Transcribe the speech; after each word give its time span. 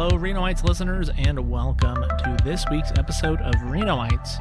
hello, 0.00 0.16
Renoites 0.16 0.62
listeners, 0.62 1.10
and 1.18 1.50
welcome 1.50 1.96
to 1.96 2.36
this 2.44 2.64
week's 2.70 2.92
episode 2.92 3.40
of 3.40 3.52
Renoites. 3.62 4.38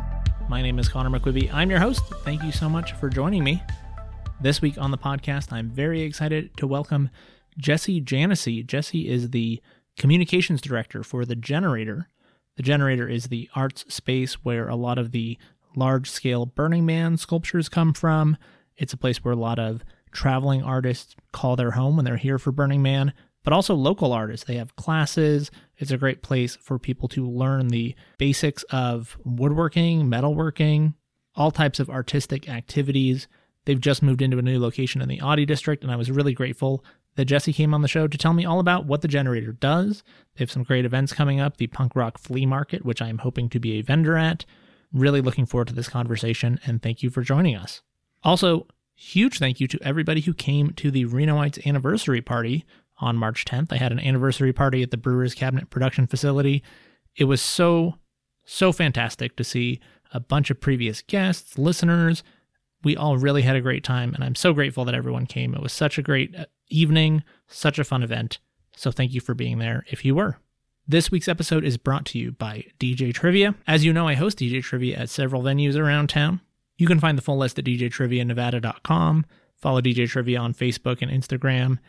My 0.48 0.61
name 0.61 0.77
is 0.77 0.88
Connor 0.88 1.09
McQuibby. 1.09 1.52
I'm 1.52 1.71
your 1.71 1.80
host. 1.80 2.04
Thank 2.23 2.43
you 2.43 2.52
so 2.52 2.70
much 2.70 2.91
for 2.91 3.09
joining 3.09 3.43
me. 3.43 3.63
This 4.39 4.62
week 4.62 4.77
on 4.77 4.91
the 4.91 4.99
podcast, 4.99 5.52
I'm 5.52 5.71
very 5.71 6.04
excited 6.04 6.55
to 6.57 6.67
welcome 6.67 7.09
Jesse 7.57 7.99
Janesy. 7.99 8.63
Jesse 8.67 9.09
is 9.09 9.31
the 9.31 9.59
communications 9.98 10.62
director 10.62 11.02
for 11.02 11.25
The 11.25 11.35
Generator. 11.35 12.08
The 12.58 12.62
Generator 12.62 13.09
is 13.09 13.30
the 13.30 13.49
arts 13.55 13.84
space 13.91 14.35
where 14.45 14.70
a 14.70 14.76
lot 14.76 14.99
of 14.99 15.09
the 15.09 15.39
large 15.76 16.08
scale 16.08 16.45
Burning 16.45 16.85
Man 16.85 17.17
sculptures 17.17 17.67
come 17.67 17.94
from. 17.94 18.38
It's 18.76 18.94
a 18.94 18.98
place 18.98 19.26
where 19.26 19.34
a 19.34 19.38
lot 19.38 19.58
of 19.58 19.84
traveling 20.12 20.62
artists 20.62 21.16
call 21.31 21.55
their 21.55 21.71
home 21.71 21.95
when 21.95 22.05
they're 22.05 22.17
here 22.17 22.38
for 22.38 22.52
Burning 22.52 22.84
Man, 22.84 23.12
but 23.47 23.53
also 23.53 23.75
local 23.75 24.11
artists. 24.11 24.45
They 24.45 24.57
have 24.57 24.75
classes. 24.75 25.51
It's 25.77 25.91
a 25.91 25.97
great 25.97 26.21
place 26.21 26.57
for 26.57 26.77
people 26.77 27.07
to 27.07 27.25
learn 27.25 27.70
the 27.70 27.95
basics 28.17 28.63
of 28.63 29.17
woodworking, 29.23 30.03
metalworking, 30.03 30.95
all 31.33 31.51
types 31.51 31.79
of 31.79 31.89
artistic 31.89 32.49
activities. 32.49 33.29
They've 33.63 33.79
just 33.79 34.03
moved 34.03 34.21
into 34.21 34.37
a 34.37 34.41
new 34.41 34.59
location 34.59 35.01
in 35.01 35.07
the 35.07 35.20
Oddie 35.20 35.47
district, 35.47 35.81
and 35.81 35.93
I 35.93 35.95
was 35.95 36.11
really 36.11 36.33
grateful 36.33 36.83
that 37.15 37.23
Jesse 37.23 37.53
came 37.53 37.73
on 37.73 37.81
the 37.81 37.87
show 37.87 38.05
to 38.05 38.17
tell 38.17 38.33
me 38.33 38.43
all 38.43 38.59
about 38.59 38.85
what 38.85 38.99
the 38.99 39.07
generator 39.07 39.53
does. 39.53 40.03
They 40.35 40.41
have 40.41 40.51
some 40.51 40.63
great 40.63 40.84
events 40.84 41.13
coming 41.13 41.39
up 41.39 41.55
the 41.55 41.67
Punk 41.67 41.95
Rock 41.95 42.17
Flea 42.17 42.45
Market, 42.45 42.84
which 42.84 43.01
I'm 43.01 43.20
hoping 43.20 43.48
to 43.51 43.61
be 43.61 43.79
a 43.79 43.81
vendor 43.81 44.17
at. 44.17 44.43
Really 44.91 45.21
looking 45.21 45.45
forward 45.45 45.70
to 45.70 45.73
this 45.73 45.87
conversation, 45.87 46.59
and 46.65 46.84
thank 46.84 47.01
you 47.01 47.09
for 47.09 47.21
joining 47.21 47.55
us. 47.55 47.82
Also, 48.26 48.67
huge 48.93 49.39
thank 49.39 49.61
you 49.61 49.70
to 49.70 49.79
everybody 49.82 50.20
who 50.20 50.34
came 50.34 50.71
to 50.71 50.91
the 50.91 51.05
Renoites 51.05 51.65
anniversary 51.65 52.20
party 52.20 52.65
on 52.99 53.17
March 53.17 53.45
10th. 53.45 53.71
I 53.71 53.77
had 53.77 53.91
an 53.91 53.99
anniversary 53.99 54.53
party 54.53 54.84
at 54.84 54.91
the 54.91 54.98
Brewers 54.98 55.34
Cabinet 55.34 55.70
production 55.70 56.07
facility. 56.07 56.63
It 57.15 57.26
was 57.26 57.41
so, 57.41 57.95
so 58.45 58.71
fantastic 58.71 59.35
to 59.35 59.43
see 59.43 59.79
a 60.13 60.20
bunch 60.20 60.49
of 60.49 60.62
previous 60.62 61.01
guests, 61.01 61.57
listeners. 61.57 62.23
We 62.84 62.95
all 62.95 63.17
really 63.17 63.41
had 63.41 63.55
a 63.55 63.62
great 63.62 63.84
time, 63.84 64.13
and 64.13 64.23
I'm 64.23 64.35
so 64.35 64.53
grateful 64.53 64.85
that 64.85 64.95
everyone 64.95 65.25
came. 65.25 65.53
It 65.53 65.62
was 65.62 65.73
such 65.73 65.97
a 65.97 66.03
great 66.03 66.35
uh, 66.35 66.45
evening, 66.69 67.23
such 67.47 67.79
a 67.79 67.84
fun 67.84 68.03
event. 68.03 68.39
So 68.75 68.91
thank 68.91 69.13
you 69.13 69.22
for 69.22 69.34
being 69.34 69.59
there 69.59 69.84
if 69.89 70.06
you 70.06 70.16
were. 70.16 70.38
This 70.88 71.11
week's 71.11 71.28
episode 71.28 71.66
is 71.66 71.75
brought 71.75 72.06
to 72.07 72.19
you 72.19 72.31
by 72.31 72.66
DJ 72.79 73.13
Trivia. 73.13 73.56
As 73.67 73.84
you 73.84 73.91
know, 73.91 74.07
I 74.07 74.13
host 74.13 74.39
DJ 74.39 74.63
Trivia 74.63 74.97
at 74.97 75.09
several 75.09 75.41
venues 75.41 75.75
around 75.75 76.07
town. 76.07 76.39
You 76.78 76.88
can 76.88 77.00
find 77.00 77.17
the 77.17 77.22
full 77.22 77.38
list 77.38 77.59
at 77.59 77.66
djtrivianevada.com. 77.66 79.25
Follow 79.57 79.81
DJ 79.81 80.07
Trivia 80.07 80.39
on 80.39 80.53
Facebook 80.53 81.01
and 81.01 81.11
Instagram. 81.11 81.79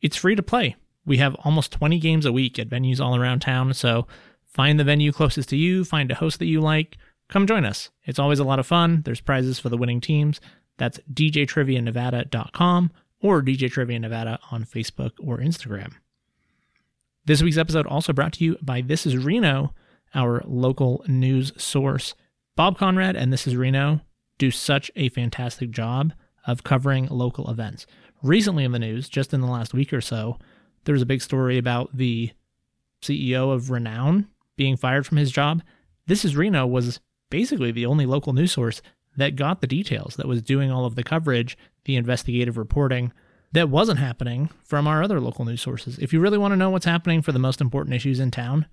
It's 0.00 0.16
free 0.16 0.34
to 0.34 0.42
play. 0.42 0.76
We 1.04 1.18
have 1.18 1.34
almost 1.44 1.72
20 1.72 1.98
games 1.98 2.26
a 2.26 2.32
week 2.32 2.58
at 2.58 2.68
venues 2.68 3.00
all 3.00 3.16
around 3.16 3.40
town, 3.40 3.72
so 3.74 4.06
find 4.44 4.78
the 4.78 4.84
venue 4.84 5.12
closest 5.12 5.48
to 5.50 5.56
you, 5.56 5.84
find 5.84 6.10
a 6.10 6.16
host 6.16 6.38
that 6.38 6.46
you 6.46 6.60
like, 6.60 6.98
come 7.28 7.46
join 7.46 7.64
us. 7.64 7.90
It's 8.04 8.18
always 8.18 8.38
a 8.38 8.44
lot 8.44 8.58
of 8.58 8.66
fun. 8.66 9.02
There's 9.04 9.20
prizes 9.20 9.58
for 9.58 9.68
the 9.68 9.76
winning 9.76 10.00
teams. 10.00 10.40
That's 10.76 11.00
djtrivianevada.com 11.12 12.90
or 13.20 13.42
DJ 13.42 13.70
Trivia 13.70 13.98
Nevada 13.98 14.38
on 14.50 14.64
Facebook 14.64 15.12
or 15.18 15.38
Instagram. 15.38 15.94
This 17.24 17.42
week's 17.42 17.58
episode 17.58 17.86
also 17.86 18.12
brought 18.12 18.32
to 18.34 18.44
you 18.44 18.56
by 18.62 18.80
This 18.80 19.04
Is 19.04 19.16
Reno, 19.16 19.74
our 20.14 20.42
local 20.46 21.04
news 21.06 21.52
source. 21.62 22.14
Bob 22.56 22.78
Conrad 22.78 23.16
and 23.16 23.32
This 23.32 23.46
Is 23.46 23.56
Reno 23.56 24.00
do 24.38 24.50
such 24.50 24.90
a 24.96 25.08
fantastic 25.10 25.70
job 25.70 26.12
of 26.46 26.64
covering 26.64 27.06
local 27.06 27.50
events. 27.50 27.86
Recently 28.22 28.64
in 28.64 28.72
the 28.72 28.78
news, 28.78 29.08
just 29.08 29.32
in 29.32 29.40
the 29.40 29.46
last 29.46 29.72
week 29.74 29.92
or 29.92 30.00
so, 30.00 30.38
there 30.84 30.92
was 30.92 31.02
a 31.02 31.06
big 31.06 31.22
story 31.22 31.58
about 31.58 31.96
the 31.96 32.32
CEO 33.02 33.52
of 33.52 33.70
Renown 33.70 34.26
being 34.56 34.76
fired 34.76 35.06
from 35.06 35.18
his 35.18 35.30
job. 35.30 35.62
This 36.06 36.24
is 36.24 36.36
Reno 36.36 36.66
was 36.66 37.00
basically 37.30 37.70
the 37.70 37.86
only 37.86 38.06
local 38.06 38.32
news 38.32 38.52
source 38.52 38.82
that 39.16 39.36
got 39.36 39.60
the 39.60 39.66
details, 39.66 40.16
that 40.16 40.26
was 40.26 40.42
doing 40.42 40.70
all 40.70 40.84
of 40.84 40.94
the 40.94 41.02
coverage, 41.02 41.56
the 41.84 41.96
investigative 41.96 42.56
reporting 42.56 43.12
that 43.52 43.68
wasn't 43.68 43.98
happening 43.98 44.50
from 44.62 44.86
our 44.86 45.02
other 45.02 45.20
local 45.20 45.44
news 45.44 45.62
sources. 45.62 45.98
If 45.98 46.12
you 46.12 46.20
really 46.20 46.38
want 46.38 46.52
to 46.52 46.56
know 46.56 46.70
what's 46.70 46.84
happening 46.84 47.22
for 47.22 47.32
the 47.32 47.38
most 47.38 47.60
important 47.60 47.94
issues 47.94 48.20
in 48.20 48.30
town, 48.30 48.66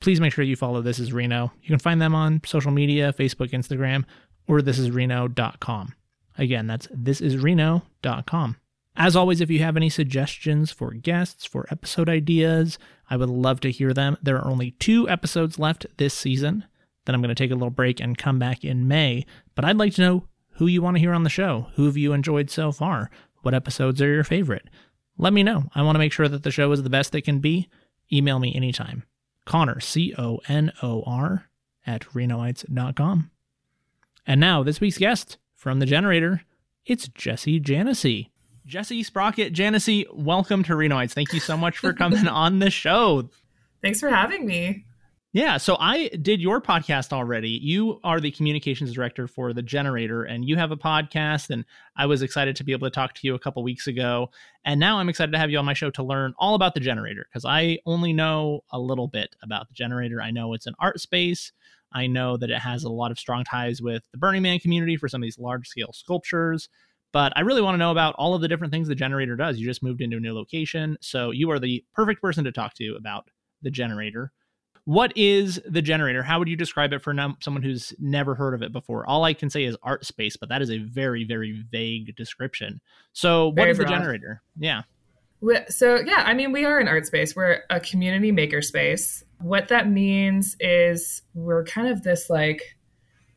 please 0.00 0.20
make 0.20 0.32
sure 0.32 0.44
you 0.44 0.56
follow 0.56 0.82
This 0.82 0.98
Is 0.98 1.12
Reno. 1.12 1.52
You 1.62 1.68
can 1.68 1.78
find 1.78 2.00
them 2.00 2.14
on 2.14 2.40
social 2.44 2.70
media, 2.70 3.12
Facebook, 3.12 3.50
Instagram, 3.50 4.04
or 4.46 4.60
thisisreno.com. 4.60 5.94
Again, 6.38 6.66
that's 6.66 6.86
thisisreno.com. 6.88 8.56
As 8.96 9.16
always, 9.16 9.40
if 9.40 9.50
you 9.50 9.60
have 9.60 9.76
any 9.76 9.88
suggestions 9.88 10.72
for 10.72 10.90
guests, 10.90 11.46
for 11.46 11.66
episode 11.70 12.08
ideas, 12.08 12.78
I 13.08 13.16
would 13.16 13.30
love 13.30 13.60
to 13.60 13.70
hear 13.70 13.94
them. 13.94 14.16
There 14.22 14.36
are 14.36 14.48
only 14.48 14.72
two 14.72 15.08
episodes 15.08 15.58
left 15.58 15.86
this 15.96 16.12
season. 16.14 16.64
Then 17.04 17.14
I'm 17.14 17.22
going 17.22 17.34
to 17.34 17.34
take 17.34 17.50
a 17.50 17.54
little 17.54 17.70
break 17.70 18.00
and 18.00 18.18
come 18.18 18.38
back 18.38 18.64
in 18.64 18.88
May. 18.88 19.24
But 19.54 19.64
I'd 19.64 19.78
like 19.78 19.94
to 19.94 20.02
know 20.02 20.26
who 20.54 20.66
you 20.66 20.82
want 20.82 20.96
to 20.96 21.00
hear 21.00 21.14
on 21.14 21.22
the 21.22 21.30
show. 21.30 21.68
Who 21.76 21.86
have 21.86 21.96
you 21.96 22.12
enjoyed 22.12 22.50
so 22.50 22.72
far? 22.72 23.10
What 23.42 23.54
episodes 23.54 24.02
are 24.02 24.12
your 24.12 24.24
favorite? 24.24 24.68
Let 25.16 25.32
me 25.32 25.42
know. 25.42 25.70
I 25.74 25.82
want 25.82 25.94
to 25.94 26.00
make 26.00 26.12
sure 26.12 26.28
that 26.28 26.42
the 26.42 26.50
show 26.50 26.70
is 26.72 26.82
the 26.82 26.90
best 26.90 27.14
it 27.14 27.22
can 27.22 27.38
be. 27.38 27.68
Email 28.12 28.38
me 28.38 28.54
anytime. 28.54 29.04
Connor, 29.46 29.80
C 29.80 30.14
O 30.18 30.40
N 30.48 30.72
O 30.82 31.02
R, 31.06 31.46
at 31.86 32.02
Renoites.com. 32.12 33.30
And 34.26 34.40
now, 34.40 34.62
this 34.62 34.80
week's 34.80 34.98
guest 34.98 35.38
from 35.54 35.78
the 35.78 35.86
generator, 35.86 36.42
it's 36.84 37.08
Jesse 37.08 37.60
Janesy. 37.60 38.30
Jesse 38.66 39.02
Sprocket 39.02 39.52
Janesy, 39.52 40.06
welcome 40.12 40.62
to 40.64 40.74
Renoites. 40.74 41.12
Thank 41.12 41.32
you 41.32 41.40
so 41.40 41.56
much 41.56 41.78
for 41.78 41.92
coming 41.92 42.28
on 42.28 42.58
the 42.58 42.70
show. 42.70 43.28
Thanks 43.82 44.00
for 44.00 44.10
having 44.10 44.46
me. 44.46 44.84
Yeah, 45.32 45.58
so 45.58 45.76
I 45.78 46.08
did 46.08 46.40
your 46.40 46.60
podcast 46.60 47.12
already. 47.12 47.50
You 47.50 48.00
are 48.02 48.18
the 48.18 48.32
communications 48.32 48.92
director 48.92 49.28
for 49.28 49.52
The 49.52 49.62
Generator, 49.62 50.24
and 50.24 50.44
you 50.44 50.56
have 50.56 50.72
a 50.72 50.76
podcast. 50.76 51.50
And 51.50 51.64
I 51.96 52.06
was 52.06 52.22
excited 52.22 52.56
to 52.56 52.64
be 52.64 52.72
able 52.72 52.88
to 52.88 52.94
talk 52.94 53.14
to 53.14 53.20
you 53.22 53.36
a 53.36 53.38
couple 53.38 53.62
weeks 53.62 53.86
ago. 53.86 54.30
And 54.64 54.80
now 54.80 54.98
I'm 54.98 55.08
excited 55.08 55.30
to 55.30 55.38
have 55.38 55.50
you 55.50 55.58
on 55.58 55.64
my 55.64 55.72
show 55.72 55.90
to 55.90 56.02
learn 56.02 56.34
all 56.36 56.56
about 56.56 56.74
The 56.74 56.80
Generator 56.80 57.26
because 57.30 57.44
I 57.44 57.78
only 57.86 58.12
know 58.12 58.64
a 58.72 58.78
little 58.80 59.06
bit 59.06 59.36
about 59.40 59.68
The 59.68 59.74
Generator. 59.74 60.20
I 60.20 60.32
know 60.32 60.52
it's 60.52 60.66
an 60.66 60.74
art 60.80 61.00
space. 61.00 61.52
I 61.92 62.08
know 62.08 62.36
that 62.36 62.50
it 62.50 62.58
has 62.58 62.82
a 62.82 62.90
lot 62.90 63.12
of 63.12 63.18
strong 63.18 63.44
ties 63.44 63.80
with 63.80 64.02
the 64.10 64.18
Burning 64.18 64.42
Man 64.42 64.58
community 64.58 64.96
for 64.96 65.08
some 65.08 65.22
of 65.22 65.26
these 65.26 65.38
large 65.38 65.68
scale 65.68 65.92
sculptures. 65.92 66.68
But 67.12 67.32
I 67.36 67.40
really 67.40 67.62
want 67.62 67.74
to 67.74 67.78
know 67.78 67.90
about 67.90 68.14
all 68.16 68.34
of 68.34 68.40
the 68.40 68.48
different 68.48 68.72
things 68.72 68.88
the 68.88 68.94
generator 68.94 69.36
does. 69.36 69.58
You 69.58 69.66
just 69.66 69.82
moved 69.82 70.00
into 70.00 70.16
a 70.16 70.20
new 70.20 70.32
location. 70.32 70.96
So 71.00 71.30
you 71.30 71.50
are 71.50 71.58
the 71.58 71.84
perfect 71.94 72.22
person 72.22 72.44
to 72.44 72.52
talk 72.52 72.74
to 72.74 72.94
about 72.96 73.28
the 73.62 73.70
generator. 73.70 74.32
What 74.84 75.12
is 75.16 75.60
the 75.68 75.82
generator? 75.82 76.22
How 76.22 76.38
would 76.38 76.48
you 76.48 76.56
describe 76.56 76.92
it 76.92 77.02
for 77.02 77.14
someone 77.40 77.62
who's 77.62 77.92
never 77.98 78.34
heard 78.34 78.54
of 78.54 78.62
it 78.62 78.72
before? 78.72 79.06
All 79.06 79.24
I 79.24 79.34
can 79.34 79.50
say 79.50 79.64
is 79.64 79.76
art 79.82 80.06
space, 80.06 80.36
but 80.36 80.48
that 80.48 80.62
is 80.62 80.70
a 80.70 80.78
very, 80.78 81.24
very 81.24 81.64
vague 81.70 82.16
description. 82.16 82.80
So, 83.12 83.48
what 83.48 83.56
very 83.56 83.70
is 83.70 83.76
broad. 83.76 83.88
the 83.88 83.92
generator? 83.92 84.42
Yeah. 84.58 84.82
So, 85.68 85.96
yeah, 85.96 86.24
I 86.26 86.34
mean, 86.34 86.52
we 86.52 86.64
are 86.64 86.78
an 86.78 86.88
art 86.88 87.06
space. 87.06 87.36
We're 87.36 87.62
a 87.70 87.80
community 87.80 88.32
maker 88.32 88.62
space. 88.62 89.22
What 89.40 89.68
that 89.68 89.88
means 89.88 90.56
is 90.60 91.22
we're 91.34 91.64
kind 91.64 91.88
of 91.88 92.02
this 92.02 92.28
like 92.28 92.76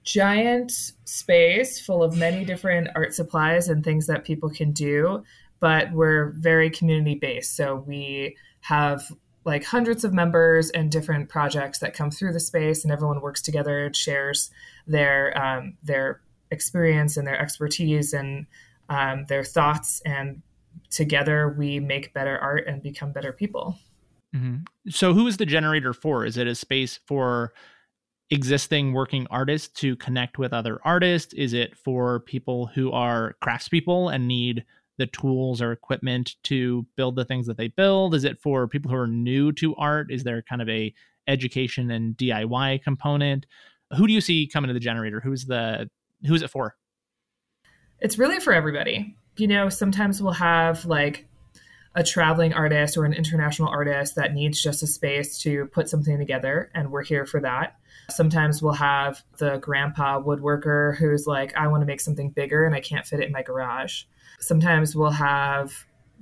giant 0.03 0.71
space 1.05 1.79
full 1.79 2.03
of 2.03 2.17
many 2.17 2.45
different 2.45 2.89
art 2.95 3.13
supplies 3.13 3.69
and 3.69 3.83
things 3.83 4.07
that 4.07 4.25
people 4.25 4.49
can 4.49 4.71
do, 4.71 5.23
but 5.59 5.91
we're 5.91 6.31
very 6.31 6.69
community 6.69 7.15
based. 7.15 7.55
So, 7.55 7.75
we 7.75 8.37
have 8.61 9.11
like 9.45 9.63
hundreds 9.63 10.03
of 10.03 10.13
members 10.13 10.69
and 10.69 10.91
different 10.91 11.29
projects 11.29 11.79
that 11.79 11.93
come 11.93 12.11
through 12.11 12.33
the 12.33 12.39
space, 12.39 12.83
and 12.83 12.91
everyone 12.91 13.21
works 13.21 13.41
together 13.41 13.85
and 13.85 13.95
shares 13.95 14.51
their 14.88 15.38
um, 15.41 15.77
their 15.83 16.21
experience 16.51 17.17
and 17.17 17.27
their 17.27 17.39
expertise 17.39 18.13
and 18.13 18.45
um, 18.89 19.25
their 19.27 19.44
thoughts, 19.44 20.01
and 20.06 20.41
together 20.89 21.56
we 21.57 21.79
make 21.79 22.13
better 22.13 22.38
art 22.38 22.67
and 22.67 22.81
become 22.81 23.11
better 23.11 23.31
people. 23.31 23.77
Mm-hmm. 24.35 24.89
So, 24.89 25.13
who 25.13 25.27
is 25.27 25.38
the 25.38 25.45
generator 25.45 25.94
for? 25.94 26.25
Is 26.25 26.38
it 26.38 26.47
a 26.47 26.56
space 26.56 26.99
for 27.06 27.53
existing 28.33 28.94
working 28.94 29.27
artists 29.30 29.68
to 29.80 29.95
connect 29.97 30.38
with 30.38 30.53
other 30.53 30.80
artists? 30.83 31.33
Is 31.33 31.53
it 31.53 31.77
for 31.77 32.21
people 32.21 32.65
who 32.65 32.91
are 32.91 33.35
craftspeople 33.44 34.13
and 34.13 34.27
need 34.27 34.65
the 34.97 35.06
tools 35.07 35.62
or 35.62 35.71
equipment 35.71 36.35
to 36.44 36.85
build 36.95 37.15
the 37.15 37.25
things 37.25 37.45
that 37.47 37.57
they 37.57 37.68
build? 37.68 38.15
Is 38.15 38.24
it 38.24 38.41
for 38.41 38.68
people 38.68 38.89
who 38.89 38.97
are 38.97 39.07
new 39.07 39.51
to 39.53 39.75
art? 39.75 40.12
Is 40.12 40.24
there 40.24 40.41
kind 40.41 40.62
of 40.62 40.69
a 40.69 40.94
education 41.27 41.91
and 41.91 42.18
DIY 42.18 42.83
component? 42.83 43.45
Who 43.97 44.07
do 44.07 44.13
you 44.13 44.21
see 44.21 44.47
coming 44.47 44.68
to 44.68 44.74
the 44.74 44.80
generator? 44.80 45.19
Who's 45.19 45.45
the 45.45 45.89
who's 46.25 46.41
it 46.41 46.50
for? 46.50 46.75
It's 48.00 48.18
really 48.18 48.39
for 48.39 48.51
everybody. 48.51 49.15
You 49.38 49.47
know, 49.47 49.69
sometimes 49.69 50.21
we'll 50.21 50.33
have 50.33 50.85
like 50.85 51.27
a 51.95 52.04
traveling 52.04 52.54
artist 52.54 52.98
or 52.98 53.06
an 53.06 53.13
international 53.13 53.69
artist 53.69 54.16
that 54.16 54.34
needs 54.34 54.62
just 54.62 54.81
a 54.84 54.88
space 54.88 55.38
to 55.40 55.68
put 55.68 55.90
something 55.90 56.18
together, 56.18 56.72
and 56.74 56.92
we're 56.92 57.04
here 57.04 57.25
for 57.25 57.40
that. 57.42 57.78
Sometimes 58.10 58.62
we'll 58.62 58.74
have 58.74 59.24
the 59.38 59.57
grandpa 59.57 60.22
woodworker 60.22 60.98
who's 60.98 61.28
like, 61.28 61.56
I 61.56 61.68
want 61.68 61.81
to 61.81 61.86
make 61.86 62.01
something 62.01 62.30
bigger 62.30 62.66
and 62.66 62.75
I 62.75 62.81
can't 62.81 63.06
fit 63.06 63.19
it 63.19 63.28
in 63.28 63.31
my 63.31 63.44
garage 63.44 64.04
sometimes 64.44 64.95
we'll 64.95 65.12
have 65.12 65.74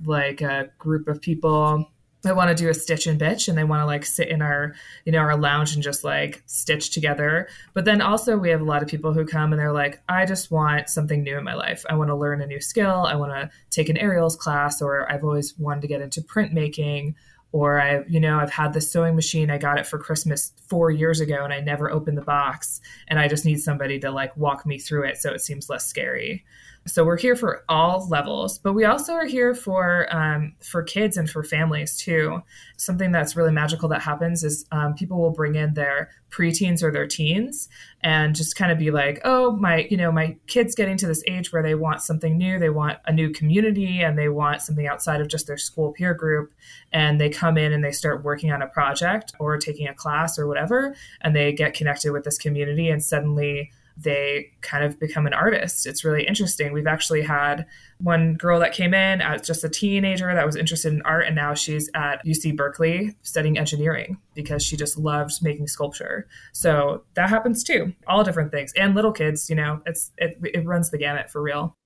like 0.04 0.40
a 0.40 0.70
group 0.78 1.08
of 1.08 1.20
people 1.20 1.86
they 2.22 2.32
want 2.32 2.48
to 2.48 2.54
do 2.54 2.70
a 2.70 2.74
stitch 2.74 3.06
and 3.06 3.20
bitch 3.20 3.48
and 3.48 3.58
they 3.58 3.64
want 3.64 3.80
to 3.80 3.86
like 3.86 4.04
sit 4.04 4.28
in 4.28 4.40
our 4.40 4.74
you 5.04 5.12
know 5.12 5.18
our 5.18 5.36
lounge 5.36 5.74
and 5.74 5.82
just 5.82 6.04
like 6.04 6.42
stitch 6.46 6.90
together 6.90 7.48
but 7.74 7.84
then 7.84 8.00
also 8.00 8.36
we 8.36 8.50
have 8.50 8.60
a 8.60 8.64
lot 8.64 8.82
of 8.82 8.88
people 8.88 9.12
who 9.12 9.26
come 9.26 9.52
and 9.52 9.60
they're 9.60 9.72
like 9.72 10.00
i 10.08 10.24
just 10.24 10.50
want 10.50 10.88
something 10.88 11.22
new 11.22 11.36
in 11.36 11.44
my 11.44 11.54
life 11.54 11.84
i 11.90 11.94
want 11.94 12.08
to 12.08 12.14
learn 12.14 12.40
a 12.40 12.46
new 12.46 12.60
skill 12.60 13.04
i 13.06 13.14
want 13.14 13.32
to 13.32 13.50
take 13.70 13.88
an 13.88 13.96
aerials 13.96 14.36
class 14.36 14.80
or 14.80 15.10
i've 15.10 15.24
always 15.24 15.58
wanted 15.58 15.80
to 15.80 15.88
get 15.88 16.00
into 16.00 16.20
printmaking 16.20 17.14
or 17.52 17.80
I, 17.80 18.02
you 18.08 18.18
know, 18.18 18.38
I've 18.38 18.50
had 18.50 18.72
this 18.72 18.90
sewing 18.90 19.14
machine. 19.14 19.50
I 19.50 19.58
got 19.58 19.78
it 19.78 19.86
for 19.86 19.98
Christmas 19.98 20.52
four 20.68 20.90
years 20.90 21.20
ago, 21.20 21.44
and 21.44 21.52
I 21.52 21.60
never 21.60 21.90
opened 21.90 22.16
the 22.16 22.22
box. 22.22 22.80
And 23.08 23.18
I 23.18 23.28
just 23.28 23.44
need 23.44 23.60
somebody 23.60 23.98
to 24.00 24.10
like 24.10 24.34
walk 24.38 24.64
me 24.64 24.78
through 24.78 25.04
it, 25.04 25.18
so 25.18 25.30
it 25.32 25.42
seems 25.42 25.68
less 25.68 25.86
scary. 25.86 26.44
So 26.84 27.04
we're 27.04 27.18
here 27.18 27.36
for 27.36 27.62
all 27.68 28.08
levels, 28.08 28.58
but 28.58 28.72
we 28.72 28.84
also 28.84 29.12
are 29.12 29.24
here 29.24 29.54
for 29.54 30.12
um, 30.14 30.54
for 30.60 30.82
kids 30.82 31.16
and 31.16 31.30
for 31.30 31.44
families 31.44 31.96
too. 31.96 32.42
Something 32.76 33.12
that's 33.12 33.36
really 33.36 33.52
magical 33.52 33.88
that 33.90 34.02
happens 34.02 34.42
is 34.42 34.64
um, 34.72 34.94
people 34.94 35.20
will 35.20 35.30
bring 35.30 35.54
in 35.54 35.74
their 35.74 36.10
preteens 36.30 36.82
or 36.82 36.90
their 36.90 37.06
teens 37.06 37.68
and 38.02 38.34
just 38.34 38.56
kind 38.56 38.72
of 38.72 38.78
be 38.78 38.90
like, 38.90 39.20
oh, 39.24 39.52
my, 39.52 39.86
you 39.90 39.96
know, 39.96 40.10
my 40.10 40.36
kid's 40.48 40.74
getting 40.74 40.96
to 40.96 41.06
this 41.06 41.22
age 41.28 41.52
where 41.52 41.62
they 41.62 41.76
want 41.76 42.02
something 42.02 42.36
new, 42.36 42.58
they 42.58 42.70
want 42.70 42.98
a 43.06 43.12
new 43.12 43.30
community, 43.30 44.00
and 44.00 44.18
they 44.18 44.28
want 44.28 44.60
something 44.60 44.88
outside 44.88 45.20
of 45.20 45.28
just 45.28 45.46
their 45.46 45.58
school 45.58 45.92
peer 45.92 46.14
group, 46.14 46.52
and 46.92 47.20
they 47.20 47.28
come 47.28 47.56
in 47.56 47.72
and 47.72 47.84
they 47.84 47.92
start 47.92 48.24
working 48.24 48.50
on 48.50 48.60
a 48.60 48.66
project 48.66 49.32
or 49.38 49.56
taking 49.56 49.86
a 49.86 49.94
class 49.94 50.36
or 50.36 50.48
whatever, 50.48 50.96
and 51.20 51.36
they 51.36 51.52
get 51.52 51.74
connected 51.74 52.10
with 52.10 52.24
this 52.24 52.38
community, 52.38 52.88
and 52.88 53.04
suddenly 53.04 53.70
they 53.96 54.50
kind 54.60 54.84
of 54.84 54.98
become 54.98 55.26
an 55.26 55.34
artist. 55.34 55.86
It's 55.86 56.04
really 56.04 56.26
interesting. 56.26 56.72
We've 56.72 56.86
actually 56.86 57.22
had 57.22 57.66
one 58.00 58.34
girl 58.34 58.58
that 58.60 58.72
came 58.72 58.94
in 58.94 59.20
as 59.20 59.42
just 59.42 59.64
a 59.64 59.68
teenager 59.68 60.32
that 60.32 60.46
was 60.46 60.56
interested 60.56 60.92
in 60.92 61.02
art, 61.02 61.26
and 61.26 61.36
now 61.36 61.54
she's 61.54 61.90
at 61.94 62.24
UC 62.24 62.56
Berkeley 62.56 63.14
studying 63.22 63.58
engineering 63.58 64.18
because 64.34 64.62
she 64.62 64.76
just 64.76 64.98
loved 64.98 65.42
making 65.42 65.68
sculpture. 65.68 66.26
So 66.52 67.04
that 67.14 67.28
happens 67.28 67.62
too. 67.62 67.92
All 68.06 68.24
different 68.24 68.50
things, 68.50 68.72
and 68.76 68.94
little 68.94 69.12
kids. 69.12 69.48
You 69.48 69.56
know, 69.56 69.82
it's 69.86 70.10
it, 70.18 70.38
it 70.42 70.66
runs 70.66 70.90
the 70.90 70.98
gamut 70.98 71.30
for 71.30 71.42
real. 71.42 71.76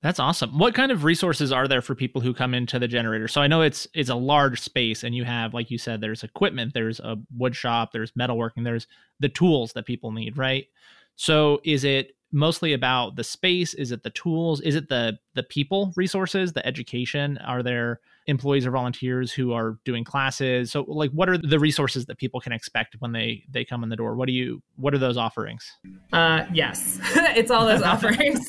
That's 0.00 0.20
awesome. 0.20 0.56
What 0.56 0.74
kind 0.74 0.92
of 0.92 1.02
resources 1.02 1.50
are 1.50 1.66
there 1.66 1.82
for 1.82 1.96
people 1.96 2.20
who 2.20 2.32
come 2.32 2.54
into 2.54 2.78
the 2.78 2.86
generator? 2.86 3.26
So 3.26 3.40
I 3.40 3.48
know 3.48 3.62
it's 3.62 3.88
it's 3.94 4.10
a 4.10 4.14
large 4.14 4.60
space 4.60 5.02
and 5.02 5.12
you 5.12 5.24
have 5.24 5.54
like 5.54 5.72
you 5.72 5.78
said 5.78 6.00
there's 6.00 6.22
equipment, 6.22 6.72
there's 6.72 7.00
a 7.00 7.16
wood 7.36 7.56
shop, 7.56 7.90
there's 7.92 8.12
metalworking, 8.12 8.62
there's 8.62 8.86
the 9.18 9.28
tools 9.28 9.72
that 9.72 9.86
people 9.86 10.12
need, 10.12 10.38
right? 10.38 10.66
So 11.18 11.60
is 11.64 11.82
it 11.82 12.12
mostly 12.30 12.72
about 12.72 13.16
the 13.16 13.24
space? 13.24 13.74
Is 13.74 13.90
it 13.90 14.04
the 14.04 14.10
tools? 14.10 14.60
Is 14.60 14.76
it 14.76 14.88
the 14.88 15.18
the 15.34 15.42
people 15.42 15.92
resources, 15.96 16.52
the 16.52 16.64
education? 16.64 17.38
Are 17.38 17.62
there 17.62 18.00
employees 18.28 18.64
or 18.66 18.70
volunteers 18.70 19.32
who 19.32 19.52
are 19.52 19.78
doing 19.84 20.04
classes? 20.04 20.70
So 20.70 20.84
like 20.86 21.10
what 21.10 21.28
are 21.28 21.36
the 21.36 21.58
resources 21.58 22.06
that 22.06 22.18
people 22.18 22.40
can 22.40 22.52
expect 22.52 22.96
when 23.00 23.10
they 23.10 23.42
they 23.50 23.64
come 23.64 23.82
in 23.82 23.88
the 23.88 23.96
door? 23.96 24.14
What 24.14 24.28
do 24.28 24.32
you 24.32 24.62
what 24.76 24.94
are 24.94 24.98
those 24.98 25.16
offerings? 25.16 25.68
Uh 26.12 26.44
yes. 26.52 27.00
it's 27.36 27.50
all 27.50 27.66
those 27.66 27.82
offerings. 27.82 28.48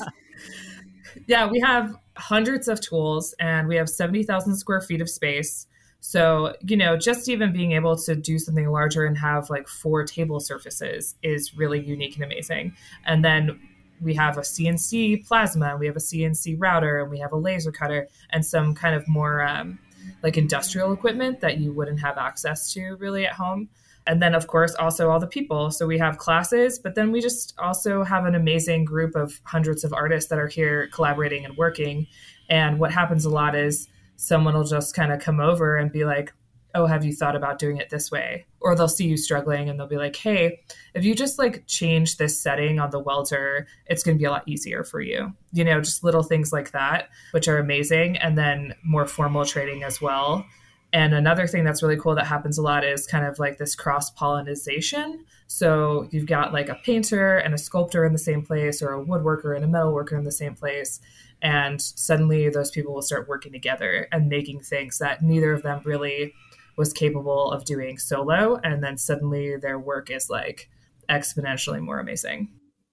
yeah, 1.27 1.49
we 1.49 1.59
have 1.59 1.95
hundreds 2.17 2.67
of 2.67 2.79
tools 2.81 3.33
and 3.39 3.67
we 3.67 3.77
have 3.77 3.89
70,000 3.89 4.55
square 4.55 4.81
feet 4.81 5.01
of 5.01 5.09
space. 5.09 5.65
So, 6.01 6.55
you 6.65 6.77
know, 6.77 6.95
just 6.97 7.29
even 7.29 7.51
being 7.51 7.73
able 7.73 7.97
to 7.97 8.15
do 8.15 8.39
something 8.39 8.69
larger 8.69 9.05
and 9.05 9.17
have 9.17 9.49
like 9.49 9.67
four 9.67 10.03
table 10.05 10.39
surfaces 10.39 11.15
is 11.23 11.57
really 11.57 11.79
unique 11.79 12.15
and 12.15 12.23
amazing. 12.23 12.73
And 13.05 13.23
then 13.23 13.59
we 14.01 14.13
have 14.13 14.37
a 14.37 14.41
CNC 14.41 15.27
plasma, 15.27 15.75
we 15.77 15.85
have 15.87 15.97
a 15.97 16.01
CNC 16.01 16.55
router, 16.57 16.99
and 16.99 17.11
we 17.11 17.19
have 17.19 17.33
a 17.33 17.37
laser 17.37 17.71
cutter, 17.71 18.07
and 18.29 18.45
some 18.45 18.73
kind 18.73 18.95
of 18.95 19.07
more 19.07 19.43
um, 19.43 19.77
like 20.23 20.37
industrial 20.37 20.93
equipment 20.93 21.41
that 21.41 21.57
you 21.57 21.73
wouldn't 21.73 21.99
have 21.99 22.17
access 22.17 22.71
to 22.73 22.95
really 22.95 23.25
at 23.25 23.33
home. 23.33 23.69
And 24.07 24.21
then, 24.21 24.33
of 24.33 24.47
course, 24.47 24.73
also 24.75 25.09
all 25.09 25.19
the 25.19 25.27
people. 25.27 25.69
So 25.69 25.85
we 25.85 25.99
have 25.99 26.17
classes, 26.17 26.79
but 26.79 26.95
then 26.95 27.11
we 27.11 27.21
just 27.21 27.53
also 27.59 28.03
have 28.03 28.25
an 28.25 28.33
amazing 28.33 28.85
group 28.85 29.15
of 29.15 29.39
hundreds 29.43 29.83
of 29.83 29.93
artists 29.93 30.29
that 30.29 30.39
are 30.39 30.47
here 30.47 30.87
collaborating 30.87 31.45
and 31.45 31.55
working. 31.57 32.07
And 32.49 32.79
what 32.79 32.91
happens 32.91 33.25
a 33.25 33.29
lot 33.29 33.53
is 33.53 33.87
someone 34.19 34.53
will 34.53 34.65
just 34.65 34.93
kind 34.93 35.13
of 35.13 35.21
come 35.21 35.39
over 35.39 35.77
and 35.77 35.93
be 35.93 36.03
like, 36.03 36.33
oh 36.75 36.85
have 36.85 37.03
you 37.03 37.13
thought 37.13 37.35
about 37.35 37.57
doing 37.57 37.77
it 37.77 37.89
this 37.89 38.11
way? 38.11 38.45
Or 38.59 38.75
they'll 38.75 38.89
see 38.89 39.07
you 39.07 39.17
struggling 39.17 39.69
and 39.69 39.79
they'll 39.79 39.87
be 39.87 39.97
like 39.97 40.15
hey 40.15 40.59
if 40.93 41.03
you 41.03 41.15
just 41.15 41.39
like 41.39 41.63
change 41.67 42.17
this 42.17 42.39
setting 42.39 42.79
on 42.79 42.91
the 42.91 42.99
welder 42.99 43.67
it's 43.87 44.03
going 44.03 44.17
to 44.17 44.19
be 44.19 44.25
a 44.25 44.31
lot 44.31 44.47
easier 44.47 44.83
for 44.83 45.01
you. 45.01 45.33
You 45.53 45.63
know 45.63 45.79
just 45.81 46.03
little 46.03 46.23
things 46.23 46.51
like 46.51 46.71
that 46.71 47.09
which 47.31 47.47
are 47.47 47.57
amazing 47.57 48.17
and 48.17 48.37
then 48.37 48.75
more 48.83 49.07
formal 49.07 49.45
training 49.45 49.83
as 49.83 50.01
well. 50.01 50.45
And 50.91 51.13
another 51.13 51.45
thing 51.45 51.63
that's 51.63 51.83
really 51.83 51.97
cool 51.97 52.15
that 52.15 52.25
happens 52.25 52.57
a 52.57 52.63
lot 52.63 52.83
is 52.83 53.07
kind 53.07 53.25
of 53.25 53.39
like 53.39 53.57
this 53.57 53.75
cross 53.75 54.11
pollination 54.11 55.25
so 55.47 56.07
you've 56.11 56.27
got 56.27 56.53
like 56.53 56.69
a 56.69 56.75
painter 56.83 57.37
and 57.37 57.55
a 57.55 57.57
sculptor 57.57 58.05
in 58.05 58.13
the 58.13 58.19
same 58.19 58.43
place 58.43 58.83
or 58.83 58.93
a 58.93 59.03
woodworker 59.03 59.55
and 59.55 59.65
a 59.65 59.67
metalworker 59.67 60.17
in 60.17 60.23
the 60.23 60.31
same 60.31 60.53
place 60.53 60.99
and 61.41 61.81
suddenly 61.81 62.49
those 62.49 62.71
people 62.71 62.93
will 62.93 63.01
start 63.01 63.27
working 63.27 63.51
together 63.51 64.07
and 64.11 64.27
making 64.27 64.61
things 64.61 64.97
that 64.99 65.21
neither 65.21 65.53
of 65.53 65.63
them 65.63 65.81
really 65.85 66.33
was 66.77 66.93
capable 66.93 67.51
of 67.51 67.65
doing 67.65 67.97
solo 67.97 68.59
and 68.63 68.83
then 68.83 68.97
suddenly 68.97 69.57
their 69.57 69.79
work 69.79 70.09
is 70.09 70.29
like 70.29 70.69
exponentially 71.09 71.81
more 71.81 71.99
amazing. 71.99 72.49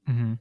Mm-hmm. 0.09 0.35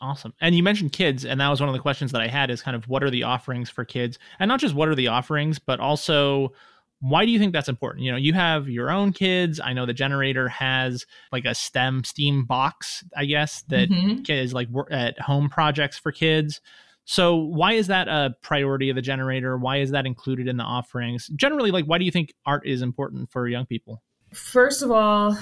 awesome. 0.00 0.34
And 0.40 0.54
you 0.54 0.62
mentioned 0.62 0.92
kids 0.92 1.24
and 1.24 1.40
that 1.40 1.48
was 1.48 1.60
one 1.60 1.68
of 1.68 1.74
the 1.74 1.80
questions 1.80 2.12
that 2.12 2.20
i 2.20 2.26
had 2.26 2.50
is 2.50 2.60
kind 2.60 2.76
of 2.76 2.86
what 2.88 3.02
are 3.02 3.10
the 3.10 3.22
offerings 3.22 3.70
for 3.70 3.84
kids? 3.84 4.18
And 4.38 4.48
not 4.48 4.60
just 4.60 4.74
what 4.74 4.88
are 4.88 4.94
the 4.94 5.08
offerings 5.08 5.58
but 5.58 5.80
also 5.80 6.52
why 7.00 7.26
do 7.26 7.30
you 7.30 7.38
think 7.38 7.52
that's 7.52 7.68
important? 7.68 8.04
You 8.04 8.12
know 8.12 8.18
you 8.18 8.32
have 8.32 8.68
your 8.68 8.90
own 8.90 9.12
kids. 9.12 9.60
I 9.62 9.74
know 9.74 9.84
the 9.84 9.92
generator 9.92 10.48
has 10.48 11.04
like 11.32 11.44
a 11.44 11.54
stem 11.54 12.04
steam 12.04 12.44
box 12.44 13.04
i 13.14 13.24
guess 13.24 13.62
that 13.68 13.90
mm-hmm. 13.90 14.30
is 14.30 14.54
like 14.54 14.68
at 14.90 15.18
home 15.20 15.48
projects 15.48 15.98
for 15.98 16.12
kids 16.12 16.60
so 17.06 17.36
why 17.36 17.72
is 17.72 17.86
that 17.86 18.08
a 18.08 18.34
priority 18.42 18.90
of 18.90 18.96
the 18.96 19.02
generator? 19.02 19.56
Why 19.56 19.78
is 19.78 19.92
that 19.92 20.06
included 20.06 20.48
in 20.48 20.56
the 20.56 20.64
offerings? 20.64 21.28
Generally, 21.36 21.70
like 21.70 21.84
why 21.86 21.98
do 21.98 22.04
you 22.04 22.10
think 22.10 22.34
art 22.44 22.66
is 22.66 22.82
important 22.82 23.30
for 23.30 23.46
young 23.48 23.64
people? 23.64 24.02
First 24.32 24.82
of 24.82 24.90
all, 24.90 25.38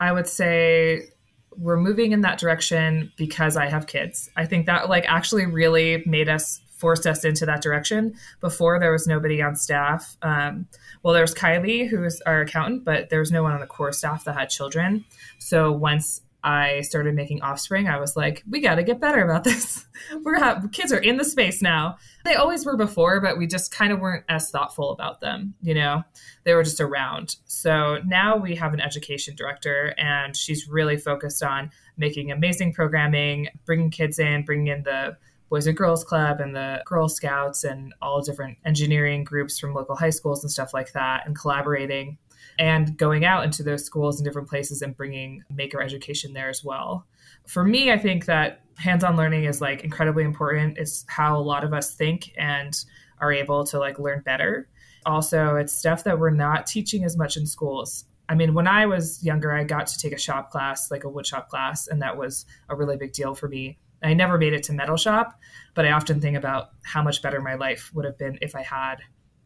I 0.00 0.10
would 0.10 0.26
say 0.26 1.10
we're 1.54 1.76
moving 1.76 2.12
in 2.12 2.22
that 2.22 2.38
direction 2.38 3.12
because 3.18 3.58
I 3.58 3.66
have 3.66 3.86
kids. 3.86 4.30
I 4.36 4.46
think 4.46 4.64
that 4.66 4.88
like 4.88 5.04
actually 5.06 5.44
really 5.44 6.02
made 6.06 6.30
us 6.30 6.60
forced 6.78 7.06
us 7.06 7.24
into 7.24 7.44
that 7.46 7.60
direction. 7.60 8.14
Before 8.40 8.80
there 8.80 8.92
was 8.92 9.06
nobody 9.06 9.42
on 9.42 9.54
staff. 9.54 10.16
Um, 10.22 10.66
well, 11.02 11.12
there's 11.12 11.34
Kylie, 11.34 11.88
who's 11.88 12.22
our 12.22 12.42
accountant, 12.42 12.84
but 12.84 13.10
there 13.10 13.20
was 13.20 13.30
no 13.30 13.42
one 13.42 13.52
on 13.52 13.60
the 13.60 13.66
core 13.66 13.92
staff 13.92 14.24
that 14.24 14.34
had 14.34 14.48
children. 14.48 15.04
So 15.38 15.72
once 15.72 16.22
I 16.46 16.82
started 16.82 17.16
making 17.16 17.42
offspring, 17.42 17.88
I 17.88 17.98
was 17.98 18.14
like, 18.14 18.44
we 18.48 18.60
got 18.60 18.76
to 18.76 18.84
get 18.84 19.00
better 19.00 19.24
about 19.24 19.42
this. 19.42 19.84
We're 20.22 20.68
kids 20.68 20.92
are 20.92 20.98
in 20.98 21.16
the 21.16 21.24
space 21.24 21.60
now. 21.60 21.96
They 22.24 22.36
always 22.36 22.64
were 22.64 22.76
before, 22.76 23.20
but 23.20 23.36
we 23.36 23.48
just 23.48 23.72
kind 23.72 23.92
of 23.92 23.98
weren't 23.98 24.24
as 24.28 24.48
thoughtful 24.50 24.92
about 24.92 25.20
them. 25.20 25.54
You 25.60 25.74
know, 25.74 26.04
they 26.44 26.54
were 26.54 26.62
just 26.62 26.80
around. 26.80 27.34
So 27.46 27.98
now 28.06 28.36
we 28.36 28.54
have 28.54 28.72
an 28.74 28.80
education 28.80 29.34
director, 29.34 29.92
and 29.98 30.36
she's 30.36 30.68
really 30.68 30.96
focused 30.96 31.42
on 31.42 31.72
making 31.96 32.30
amazing 32.30 32.74
programming, 32.74 33.48
bringing 33.64 33.90
kids 33.90 34.20
in, 34.20 34.44
bringing 34.44 34.68
in 34.68 34.84
the 34.84 35.16
Boys 35.50 35.66
and 35.66 35.76
Girls 35.76 36.04
Club 36.04 36.38
and 36.38 36.54
the 36.54 36.80
Girl 36.86 37.08
Scouts 37.08 37.64
and 37.64 37.92
all 38.00 38.20
different 38.20 38.58
engineering 38.64 39.24
groups 39.24 39.58
from 39.58 39.74
local 39.74 39.96
high 39.96 40.10
schools 40.10 40.44
and 40.44 40.50
stuff 40.50 40.72
like 40.72 40.92
that, 40.92 41.26
and 41.26 41.36
collaborating 41.36 42.18
and 42.58 42.96
going 42.96 43.24
out 43.24 43.44
into 43.44 43.62
those 43.62 43.84
schools 43.84 44.18
and 44.18 44.24
different 44.24 44.48
places 44.48 44.82
and 44.82 44.96
bringing 44.96 45.42
maker 45.50 45.80
education 45.80 46.32
there 46.32 46.48
as 46.48 46.64
well. 46.64 47.06
For 47.46 47.64
me, 47.64 47.92
I 47.92 47.98
think 47.98 48.26
that 48.26 48.62
hands-on 48.76 49.16
learning 49.16 49.44
is 49.44 49.60
like 49.60 49.84
incredibly 49.84 50.24
important. 50.24 50.78
It's 50.78 51.04
how 51.08 51.36
a 51.36 51.42
lot 51.42 51.64
of 51.64 51.72
us 51.72 51.94
think 51.94 52.32
and 52.36 52.74
are 53.20 53.32
able 53.32 53.64
to 53.64 53.78
like 53.78 53.98
learn 53.98 54.22
better. 54.24 54.68
Also, 55.04 55.56
it's 55.56 55.72
stuff 55.72 56.04
that 56.04 56.18
we're 56.18 56.30
not 56.30 56.66
teaching 56.66 57.04
as 57.04 57.16
much 57.16 57.36
in 57.36 57.46
schools. 57.46 58.04
I 58.28 58.34
mean, 58.34 58.54
when 58.54 58.66
I 58.66 58.86
was 58.86 59.22
younger, 59.24 59.52
I 59.52 59.62
got 59.64 59.86
to 59.86 59.98
take 59.98 60.12
a 60.12 60.18
shop 60.18 60.50
class, 60.50 60.90
like 60.90 61.04
a 61.04 61.08
wood 61.08 61.26
shop 61.26 61.48
class, 61.48 61.86
and 61.86 62.02
that 62.02 62.16
was 62.16 62.44
a 62.68 62.74
really 62.74 62.96
big 62.96 63.12
deal 63.12 63.34
for 63.34 63.48
me. 63.48 63.78
I 64.02 64.14
never 64.14 64.36
made 64.36 64.52
it 64.52 64.64
to 64.64 64.72
metal 64.72 64.96
shop, 64.96 65.38
but 65.74 65.86
I 65.86 65.92
often 65.92 66.20
think 66.20 66.36
about 66.36 66.70
how 66.82 67.02
much 67.02 67.22
better 67.22 67.40
my 67.40 67.54
life 67.54 67.90
would 67.94 68.04
have 68.04 68.18
been 68.18 68.38
if 68.42 68.54
I 68.54 68.62
had 68.62 68.96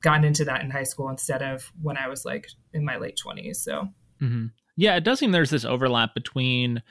gotten 0.02 0.24
into 0.24 0.44
that 0.44 0.62
in 0.62 0.70
high 0.70 0.84
school 0.84 1.08
instead 1.08 1.42
of 1.42 1.70
when 1.80 1.96
I 1.96 2.08
was 2.08 2.24
like 2.24 2.48
in 2.72 2.84
my 2.84 2.96
late 2.96 3.18
20s. 3.24 3.56
So, 3.56 3.88
mm-hmm. 4.20 4.46
yeah, 4.76 4.96
it 4.96 5.04
does 5.04 5.18
seem 5.18 5.32
there's 5.32 5.50
this 5.50 5.64
overlap 5.64 6.14
between 6.14 6.82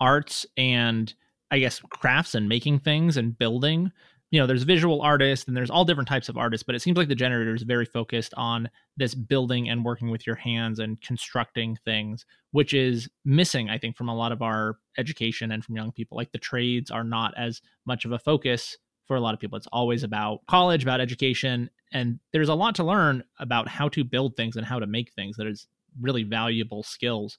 arts 0.00 0.46
and 0.56 1.12
I 1.50 1.58
guess 1.58 1.80
crafts 1.90 2.34
and 2.34 2.48
making 2.48 2.80
things 2.80 3.16
and 3.16 3.38
building. 3.38 3.92
You 4.32 4.40
know, 4.40 4.46
there's 4.48 4.64
visual 4.64 5.00
artists 5.02 5.46
and 5.46 5.56
there's 5.56 5.70
all 5.70 5.84
different 5.84 6.08
types 6.08 6.28
of 6.28 6.36
artists, 6.36 6.64
but 6.64 6.74
it 6.74 6.82
seems 6.82 6.98
like 6.98 7.06
the 7.06 7.14
generator 7.14 7.54
is 7.54 7.62
very 7.62 7.84
focused 7.84 8.34
on 8.36 8.68
this 8.96 9.14
building 9.14 9.68
and 9.68 9.84
working 9.84 10.10
with 10.10 10.26
your 10.26 10.34
hands 10.34 10.80
and 10.80 11.00
constructing 11.00 11.78
things, 11.84 12.26
which 12.50 12.74
is 12.74 13.08
missing, 13.24 13.70
I 13.70 13.78
think, 13.78 13.96
from 13.96 14.08
a 14.08 14.16
lot 14.16 14.32
of 14.32 14.42
our 14.42 14.78
education 14.98 15.52
and 15.52 15.64
from 15.64 15.76
young 15.76 15.92
people. 15.92 16.16
Like 16.16 16.32
the 16.32 16.38
trades 16.38 16.90
are 16.90 17.04
not 17.04 17.34
as 17.36 17.62
much 17.86 18.04
of 18.04 18.10
a 18.10 18.18
focus 18.18 18.76
for 19.06 19.16
a 19.16 19.20
lot 19.20 19.34
of 19.34 19.40
people. 19.40 19.56
It's 19.56 19.68
always 19.72 20.02
about 20.02 20.40
college, 20.46 20.82
about 20.82 21.00
education, 21.00 21.70
and 21.92 22.18
there's 22.32 22.48
a 22.48 22.54
lot 22.54 22.74
to 22.76 22.84
learn 22.84 23.22
about 23.38 23.68
how 23.68 23.88
to 23.90 24.04
build 24.04 24.36
things 24.36 24.56
and 24.56 24.66
how 24.66 24.78
to 24.78 24.86
make 24.86 25.12
things 25.12 25.36
that 25.36 25.46
is 25.46 25.66
really 26.00 26.24
valuable 26.24 26.82
skills. 26.82 27.38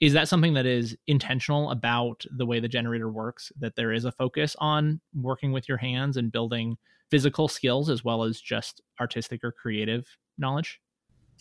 Is 0.00 0.14
that 0.14 0.28
something 0.28 0.54
that 0.54 0.66
is 0.66 0.96
intentional 1.06 1.70
about 1.70 2.24
the 2.36 2.46
way 2.46 2.58
the 2.58 2.68
generator 2.68 3.10
works? 3.10 3.52
That 3.60 3.76
there 3.76 3.92
is 3.92 4.04
a 4.04 4.12
focus 4.12 4.56
on 4.58 5.00
working 5.14 5.52
with 5.52 5.68
your 5.68 5.78
hands 5.78 6.16
and 6.16 6.32
building 6.32 6.76
physical 7.10 7.46
skills 7.46 7.90
as 7.90 8.02
well 8.02 8.24
as 8.24 8.40
just 8.40 8.80
artistic 9.00 9.44
or 9.44 9.52
creative 9.52 10.06
knowledge? 10.38 10.80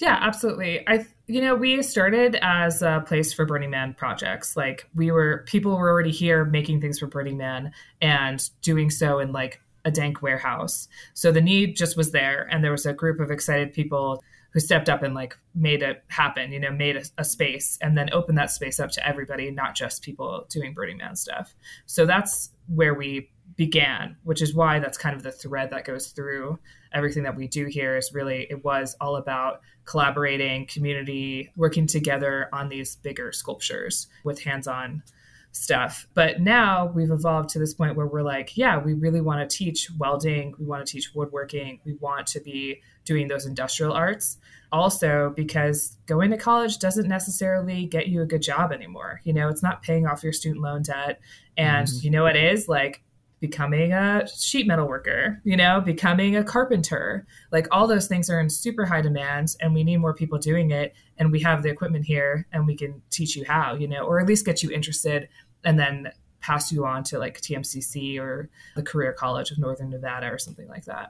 Yeah, 0.01 0.17
absolutely. 0.19 0.83
I 0.87 1.05
you 1.27 1.41
know, 1.41 1.55
we 1.55 1.81
started 1.83 2.37
as 2.41 2.81
a 2.81 3.03
place 3.05 3.31
for 3.31 3.45
Burning 3.45 3.69
Man 3.69 3.93
projects. 3.93 4.57
Like 4.57 4.89
we 4.95 5.11
were 5.11 5.45
people 5.45 5.77
were 5.77 5.89
already 5.89 6.11
here 6.11 6.43
making 6.43 6.81
things 6.81 6.97
for 6.97 7.05
Burning 7.05 7.37
Man 7.37 7.71
and 8.01 8.49
doing 8.63 8.89
so 8.89 9.19
in 9.19 9.31
like 9.31 9.61
a 9.85 9.91
dank 9.91 10.23
warehouse. 10.23 10.87
So 11.13 11.31
the 11.31 11.39
need 11.39 11.77
just 11.77 11.95
was 11.95 12.11
there 12.11 12.47
and 12.51 12.63
there 12.63 12.71
was 12.71 12.87
a 12.87 12.93
group 12.93 13.19
of 13.19 13.29
excited 13.29 13.73
people 13.73 14.23
who 14.53 14.59
stepped 14.59 14.89
up 14.89 15.03
and 15.03 15.13
like 15.13 15.37
made 15.53 15.83
it 15.83 16.03
happen, 16.07 16.51
you 16.51 16.59
know, 16.59 16.71
made 16.71 16.97
a, 16.97 17.03
a, 17.19 17.23
space 17.23 17.77
and 17.81 17.97
then 17.97 18.09
opened 18.11 18.37
that 18.37 18.51
space 18.51 18.79
up 18.79 18.91
to 18.91 19.07
everybody, 19.07 19.49
not 19.49 19.75
just 19.75 20.01
people 20.01 20.45
doing 20.49 20.73
Burning 20.73 20.97
Man 20.97 21.15
stuff. 21.15 21.55
So 21.85 22.05
that's 22.05 22.49
where 22.67 22.93
we 22.93 23.29
began, 23.55 24.17
which 24.23 24.41
is 24.41 24.53
why 24.53 24.79
that's 24.79 24.97
kind 24.97 25.15
of 25.15 25.23
the 25.23 25.31
thread 25.31 25.69
that 25.69 25.85
goes 25.85 26.07
through 26.07 26.59
everything 26.93 27.23
that 27.23 27.35
we 27.35 27.47
do 27.47 27.65
here 27.65 27.97
is 27.97 28.13
really 28.13 28.47
it 28.49 28.63
was 28.63 28.95
all 28.99 29.15
about 29.15 29.61
collaborating, 29.85 30.67
community, 30.67 31.51
working 31.55 31.87
together 31.87 32.49
on 32.53 32.69
these 32.69 32.95
bigger 32.97 33.31
sculptures 33.31 34.07
with 34.23 34.41
hands-on 34.41 35.03
stuff. 35.51 36.07
But 36.13 36.39
now 36.41 36.85
we've 36.85 37.11
evolved 37.11 37.49
to 37.49 37.59
this 37.59 37.73
point 37.73 37.95
where 37.95 38.07
we're 38.07 38.21
like, 38.21 38.55
yeah, 38.57 38.77
we 38.77 38.93
really 38.93 39.21
want 39.21 39.47
to 39.47 39.57
teach 39.57 39.89
welding, 39.97 40.53
we 40.57 40.65
want 40.65 40.85
to 40.85 40.91
teach 40.91 41.13
woodworking, 41.13 41.79
we 41.83 41.93
want 41.93 42.27
to 42.27 42.39
be 42.39 42.81
doing 43.05 43.27
those 43.27 43.45
industrial 43.45 43.93
arts. 43.93 44.37
Also, 44.71 45.33
because 45.35 45.97
going 46.05 46.31
to 46.31 46.37
college 46.37 46.79
doesn't 46.79 47.07
necessarily 47.07 47.85
get 47.85 48.07
you 48.07 48.21
a 48.21 48.25
good 48.25 48.41
job 48.41 48.71
anymore. 48.71 49.19
You 49.25 49.33
know, 49.33 49.49
it's 49.49 49.63
not 49.63 49.83
paying 49.83 50.07
off 50.07 50.23
your 50.23 50.31
student 50.31 50.63
loan 50.63 50.83
debt. 50.83 51.19
And 51.57 51.87
mm-hmm. 51.87 52.05
you 52.05 52.11
know 52.11 52.23
what 52.23 52.37
is 52.37 52.69
like 52.69 53.03
becoming 53.41 53.91
a 53.91 54.25
sheet 54.27 54.67
metal 54.67 54.87
worker, 54.87 55.41
you 55.43 55.57
know, 55.57 55.81
becoming 55.81 56.35
a 56.37 56.43
carpenter. 56.43 57.25
Like 57.51 57.67
all 57.71 57.87
those 57.87 58.07
things 58.07 58.29
are 58.29 58.39
in 58.39 58.49
super 58.49 58.85
high 58.85 59.01
demand 59.01 59.55
and 59.59 59.73
we 59.73 59.83
need 59.83 59.97
more 59.97 60.13
people 60.13 60.37
doing 60.37 60.69
it. 60.69 60.93
And 61.17 61.31
we 61.31 61.41
have 61.41 61.63
the 61.63 61.69
equipment 61.69 62.05
here 62.05 62.47
and 62.53 62.67
we 62.67 62.75
can 62.75 63.01
teach 63.09 63.35
you 63.35 63.43
how, 63.45 63.73
you 63.73 63.87
know, 63.87 64.03
or 64.03 64.19
at 64.19 64.27
least 64.27 64.45
get 64.45 64.61
you 64.61 64.69
interested 64.69 65.27
and 65.65 65.77
then 65.77 66.11
pass 66.39 66.71
you 66.71 66.85
on 66.85 67.03
to 67.05 67.17
like 67.17 67.41
TMCC 67.41 68.19
or 68.19 68.49
the 68.75 68.83
Career 68.83 69.11
College 69.11 69.49
of 69.51 69.57
Northern 69.57 69.89
Nevada 69.89 70.27
or 70.27 70.37
something 70.37 70.67
like 70.67 70.85
that. 70.85 71.09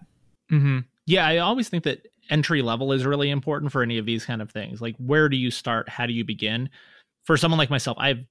Mm-hmm. 0.51 0.79
Yeah, 1.05 1.27
I 1.27 1.37
always 1.37 1.67
think 1.67 1.83
that 1.83 2.07
entry 2.29 2.61
level 2.61 2.93
is 2.93 3.05
really 3.05 3.29
important 3.29 3.73
for 3.73 3.83
any 3.83 3.97
of 3.97 4.05
these 4.05 4.23
kind 4.25 4.41
of 4.41 4.51
things. 4.51 4.81
Like, 4.81 4.95
where 4.97 5.27
do 5.27 5.35
you 5.35 5.51
start? 5.51 5.89
How 5.89 6.05
do 6.05 6.13
you 6.13 6.23
begin? 6.23 6.69
For 7.23 7.35
someone 7.35 7.57
like 7.57 7.69
myself, 7.69 7.97
I've 7.99 8.25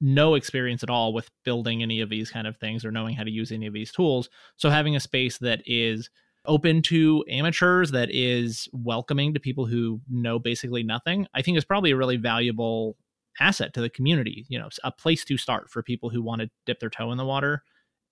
no 0.00 0.34
experience 0.34 0.82
at 0.82 0.90
all 0.90 1.12
with 1.12 1.30
building 1.44 1.82
any 1.82 2.00
of 2.00 2.08
these 2.08 2.30
kind 2.30 2.46
of 2.46 2.56
things 2.56 2.84
or 2.84 2.90
knowing 2.90 3.14
how 3.14 3.24
to 3.24 3.30
use 3.30 3.52
any 3.52 3.66
of 3.66 3.74
these 3.74 3.92
tools. 3.92 4.28
So 4.56 4.70
having 4.70 4.96
a 4.96 5.00
space 5.00 5.38
that 5.38 5.62
is 5.66 6.10
open 6.46 6.80
to 6.82 7.24
amateurs, 7.28 7.90
that 7.90 8.08
is 8.10 8.68
welcoming 8.72 9.34
to 9.34 9.40
people 9.40 9.66
who 9.66 10.00
know 10.08 10.38
basically 10.38 10.82
nothing, 10.82 11.26
I 11.34 11.42
think 11.42 11.58
is 11.58 11.64
probably 11.64 11.90
a 11.90 11.96
really 11.96 12.16
valuable 12.16 12.96
asset 13.40 13.74
to 13.74 13.80
the 13.80 13.90
community. 13.90 14.46
You 14.48 14.58
know, 14.58 14.68
a 14.84 14.90
place 14.90 15.24
to 15.26 15.36
start 15.36 15.70
for 15.70 15.82
people 15.82 16.10
who 16.10 16.22
want 16.22 16.40
to 16.40 16.50
dip 16.64 16.80
their 16.80 16.90
toe 16.90 17.12
in 17.12 17.18
the 17.18 17.26
water. 17.26 17.62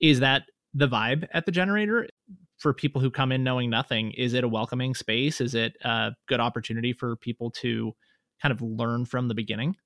Is 0.01 0.21
that 0.21 0.43
the 0.75 0.89
vibe 0.89 1.27
at 1.33 1.47
the 1.47 1.53
generator? 1.53 2.09
For 2.59 2.73
people 2.73 3.03
who 3.03 3.11
come 3.11 3.33
in 3.33 3.45
knowing 3.45 3.69
nothing, 3.69 4.13
is 4.13 4.33
it 4.33 4.45
a 4.45 4.49
welcoming 4.49 4.95
space? 4.95 5.41
Is 5.41 5.55
it 5.55 5.77
a 5.83 6.13
good 6.27 6.41
opportunity 6.41 6.95
for 6.95 7.17
people 7.17 7.51
to 7.53 7.93
kind 8.41 8.53
of 8.53 8.63
learn 8.63 9.05
from 9.05 9.29
the 9.29 9.35
beginning? 9.35 9.77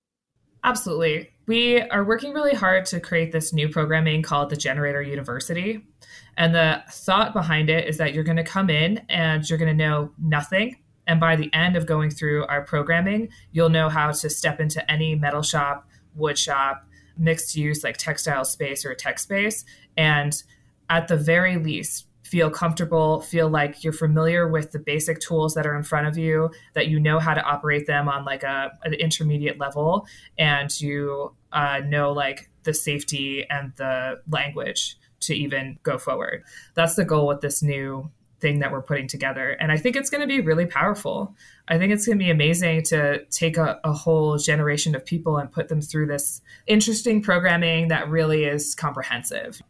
Absolutely. 0.62 1.30
We 1.46 1.80
are 1.80 2.04
working 2.04 2.32
really 2.32 2.54
hard 2.54 2.84
to 2.86 3.00
create 3.00 3.32
this 3.32 3.52
new 3.52 3.68
programming 3.68 4.22
called 4.22 4.50
the 4.50 4.56
Generator 4.56 5.02
University. 5.02 5.84
And 6.36 6.54
the 6.54 6.82
thought 6.90 7.32
behind 7.32 7.70
it 7.70 7.88
is 7.88 7.96
that 7.98 8.14
you're 8.14 8.24
going 8.24 8.36
to 8.36 8.44
come 8.44 8.70
in 8.70 9.04
and 9.08 9.48
you're 9.48 9.58
going 9.58 9.76
to 9.76 9.84
know 9.84 10.12
nothing. 10.18 10.76
And 11.06 11.18
by 11.18 11.34
the 11.36 11.52
end 11.52 11.76
of 11.76 11.86
going 11.86 12.10
through 12.10 12.46
our 12.46 12.62
programming, 12.62 13.30
you'll 13.52 13.68
know 13.68 13.88
how 13.88 14.12
to 14.12 14.30
step 14.30 14.60
into 14.60 14.88
any 14.90 15.14
metal 15.14 15.42
shop, 15.42 15.88
wood 16.14 16.38
shop, 16.38 16.86
mixed 17.18 17.56
use 17.56 17.82
like 17.82 17.96
textile 17.96 18.44
space 18.44 18.84
or 18.84 18.94
tech 18.94 19.18
space. 19.18 19.64
And 19.96 20.40
at 20.88 21.08
the 21.08 21.16
very 21.16 21.56
least, 21.56 22.06
feel 22.30 22.48
comfortable, 22.48 23.20
feel 23.20 23.48
like 23.48 23.82
you're 23.82 23.92
familiar 23.92 24.48
with 24.48 24.70
the 24.70 24.78
basic 24.78 25.18
tools 25.20 25.54
that 25.54 25.66
are 25.66 25.76
in 25.76 25.82
front 25.82 26.06
of 26.06 26.16
you, 26.16 26.48
that 26.74 26.86
you 26.86 27.00
know 27.00 27.18
how 27.18 27.34
to 27.34 27.42
operate 27.42 27.88
them 27.88 28.08
on 28.08 28.24
like 28.24 28.44
a 28.44 28.70
an 28.84 28.94
intermediate 28.94 29.58
level, 29.58 30.06
and 30.38 30.80
you 30.80 31.34
uh, 31.52 31.80
know 31.84 32.12
like 32.12 32.48
the 32.62 32.72
safety 32.72 33.44
and 33.50 33.72
the 33.76 34.20
language 34.28 34.96
to 35.20 35.34
even 35.34 35.78
go 35.82 35.98
forward. 35.98 36.44
That's 36.74 36.94
the 36.94 37.04
goal 37.04 37.26
with 37.26 37.40
this 37.40 37.62
new 37.62 38.10
thing 38.40 38.60
that 38.60 38.72
we're 38.72 38.82
putting 38.82 39.06
together. 39.06 39.50
And 39.60 39.70
I 39.70 39.76
think 39.76 39.96
it's 39.96 40.08
going 40.08 40.22
to 40.22 40.26
be 40.26 40.40
really 40.40 40.66
powerful. 40.66 41.34
I 41.68 41.78
think 41.78 41.92
it's 41.92 42.06
going 42.06 42.18
to 42.18 42.24
be 42.24 42.30
amazing 42.30 42.84
to 42.84 43.24
take 43.26 43.56
a, 43.56 43.78
a, 43.84 43.92
whole 43.92 44.38
generation 44.38 44.94
of 44.94 45.04
people 45.04 45.36
and 45.36 45.52
put 45.52 45.68
them 45.68 45.82
through 45.82 46.06
this 46.06 46.40
interesting 46.66 47.22
programming 47.22 47.88
that 47.88 48.08
really 48.08 48.44
is 48.44 48.74
comprehensive 48.74 49.60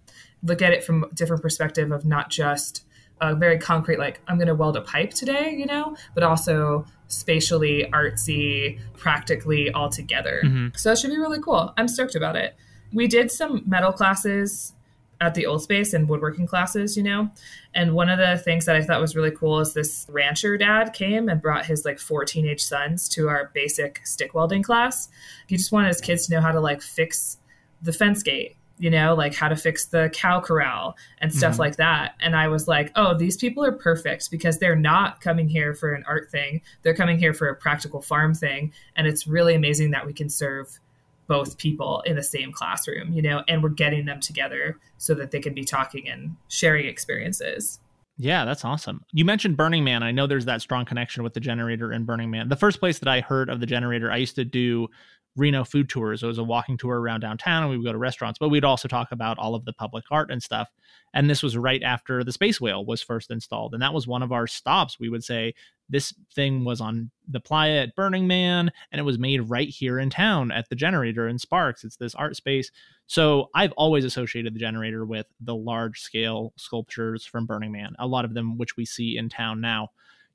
look 0.42 0.62
at 0.62 0.72
it 0.72 0.82
from 0.82 1.04
a 1.04 1.14
different 1.14 1.42
perspective 1.42 1.90
of 1.90 2.04
not 2.04 2.30
just 2.30 2.84
a 3.20 3.34
very 3.34 3.58
concrete 3.58 3.98
like 3.98 4.20
i'm 4.28 4.36
going 4.36 4.48
to 4.48 4.54
weld 4.54 4.76
a 4.76 4.80
pipe 4.80 5.10
today 5.10 5.50
you 5.50 5.66
know 5.66 5.94
but 6.14 6.22
also 6.22 6.84
spatially 7.10 7.88
artsy 7.92 8.78
practically 8.96 9.70
all 9.72 9.90
together. 9.90 10.42
Mm-hmm. 10.44 10.68
so 10.76 10.92
it 10.92 10.98
should 10.98 11.10
be 11.10 11.18
really 11.18 11.40
cool. 11.40 11.72
I'm 11.76 11.88
stoked 11.88 12.14
about 12.14 12.36
it. 12.36 12.56
We 12.92 13.06
did 13.06 13.30
some 13.30 13.62
metal 13.66 13.92
classes 13.92 14.74
at 15.20 15.34
the 15.34 15.44
old 15.44 15.62
space 15.62 15.92
and 15.92 16.08
woodworking 16.08 16.46
classes 16.46 16.96
you 16.96 17.02
know 17.02 17.30
and 17.74 17.92
one 17.92 18.08
of 18.08 18.18
the 18.18 18.38
things 18.38 18.64
that 18.64 18.74
i 18.74 18.80
thought 18.80 19.02
was 19.02 19.14
really 19.14 19.30
cool 19.30 19.60
is 19.60 19.74
this 19.74 20.06
rancher 20.08 20.56
dad 20.56 20.94
came 20.94 21.28
and 21.28 21.42
brought 21.42 21.66
his 21.66 21.84
like 21.84 21.98
four 21.98 22.24
teenage 22.24 22.62
sons 22.62 23.06
to 23.06 23.28
our 23.28 23.50
basic 23.52 24.00
stick 24.06 24.32
welding 24.32 24.62
class. 24.62 25.10
He 25.46 25.58
just 25.58 25.72
wanted 25.72 25.88
his 25.88 26.00
kids 26.00 26.26
to 26.26 26.32
know 26.32 26.40
how 26.40 26.52
to 26.52 26.60
like 26.60 26.80
fix 26.80 27.36
the 27.82 27.92
fence 27.92 28.22
gate 28.22 28.56
you 28.80 28.88
know, 28.88 29.14
like 29.14 29.34
how 29.34 29.46
to 29.46 29.56
fix 29.56 29.84
the 29.84 30.08
cow 30.14 30.40
corral 30.40 30.96
and 31.18 31.32
stuff 31.32 31.52
mm-hmm. 31.52 31.60
like 31.60 31.76
that. 31.76 32.14
And 32.18 32.34
I 32.34 32.48
was 32.48 32.66
like, 32.66 32.90
oh, 32.96 33.12
these 33.14 33.36
people 33.36 33.62
are 33.62 33.72
perfect 33.72 34.30
because 34.30 34.58
they're 34.58 34.74
not 34.74 35.20
coming 35.20 35.50
here 35.50 35.74
for 35.74 35.92
an 35.92 36.02
art 36.08 36.30
thing. 36.30 36.62
They're 36.82 36.94
coming 36.94 37.18
here 37.18 37.34
for 37.34 37.48
a 37.48 37.54
practical 37.54 38.00
farm 38.00 38.34
thing. 38.34 38.72
And 38.96 39.06
it's 39.06 39.26
really 39.26 39.54
amazing 39.54 39.90
that 39.90 40.06
we 40.06 40.14
can 40.14 40.30
serve 40.30 40.80
both 41.26 41.58
people 41.58 42.00
in 42.06 42.16
the 42.16 42.22
same 42.22 42.52
classroom, 42.52 43.12
you 43.12 43.20
know, 43.20 43.44
and 43.48 43.62
we're 43.62 43.68
getting 43.68 44.06
them 44.06 44.18
together 44.18 44.78
so 44.96 45.12
that 45.12 45.30
they 45.30 45.40
can 45.40 45.52
be 45.52 45.64
talking 45.64 46.08
and 46.08 46.36
sharing 46.48 46.86
experiences. 46.86 47.80
Yeah, 48.16 48.44
that's 48.46 48.64
awesome. 48.64 49.04
You 49.12 49.24
mentioned 49.26 49.56
Burning 49.56 49.84
Man. 49.84 50.02
I 50.02 50.10
know 50.10 50.26
there's 50.26 50.46
that 50.46 50.62
strong 50.62 50.86
connection 50.86 51.22
with 51.22 51.34
the 51.34 51.40
generator 51.40 51.92
and 51.92 52.06
Burning 52.06 52.30
Man. 52.30 52.48
The 52.48 52.56
first 52.56 52.80
place 52.80 52.98
that 52.98 53.08
I 53.08 53.20
heard 53.20 53.50
of 53.50 53.60
the 53.60 53.66
generator, 53.66 54.10
I 54.10 54.16
used 54.16 54.36
to 54.36 54.44
do 54.44 54.88
Reno 55.36 55.64
food 55.64 55.88
tours. 55.88 56.22
It 56.22 56.26
was 56.26 56.38
a 56.38 56.44
walking 56.44 56.76
tour 56.76 57.00
around 57.00 57.20
downtown, 57.20 57.62
and 57.62 57.70
we 57.70 57.76
would 57.76 57.86
go 57.86 57.92
to 57.92 57.98
restaurants, 57.98 58.38
but 58.38 58.48
we'd 58.48 58.64
also 58.64 58.88
talk 58.88 59.12
about 59.12 59.38
all 59.38 59.54
of 59.54 59.64
the 59.64 59.72
public 59.72 60.04
art 60.10 60.30
and 60.30 60.42
stuff. 60.42 60.68
And 61.14 61.28
this 61.28 61.42
was 61.42 61.56
right 61.56 61.82
after 61.82 62.22
the 62.24 62.32
Space 62.32 62.60
Whale 62.60 62.84
was 62.84 63.02
first 63.02 63.30
installed. 63.30 63.74
And 63.74 63.82
that 63.82 63.94
was 63.94 64.06
one 64.06 64.22
of 64.22 64.32
our 64.32 64.46
stops. 64.46 64.98
We 64.98 65.08
would 65.08 65.24
say 65.24 65.54
this 65.88 66.14
thing 66.34 66.64
was 66.64 66.80
on 66.80 67.10
the 67.28 67.40
playa 67.40 67.82
at 67.82 67.96
Burning 67.96 68.26
Man, 68.26 68.70
and 68.92 69.00
it 69.00 69.04
was 69.04 69.18
made 69.18 69.48
right 69.48 69.68
here 69.68 69.98
in 69.98 70.10
town 70.10 70.52
at 70.52 70.68
the 70.68 70.76
generator 70.76 71.26
in 71.28 71.38
Sparks. 71.38 71.84
It's 71.84 71.96
this 71.96 72.14
art 72.14 72.36
space. 72.36 72.70
So 73.06 73.50
I've 73.54 73.72
always 73.72 74.04
associated 74.04 74.54
the 74.54 74.60
generator 74.60 75.04
with 75.04 75.26
the 75.40 75.54
large 75.54 76.00
scale 76.00 76.52
sculptures 76.56 77.24
from 77.24 77.46
Burning 77.46 77.72
Man, 77.72 77.94
a 77.98 78.06
lot 78.06 78.24
of 78.24 78.34
them 78.34 78.56
which 78.56 78.76
we 78.76 78.84
see 78.84 79.16
in 79.16 79.28
town 79.28 79.60
now. 79.60 79.88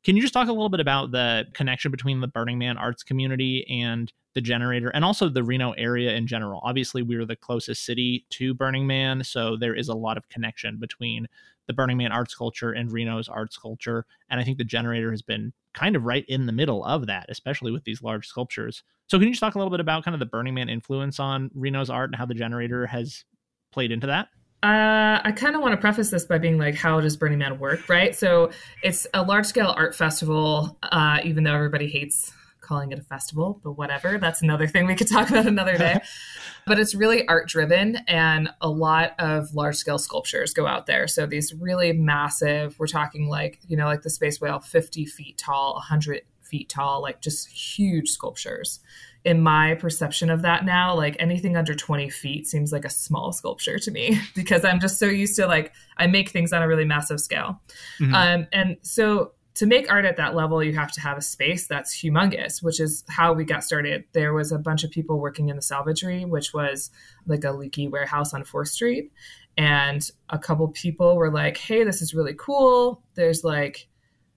Can 0.05 0.15
you 0.15 0.21
just 0.21 0.35
talk 0.35 0.49
a 0.49 0.51
little 0.51 0.69
bit 0.69 0.79
about 0.79 1.09
the 1.09 1.47
connection 1.53 1.89
between 1.89 2.21
the 2.21 2.27
Burning 2.27 2.59
Man 2.59 2.77
arts 2.77 3.01
community 3.01 3.65
and 3.67 4.13
the 4.35 4.41
generator 4.41 4.89
and 4.89 5.03
also 5.03 5.29
the 5.29 5.43
Reno 5.43 5.71
area 5.71 6.13
in 6.13 6.27
general? 6.27 6.61
Obviously, 6.63 7.01
we 7.01 7.15
are 7.15 7.25
the 7.25 7.35
closest 7.35 7.83
city 7.83 8.23
to 8.29 8.53
Burning 8.53 8.85
Man, 8.85 9.23
so 9.23 9.57
there 9.57 9.73
is 9.73 9.89
a 9.89 9.95
lot 9.95 10.15
of 10.15 10.29
connection 10.29 10.77
between 10.77 11.25
the 11.65 11.73
Burning 11.73 11.97
Man 11.97 12.11
arts 12.11 12.35
culture 12.35 12.71
and 12.71 12.91
Reno's 12.91 13.27
arts 13.27 13.57
culture. 13.57 14.05
And 14.29 14.39
I 14.39 14.43
think 14.43 14.59
the 14.59 14.63
generator 14.63 15.09
has 15.09 15.23
been 15.23 15.51
kind 15.73 15.95
of 15.95 16.03
right 16.03 16.25
in 16.27 16.45
the 16.45 16.51
middle 16.51 16.85
of 16.85 17.07
that, 17.07 17.25
especially 17.29 17.71
with 17.71 17.83
these 17.83 18.03
large 18.03 18.27
sculptures. 18.27 18.83
So, 19.07 19.17
can 19.17 19.27
you 19.27 19.33
just 19.33 19.41
talk 19.41 19.55
a 19.55 19.57
little 19.57 19.71
bit 19.71 19.79
about 19.79 20.05
kind 20.05 20.13
of 20.13 20.19
the 20.19 20.27
Burning 20.27 20.53
Man 20.53 20.69
influence 20.69 21.19
on 21.19 21.49
Reno's 21.55 21.89
art 21.89 22.11
and 22.11 22.15
how 22.15 22.27
the 22.27 22.35
generator 22.35 22.85
has 22.85 23.25
played 23.71 23.91
into 23.91 24.05
that? 24.05 24.27
Uh, 24.65 25.21
I 25.23 25.31
kind 25.31 25.55
of 25.55 25.61
want 25.61 25.73
to 25.73 25.77
preface 25.77 26.09
this 26.09 26.25
by 26.25 26.39
being 26.39 26.57
like, 26.57 26.73
how 26.73 26.99
does 26.99 27.15
Burning 27.15 27.37
Man 27.37 27.59
work, 27.59 27.87
right? 27.87 28.15
So 28.15 28.49
it's 28.81 29.05
a 29.13 29.21
large 29.21 29.45
scale 29.45 29.71
art 29.77 29.95
festival, 29.95 30.75
uh, 30.81 31.19
even 31.23 31.43
though 31.43 31.53
everybody 31.53 31.87
hates 31.87 32.33
calling 32.61 32.91
it 32.91 32.97
a 32.97 33.03
festival, 33.03 33.61
but 33.63 33.73
whatever. 33.73 34.17
That's 34.17 34.41
another 34.41 34.65
thing 34.65 34.87
we 34.87 34.95
could 34.95 35.07
talk 35.07 35.29
about 35.29 35.45
another 35.45 35.77
day. 35.77 35.99
but 36.65 36.79
it's 36.79 36.95
really 36.95 37.27
art 37.27 37.47
driven, 37.47 37.97
and 38.07 38.49
a 38.59 38.67
lot 38.67 39.13
of 39.19 39.53
large 39.53 39.75
scale 39.75 39.99
sculptures 39.99 40.51
go 40.51 40.65
out 40.65 40.87
there. 40.87 41.07
So 41.07 41.27
these 41.27 41.53
really 41.53 41.93
massive, 41.93 42.79
we're 42.79 42.87
talking 42.87 43.29
like, 43.29 43.59
you 43.67 43.77
know, 43.77 43.85
like 43.85 44.01
the 44.01 44.09
Space 44.09 44.41
Whale, 44.41 44.61
50 44.61 45.05
feet 45.05 45.37
tall, 45.37 45.73
100 45.73 46.21
feet 46.41 46.69
tall, 46.69 47.03
like 47.03 47.21
just 47.21 47.49
huge 47.49 48.09
sculptures 48.09 48.79
in 49.25 49.41
my 49.41 49.73
perception 49.73 50.29
of 50.29 50.43
that 50.43 50.63
now, 50.63 50.95
like 50.95 51.15
anything 51.19 51.57
under 51.57 51.73
20 51.73 52.09
feet 52.11 52.47
seems 52.47 52.71
like 52.71 52.85
a 52.85 52.89
small 52.89 53.31
sculpture 53.31 53.79
to 53.79 53.91
me 53.91 54.19
because 54.35 54.63
I'm 54.63 54.79
just 54.79 54.99
so 54.99 55.07
used 55.07 55.35
to 55.37 55.47
like, 55.47 55.73
I 55.97 56.05
make 56.05 56.29
things 56.29 56.53
on 56.53 56.61
a 56.61 56.67
really 56.67 56.85
massive 56.85 57.19
scale. 57.19 57.59
Mm-hmm. 57.99 58.13
Um, 58.13 58.47
and 58.53 58.77
so 58.83 59.33
to 59.55 59.65
make 59.65 59.91
art 59.91 60.05
at 60.05 60.17
that 60.17 60.35
level, 60.35 60.61
you 60.63 60.73
have 60.75 60.91
to 60.91 61.01
have 61.01 61.17
a 61.17 61.21
space 61.21 61.65
that's 61.65 61.95
humongous, 61.95 62.61
which 62.61 62.79
is 62.79 63.03
how 63.09 63.33
we 63.33 63.45
got 63.45 63.63
started. 63.63 64.03
There 64.13 64.33
was 64.33 64.51
a 64.51 64.59
bunch 64.59 64.83
of 64.83 64.91
people 64.91 65.19
working 65.19 65.49
in 65.49 65.55
the 65.55 65.61
salvagery, 65.61 66.27
which 66.27 66.53
was 66.53 66.91
like 67.25 67.43
a 67.43 67.51
leaky 67.51 67.87
warehouse 67.87 68.33
on 68.33 68.43
4th 68.43 68.67
Street. 68.67 69.11
And 69.57 70.07
a 70.29 70.37
couple 70.37 70.67
people 70.67 71.15
were 71.15 71.31
like, 71.31 71.57
hey, 71.57 71.83
this 71.83 72.01
is 72.01 72.13
really 72.13 72.35
cool. 72.37 73.01
There's 73.15 73.43
like, 73.43 73.87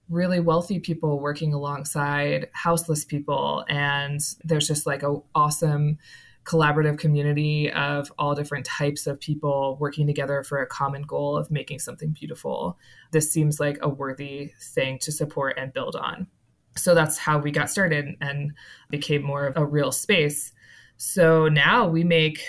really 0.09 0.39
wealthy 0.39 0.79
people 0.79 1.19
working 1.19 1.53
alongside 1.53 2.49
houseless 2.53 3.05
people. 3.05 3.65
And 3.69 4.21
there's 4.43 4.67
just 4.67 4.85
like 4.85 5.03
a 5.03 5.17
awesome 5.35 5.97
collaborative 6.45 6.97
community 6.97 7.71
of 7.71 8.11
all 8.17 8.33
different 8.33 8.65
types 8.65 9.05
of 9.05 9.19
people 9.19 9.77
working 9.79 10.07
together 10.07 10.43
for 10.43 10.59
a 10.59 10.67
common 10.67 11.03
goal 11.03 11.37
of 11.37 11.51
making 11.51 11.79
something 11.79 12.09
beautiful. 12.09 12.77
This 13.11 13.31
seems 13.31 13.59
like 13.59 13.77
a 13.81 13.89
worthy 13.89 14.51
thing 14.59 14.97
to 14.99 15.11
support 15.11 15.57
and 15.59 15.71
build 15.71 15.95
on. 15.95 16.27
So 16.75 16.95
that's 16.95 17.17
how 17.17 17.37
we 17.37 17.51
got 17.51 17.69
started 17.69 18.15
and 18.21 18.53
became 18.89 19.21
more 19.21 19.45
of 19.45 19.57
a 19.57 19.65
real 19.65 19.91
space. 19.91 20.53
So 20.97 21.49
now 21.49 21.87
we 21.87 22.03
make 22.03 22.41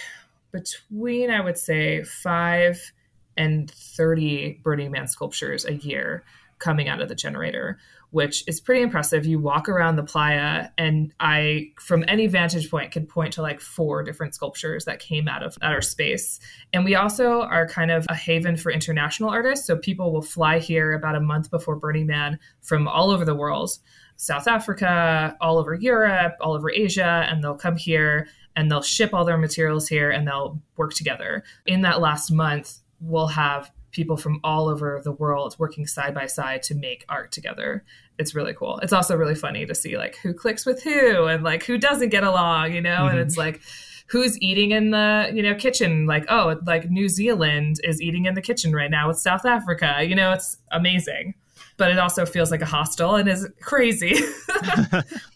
between 0.52 1.30
i 1.30 1.40
would 1.40 1.58
say 1.58 2.02
5 2.02 2.92
and 3.36 3.70
30 3.70 4.60
burning 4.62 4.90
man 4.90 5.06
sculptures 5.06 5.64
a 5.64 5.74
year 5.74 6.24
coming 6.60 6.88
out 6.88 7.00
of 7.00 7.08
the 7.08 7.14
generator, 7.14 7.78
which 8.10 8.44
is 8.46 8.60
pretty 8.60 8.82
impressive. 8.82 9.26
You 9.26 9.40
walk 9.40 9.68
around 9.68 9.96
the 9.96 10.04
playa, 10.04 10.68
and 10.78 11.12
I, 11.18 11.72
from 11.80 12.04
any 12.06 12.28
vantage 12.28 12.70
point, 12.70 12.92
could 12.92 13.08
point 13.08 13.32
to 13.34 13.42
like 13.42 13.60
four 13.60 14.04
different 14.04 14.34
sculptures 14.34 14.84
that 14.84 15.00
came 15.00 15.26
out 15.26 15.42
of 15.42 15.58
our 15.62 15.82
space. 15.82 16.38
And 16.72 16.84
we 16.84 16.94
also 16.94 17.42
are 17.42 17.66
kind 17.66 17.90
of 17.90 18.06
a 18.08 18.14
haven 18.14 18.56
for 18.56 18.70
international 18.70 19.30
artists. 19.30 19.66
So 19.66 19.76
people 19.76 20.12
will 20.12 20.22
fly 20.22 20.60
here 20.60 20.92
about 20.92 21.16
a 21.16 21.20
month 21.20 21.50
before 21.50 21.76
Burning 21.76 22.06
Man 22.06 22.38
from 22.60 22.86
all 22.86 23.10
over 23.10 23.24
the 23.24 23.34
world. 23.34 23.70
South 24.16 24.46
Africa, 24.46 25.34
all 25.40 25.56
over 25.56 25.74
Europe, 25.74 26.36
all 26.42 26.52
over 26.52 26.70
Asia, 26.70 27.26
and 27.30 27.42
they'll 27.42 27.54
come 27.54 27.76
here 27.76 28.28
and 28.54 28.70
they'll 28.70 28.82
ship 28.82 29.14
all 29.14 29.24
their 29.24 29.38
materials 29.38 29.88
here 29.88 30.10
and 30.10 30.28
they'll 30.28 30.60
work 30.76 30.92
together. 30.92 31.42
In 31.64 31.80
that 31.82 32.00
last 32.00 32.30
month, 32.30 32.80
we'll 33.00 33.28
have 33.28 33.70
people 33.92 34.16
from 34.16 34.40
all 34.44 34.68
over 34.68 35.00
the 35.02 35.12
world 35.12 35.56
working 35.58 35.86
side 35.86 36.14
by 36.14 36.26
side 36.26 36.62
to 36.64 36.74
make 36.74 37.04
art 37.08 37.32
together. 37.32 37.84
It's 38.18 38.34
really 38.34 38.54
cool. 38.54 38.78
It's 38.78 38.92
also 38.92 39.16
really 39.16 39.34
funny 39.34 39.66
to 39.66 39.74
see 39.74 39.96
like 39.96 40.16
who 40.16 40.32
clicks 40.32 40.66
with 40.66 40.82
who 40.82 41.26
and 41.26 41.42
like 41.42 41.64
who 41.64 41.78
doesn't 41.78 42.10
get 42.10 42.24
along, 42.24 42.74
you 42.74 42.80
know? 42.80 42.90
Mm-hmm. 42.90 43.08
And 43.08 43.18
it's 43.20 43.36
like 43.36 43.60
who's 44.06 44.40
eating 44.40 44.72
in 44.72 44.90
the, 44.90 45.30
you 45.32 45.42
know, 45.42 45.54
kitchen 45.54 46.06
like 46.06 46.26
oh, 46.28 46.58
like 46.66 46.90
New 46.90 47.08
Zealand 47.08 47.76
is 47.84 48.00
eating 48.00 48.26
in 48.26 48.34
the 48.34 48.42
kitchen 48.42 48.72
right 48.72 48.90
now 48.90 49.08
with 49.08 49.18
South 49.18 49.44
Africa. 49.44 49.98
You 50.02 50.14
know, 50.14 50.32
it's 50.32 50.58
amazing. 50.70 51.34
But 51.76 51.90
it 51.90 51.98
also 51.98 52.26
feels 52.26 52.50
like 52.50 52.60
a 52.60 52.66
hostel 52.66 53.16
and 53.16 53.28
is 53.28 53.48
crazy. 53.60 54.20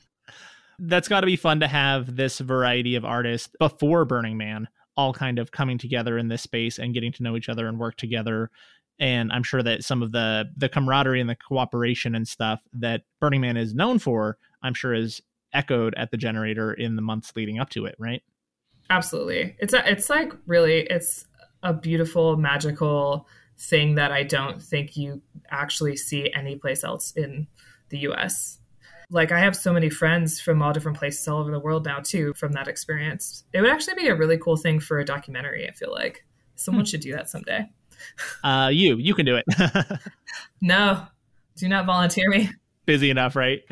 That's 0.78 1.08
got 1.08 1.20
to 1.20 1.26
be 1.26 1.36
fun 1.36 1.60
to 1.60 1.68
have 1.68 2.16
this 2.16 2.38
variety 2.38 2.96
of 2.96 3.04
artists 3.04 3.48
before 3.58 4.04
Burning 4.04 4.36
Man 4.36 4.68
all 4.96 5.12
kind 5.12 5.38
of 5.38 5.50
coming 5.50 5.78
together 5.78 6.18
in 6.18 6.28
this 6.28 6.42
space 6.42 6.78
and 6.78 6.94
getting 6.94 7.12
to 7.12 7.22
know 7.22 7.36
each 7.36 7.48
other 7.48 7.66
and 7.66 7.78
work 7.78 7.96
together. 7.96 8.50
And 9.00 9.32
i'm 9.32 9.42
sure 9.42 9.60
that 9.60 9.82
some 9.82 10.02
of 10.02 10.12
the 10.12 10.48
the 10.56 10.68
camaraderie 10.68 11.20
and 11.20 11.28
the 11.28 11.34
cooperation 11.34 12.14
and 12.14 12.28
stuff 12.28 12.60
that 12.74 13.02
burning 13.20 13.40
man 13.40 13.56
is 13.56 13.74
known 13.74 13.98
for 13.98 14.38
i'm 14.62 14.72
sure 14.72 14.94
is 14.94 15.20
echoed 15.52 15.94
at 15.96 16.12
the 16.12 16.16
generator 16.16 16.72
in 16.72 16.94
the 16.94 17.02
months 17.02 17.32
leading 17.34 17.58
up 17.58 17.70
to 17.70 17.86
it 17.86 17.96
right? 17.98 18.22
Absolutely. 18.90 19.56
It's 19.58 19.72
a, 19.72 19.90
it's 19.90 20.10
like 20.10 20.32
really 20.46 20.82
it's 20.82 21.26
a 21.62 21.72
beautiful 21.72 22.36
magical 22.36 23.26
thing 23.56 23.94
that 23.94 24.12
i 24.12 24.22
don't 24.22 24.60
think 24.60 24.96
you 24.96 25.22
actually 25.50 25.96
see 25.96 26.32
anyplace 26.32 26.84
else 26.84 27.12
in 27.12 27.46
the 27.88 27.98
us 27.98 28.58
like 29.14 29.30
I 29.30 29.38
have 29.38 29.54
so 29.54 29.72
many 29.72 29.88
friends 29.88 30.40
from 30.40 30.60
all 30.60 30.72
different 30.72 30.98
places 30.98 31.26
all 31.28 31.40
over 31.40 31.52
the 31.52 31.60
world 31.60 31.84
now 31.86 32.00
too 32.00 32.34
from 32.34 32.52
that 32.52 32.66
experience. 32.66 33.44
It 33.52 33.60
would 33.60 33.70
actually 33.70 33.94
be 33.94 34.08
a 34.08 34.14
really 34.14 34.36
cool 34.36 34.56
thing 34.56 34.80
for 34.80 34.98
a 34.98 35.04
documentary, 35.04 35.68
I 35.68 35.72
feel 35.72 35.92
like. 35.92 36.26
Someone 36.56 36.84
hmm. 36.84 36.88
should 36.88 37.00
do 37.00 37.12
that 37.12 37.30
someday. 37.30 37.70
Uh 38.42 38.70
you, 38.72 38.96
you 38.96 39.14
can 39.14 39.24
do 39.24 39.36
it. 39.36 39.44
no. 40.60 41.06
Do 41.56 41.68
not 41.68 41.86
volunteer 41.86 42.28
me. 42.28 42.50
Busy 42.86 43.08
enough, 43.08 43.36
right? 43.36 43.62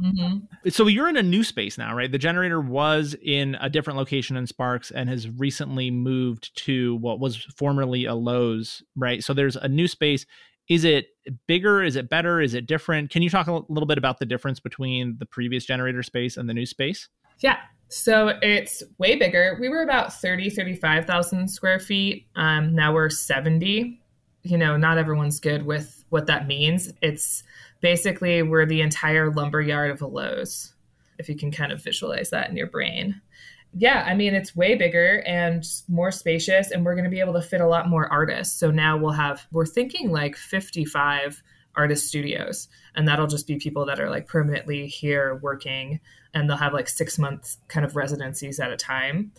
Mm-hmm. 0.00 0.68
So 0.68 0.86
you're 0.86 1.08
in 1.08 1.16
a 1.16 1.22
new 1.22 1.42
space 1.42 1.78
now, 1.78 1.94
right? 1.96 2.12
The 2.12 2.18
generator 2.18 2.60
was 2.60 3.16
in 3.22 3.56
a 3.60 3.70
different 3.70 3.98
location 3.98 4.36
in 4.36 4.46
Sparks 4.46 4.90
and 4.90 5.08
has 5.08 5.28
recently 5.28 5.90
moved 5.90 6.54
to 6.64 6.96
what 6.96 7.18
was 7.18 7.36
formerly 7.56 8.04
a 8.04 8.14
Lowe's, 8.14 8.82
right? 8.94 9.24
So 9.24 9.32
there's 9.32 9.56
a 9.56 9.68
new 9.68 9.88
space. 9.88 10.26
Is 10.72 10.84
it 10.84 11.08
bigger? 11.46 11.82
Is 11.82 11.96
it 11.96 12.08
better? 12.08 12.40
Is 12.40 12.54
it 12.54 12.66
different? 12.66 13.10
Can 13.10 13.20
you 13.20 13.28
talk 13.28 13.46
a 13.46 13.52
little 13.52 13.86
bit 13.86 13.98
about 13.98 14.18
the 14.18 14.24
difference 14.24 14.58
between 14.58 15.16
the 15.18 15.26
previous 15.26 15.66
generator 15.66 16.02
space 16.02 16.38
and 16.38 16.48
the 16.48 16.54
new 16.54 16.64
space? 16.64 17.10
Yeah. 17.40 17.58
So 17.88 18.38
it's 18.40 18.82
way 18.96 19.16
bigger. 19.16 19.58
We 19.60 19.68
were 19.68 19.82
about 19.82 20.14
30, 20.14 20.48
35,000 20.48 21.46
square 21.46 21.78
feet. 21.78 22.26
Um, 22.36 22.74
now 22.74 22.94
we're 22.94 23.10
70. 23.10 24.00
You 24.44 24.56
know, 24.56 24.78
not 24.78 24.96
everyone's 24.96 25.40
good 25.40 25.66
with 25.66 26.06
what 26.08 26.26
that 26.28 26.46
means. 26.46 26.90
It's 27.02 27.42
basically 27.82 28.42
we're 28.42 28.64
the 28.64 28.80
entire 28.80 29.30
lumber 29.30 29.60
yard 29.60 29.90
of 29.90 30.00
a 30.00 30.06
Lowe's, 30.06 30.72
if 31.18 31.28
you 31.28 31.36
can 31.36 31.52
kind 31.52 31.70
of 31.70 31.84
visualize 31.84 32.30
that 32.30 32.48
in 32.48 32.56
your 32.56 32.68
brain 32.68 33.20
yeah, 33.74 34.04
I 34.06 34.14
mean, 34.14 34.34
it's 34.34 34.54
way 34.54 34.74
bigger 34.74 35.22
and 35.26 35.64
more 35.88 36.10
spacious, 36.10 36.70
and 36.70 36.84
we're 36.84 36.94
going 36.94 37.04
to 37.04 37.10
be 37.10 37.20
able 37.20 37.32
to 37.34 37.42
fit 37.42 37.60
a 37.60 37.66
lot 37.66 37.88
more 37.88 38.10
artists. 38.12 38.58
So 38.58 38.70
now 38.70 38.96
we'll 38.98 39.12
have, 39.12 39.46
we're 39.50 39.66
thinking 39.66 40.10
like 40.10 40.36
55 40.36 41.42
artist 41.74 42.06
studios, 42.06 42.68
and 42.94 43.08
that'll 43.08 43.26
just 43.26 43.46
be 43.46 43.56
people 43.56 43.86
that 43.86 43.98
are 43.98 44.10
like 44.10 44.26
permanently 44.26 44.86
here 44.86 45.36
working, 45.42 46.00
and 46.34 46.48
they'll 46.48 46.56
have 46.58 46.74
like 46.74 46.88
six 46.88 47.18
months 47.18 47.58
kind 47.68 47.86
of 47.86 47.96
residencies 47.96 48.60
at 48.60 48.70
a 48.70 48.76
time. 48.76 49.32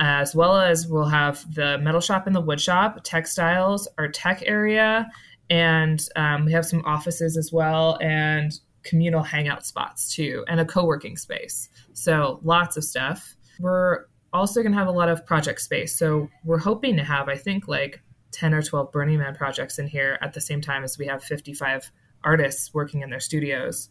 As 0.00 0.34
well 0.34 0.56
as 0.56 0.88
we'll 0.88 1.04
have 1.04 1.54
the 1.54 1.78
metal 1.78 2.00
shop 2.00 2.26
and 2.26 2.34
the 2.34 2.40
wood 2.40 2.60
shop, 2.60 3.00
textiles, 3.04 3.88
our 3.96 4.08
tech 4.08 4.42
area, 4.44 5.08
and 5.48 6.06
um, 6.16 6.44
we 6.44 6.52
have 6.52 6.66
some 6.66 6.82
offices 6.84 7.36
as 7.36 7.52
well, 7.52 7.96
and 8.02 8.58
communal 8.82 9.22
hangout 9.22 9.64
spots 9.64 10.14
too, 10.14 10.44
and 10.48 10.60
a 10.60 10.64
co 10.64 10.84
working 10.84 11.16
space. 11.16 11.70
So 11.94 12.40
lots 12.42 12.76
of 12.76 12.84
stuff. 12.84 13.36
We're 13.60 14.06
also 14.32 14.62
going 14.62 14.72
to 14.72 14.78
have 14.78 14.88
a 14.88 14.92
lot 14.92 15.08
of 15.08 15.24
project 15.24 15.60
space. 15.60 15.96
So 15.96 16.28
we're 16.44 16.58
hoping 16.58 16.96
to 16.96 17.04
have, 17.04 17.28
I 17.28 17.36
think, 17.36 17.68
like 17.68 18.02
10 18.32 18.52
or 18.52 18.62
12 18.62 18.90
Burning 18.90 19.18
Man 19.18 19.34
projects 19.34 19.78
in 19.78 19.86
here 19.86 20.18
at 20.20 20.34
the 20.34 20.40
same 20.40 20.60
time 20.60 20.82
as 20.82 20.98
we 20.98 21.06
have 21.06 21.22
55 21.22 21.90
artists 22.24 22.74
working 22.74 23.02
in 23.02 23.10
their 23.10 23.20
studios. 23.20 23.88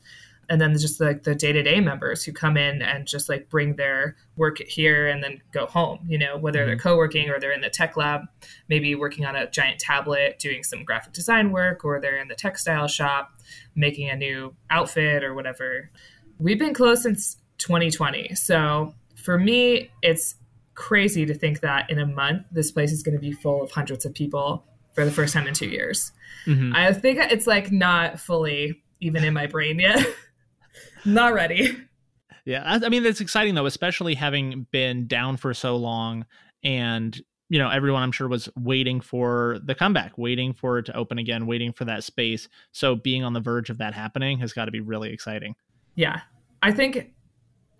And 0.49 0.59
then 0.59 0.77
just 0.77 0.99
like 0.99 1.23
the 1.23 1.35
day 1.35 1.53
to 1.53 1.63
day 1.63 1.79
members 1.79 2.23
who 2.25 2.33
come 2.33 2.57
in 2.57 2.81
and 2.81 3.07
just 3.07 3.29
like 3.29 3.49
bring 3.49 3.77
their 3.77 4.17
work 4.35 4.57
here 4.59 5.07
and 5.07 5.23
then 5.23 5.41
go 5.53 5.65
home, 5.65 5.99
you 6.05 6.17
know, 6.17 6.37
whether 6.37 6.59
mm-hmm. 6.59 6.67
they're 6.67 6.77
co 6.77 6.97
working 6.97 7.29
or 7.29 7.39
they're 7.39 7.53
in 7.53 7.61
the 7.61 7.69
tech 7.69 7.95
lab, 7.95 8.23
maybe 8.67 8.93
working 8.93 9.25
on 9.25 9.37
a 9.37 9.49
giant 9.49 9.79
tablet, 9.79 10.39
doing 10.39 10.61
some 10.61 10.83
graphic 10.83 11.13
design 11.13 11.51
work, 11.51 11.85
or 11.85 12.01
they're 12.01 12.17
in 12.17 12.27
the 12.27 12.35
textile 12.35 12.89
shop 12.89 13.31
making 13.73 14.09
a 14.09 14.17
new 14.17 14.53
outfit 14.69 15.23
or 15.23 15.33
whatever. 15.33 15.89
We've 16.37 16.59
been 16.59 16.73
closed 16.73 17.03
since 17.03 17.37
2020. 17.59 18.35
So 18.35 18.93
for 19.23 19.39
me, 19.39 19.89
it's 20.01 20.35
crazy 20.75 21.25
to 21.25 21.33
think 21.33 21.61
that 21.61 21.89
in 21.89 21.99
a 21.99 22.05
month, 22.05 22.45
this 22.51 22.71
place 22.71 22.91
is 22.91 23.03
going 23.03 23.15
to 23.15 23.21
be 23.21 23.31
full 23.31 23.63
of 23.63 23.71
hundreds 23.71 24.05
of 24.05 24.13
people 24.13 24.65
for 24.93 25.05
the 25.05 25.11
first 25.11 25.33
time 25.33 25.47
in 25.47 25.53
two 25.53 25.69
years. 25.69 26.11
Mm-hmm. 26.45 26.75
I 26.75 26.93
think 26.93 27.19
it's 27.19 27.47
like 27.47 27.71
not 27.71 28.19
fully 28.19 28.83
even 28.99 29.23
in 29.23 29.33
my 29.33 29.47
brain 29.47 29.79
yet. 29.79 30.05
not 31.05 31.33
ready. 31.33 31.77
Yeah. 32.45 32.63
I, 32.65 32.85
I 32.85 32.89
mean, 32.89 33.05
it's 33.05 33.21
exciting 33.21 33.55
though, 33.55 33.65
especially 33.65 34.15
having 34.15 34.67
been 34.71 35.07
down 35.07 35.37
for 35.37 35.53
so 35.53 35.77
long 35.77 36.25
and 36.63 37.19
you 37.49 37.59
know 37.59 37.69
everyone 37.69 38.01
i'm 38.01 38.11
sure 38.11 38.27
was 38.29 38.47
waiting 38.57 39.01
for 39.01 39.59
the 39.65 39.75
comeback 39.75 40.17
waiting 40.17 40.53
for 40.53 40.79
it 40.79 40.85
to 40.85 40.95
open 40.95 41.17
again 41.17 41.45
waiting 41.45 41.73
for 41.73 41.83
that 41.83 42.03
space 42.03 42.47
so 42.71 42.95
being 42.95 43.23
on 43.23 43.33
the 43.33 43.39
verge 43.41 43.69
of 43.69 43.77
that 43.77 43.93
happening 43.93 44.39
has 44.39 44.53
got 44.53 44.65
to 44.65 44.71
be 44.71 44.79
really 44.79 45.11
exciting 45.11 45.53
yeah 45.95 46.21
i 46.61 46.71
think 46.71 47.12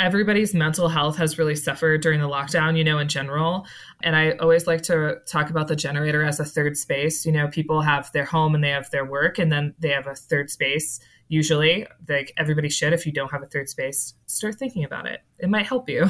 everybody's 0.04 0.54
mental 0.54 0.90
health 0.90 1.16
has 1.16 1.38
really 1.38 1.56
suffered 1.56 2.02
during 2.02 2.20
the 2.20 2.28
lockdown, 2.28 2.78
you 2.78 2.84
know, 2.84 3.00
in 3.00 3.08
general. 3.08 3.66
And 4.04 4.18
I 4.18 4.32
always 4.32 4.68
like 4.68 4.82
to 4.84 5.20
talk 5.26 5.50
about 5.50 5.70
the 5.70 5.78
generator 5.78 6.24
as 6.26 6.42
a 6.42 6.46
third 6.46 6.78
space. 6.78 7.26
You 7.26 7.32
know, 7.32 7.48
people 7.48 7.82
have 7.82 8.12
their 8.12 8.26
home 8.26 8.54
and 8.54 8.62
they 8.62 8.70
have 8.70 8.92
their 8.92 9.06
work, 9.06 9.40
and 9.40 9.50
then 9.50 9.74
they 9.80 9.90
have 9.90 10.06
a 10.06 10.14
third 10.14 10.50
space 10.50 11.00
usually. 11.30 11.88
Like 12.10 12.34
everybody 12.36 12.70
should 12.70 12.92
if 12.92 13.06
you 13.06 13.14
don't 13.14 13.32
have 13.32 13.42
a 13.42 13.46
third 13.46 13.70
space 13.70 14.14
start 14.26 14.60
thinking 14.60 14.84
about 14.84 15.08
it. 15.08 15.22
It 15.40 15.50
might 15.50 15.66
help 15.66 15.90
you. 15.90 16.04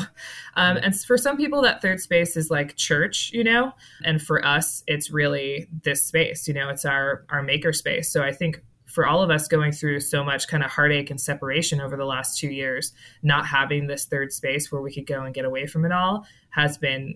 Um, 0.56 0.78
and 0.78 1.00
for 1.00 1.18
some 1.18 1.38
people 1.38 1.62
that 1.62 1.82
third 1.82 2.00
space 2.00 2.36
is 2.36 2.52
like 2.52 2.76
church 2.76 3.32
you 3.34 3.44
know? 3.44 3.74
And 4.04 4.22
for 4.22 4.46
us 4.46 4.84
it's 4.88 5.10
really 5.12 5.68
this 5.84 6.06
space 6.06 6.48
you 6.48 6.54
know? 6.54 6.70
It's 6.70 6.86
our 6.86 7.26
our 7.30 7.42
maker 7.42 7.74
space. 7.74 8.12
So 8.12 8.22
i 8.22 8.32
think 8.32 8.62
for 8.94 9.08
all 9.08 9.24
of 9.24 9.32
us 9.32 9.48
going 9.48 9.72
through 9.72 10.00
so 10.00 10.24
much 10.24 10.48
kind 10.48 10.64
of 10.64 10.70
heartache 10.70 11.10
and 11.10 11.20
separation 11.20 11.82
over 11.82 11.98
the 11.98 12.06
last 12.06 12.38
two 12.38 12.50
years 12.50 12.94
not 13.24 13.46
having 13.48 13.88
this 13.88 14.06
third 14.06 14.32
space 14.32 14.72
where 14.72 14.82
we 14.82 14.94
could 14.94 15.08
go 15.08 15.24
and 15.24 15.34
get 15.34 15.46
away 15.46 15.66
from 15.66 15.84
it 15.84 15.92
all 15.92 16.26
has 16.52 16.78
been 16.78 17.16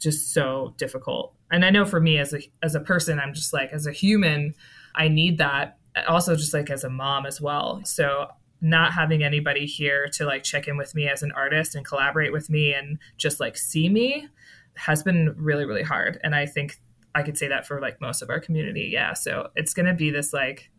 just 0.00 0.32
so 0.32 0.74
difficult. 0.78 1.34
And 1.50 1.64
i 1.64 1.70
know 1.70 1.84
for 1.84 2.00
me 2.00 2.18
as 2.18 2.32
a 2.32 2.40
as 2.62 2.74
a 2.74 2.80
person 2.80 3.18
i'm 3.18 3.34
just 3.34 3.52
like 3.52 3.72
as 3.72 3.86
a 3.86 3.92
human 3.92 4.54
i 4.94 5.08
need 5.08 5.38
that 5.38 5.78
also 6.06 6.36
just 6.36 6.54
like 6.54 6.70
as 6.70 6.84
a 6.84 6.90
mom 6.90 7.26
as 7.26 7.40
well. 7.40 7.80
So 7.84 8.28
not 8.60 8.92
having 8.92 9.22
anybody 9.22 9.66
here 9.66 10.08
to 10.08 10.24
like 10.24 10.42
check 10.42 10.66
in 10.66 10.76
with 10.76 10.94
me 10.94 11.08
as 11.08 11.22
an 11.22 11.32
artist 11.32 11.74
and 11.74 11.86
collaborate 11.86 12.32
with 12.32 12.50
me 12.50 12.74
and 12.74 12.98
just 13.16 13.38
like 13.38 13.56
see 13.56 13.88
me 13.88 14.28
has 14.74 15.02
been 15.02 15.34
really 15.36 15.64
really 15.64 15.82
hard. 15.82 16.18
And 16.22 16.34
i 16.34 16.46
think 16.46 16.80
i 17.14 17.22
could 17.22 17.38
say 17.38 17.48
that 17.48 17.66
for 17.66 17.80
like 17.80 18.00
most 18.00 18.22
of 18.22 18.30
our 18.30 18.40
community. 18.40 18.90
Yeah. 18.92 19.14
So 19.14 19.50
it's 19.56 19.74
going 19.74 19.86
to 19.86 19.94
be 19.94 20.10
this 20.10 20.32
like 20.32 20.70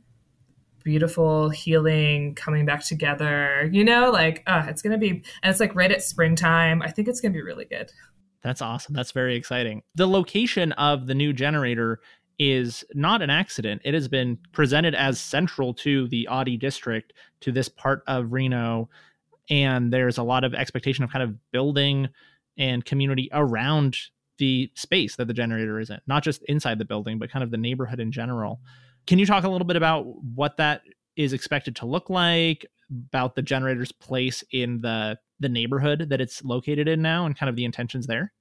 beautiful 0.90 1.50
healing 1.50 2.34
coming 2.34 2.66
back 2.66 2.84
together 2.84 3.70
you 3.72 3.84
know 3.84 4.10
like 4.10 4.42
uh, 4.48 4.66
it's 4.68 4.82
to 4.82 4.98
be 4.98 5.10
and 5.10 5.24
it's 5.44 5.60
like 5.60 5.76
right 5.76 5.92
at 5.92 6.02
springtime 6.02 6.82
i 6.82 6.90
think 6.90 7.08
it's 7.08 7.22
to 7.22 7.30
be 7.30 7.44
really 7.44 7.66
good 7.66 7.92
that's 8.42 8.60
awesome 8.60 8.96
that's 8.96 9.12
very 9.12 9.36
exciting 9.36 9.84
the 9.94 10.08
location 10.08 10.72
of 10.72 11.06
the 11.06 11.14
new 11.14 11.32
generator 11.32 12.00
is 12.40 12.86
not 12.94 13.22
an 13.22 13.30
accident. 13.30 13.82
It 13.84 13.94
has 13.94 14.08
been 14.08 14.38
presented 14.54 14.96
as 14.96 15.20
central 15.20 15.74
to 15.76 16.08
the 16.08 16.28
Oddie 16.32 16.58
district, 16.58 17.14
to 17.42 17.52
this 17.52 17.68
part 17.68 18.02
of 18.08 18.32
Reno. 18.32 18.90
And 19.50 19.92
there's 19.92 20.18
a 20.18 20.24
lot 20.24 20.46
of 20.46 20.54
expectation 20.54 21.04
of 21.04 21.12
kind 21.12 21.24
of 21.24 21.36
building 21.52 22.08
and 22.58 22.86
community 22.86 23.30
around 23.34 23.98
the 24.38 24.72
space 24.74 25.18
that 25.18 25.28
the 25.28 25.34
generator 25.34 25.80
is 25.80 25.90
in, 25.90 26.00
not 26.08 26.24
just 26.24 26.42
inside 26.44 26.80
the 26.80 26.86
building, 26.86 27.20
but 27.20 27.30
kind 27.30 27.44
of 27.44 27.52
the 27.52 27.58
neighborhood 27.58 28.00
in 28.00 28.12
general. 28.12 28.62
Can 29.10 29.20
you 29.20 29.26
talk 29.26 29.44
a 29.44 29.50
little 29.50 29.68
bit 29.68 29.76
about 29.76 30.06
what 30.24 30.56
that 30.56 30.84
is 31.18 31.34
expected 31.34 31.76
to 31.78 31.86
look 31.86 32.10
like, 32.10 32.66
about 33.10 33.36
the 33.36 33.42
generator's 33.42 33.92
place 33.92 34.44
in 34.52 34.80
the 34.80 35.18
the 35.42 35.50
neighborhood 35.50 36.08
that 36.10 36.22
it's 36.22 36.44
located 36.44 36.88
in 36.88 37.02
now 37.02 37.26
and 37.26 37.38
kind 37.38 37.50
of 37.50 37.58
the 37.58 37.66
intentions 37.66 38.08
there? 38.08 38.32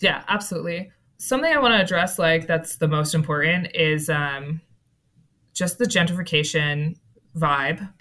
Yeah, 0.00 0.22
absolutely 0.28 0.90
something 1.18 1.52
I 1.52 1.58
want 1.58 1.74
to 1.74 1.80
address, 1.80 2.18
like 2.18 2.46
that's 2.46 2.76
the 2.76 2.88
most 2.88 3.14
important, 3.14 3.74
is 3.74 4.10
um, 4.10 4.60
just 5.54 5.78
the 5.78 5.84
gentrification 5.84 6.96
vibe. 7.36 7.92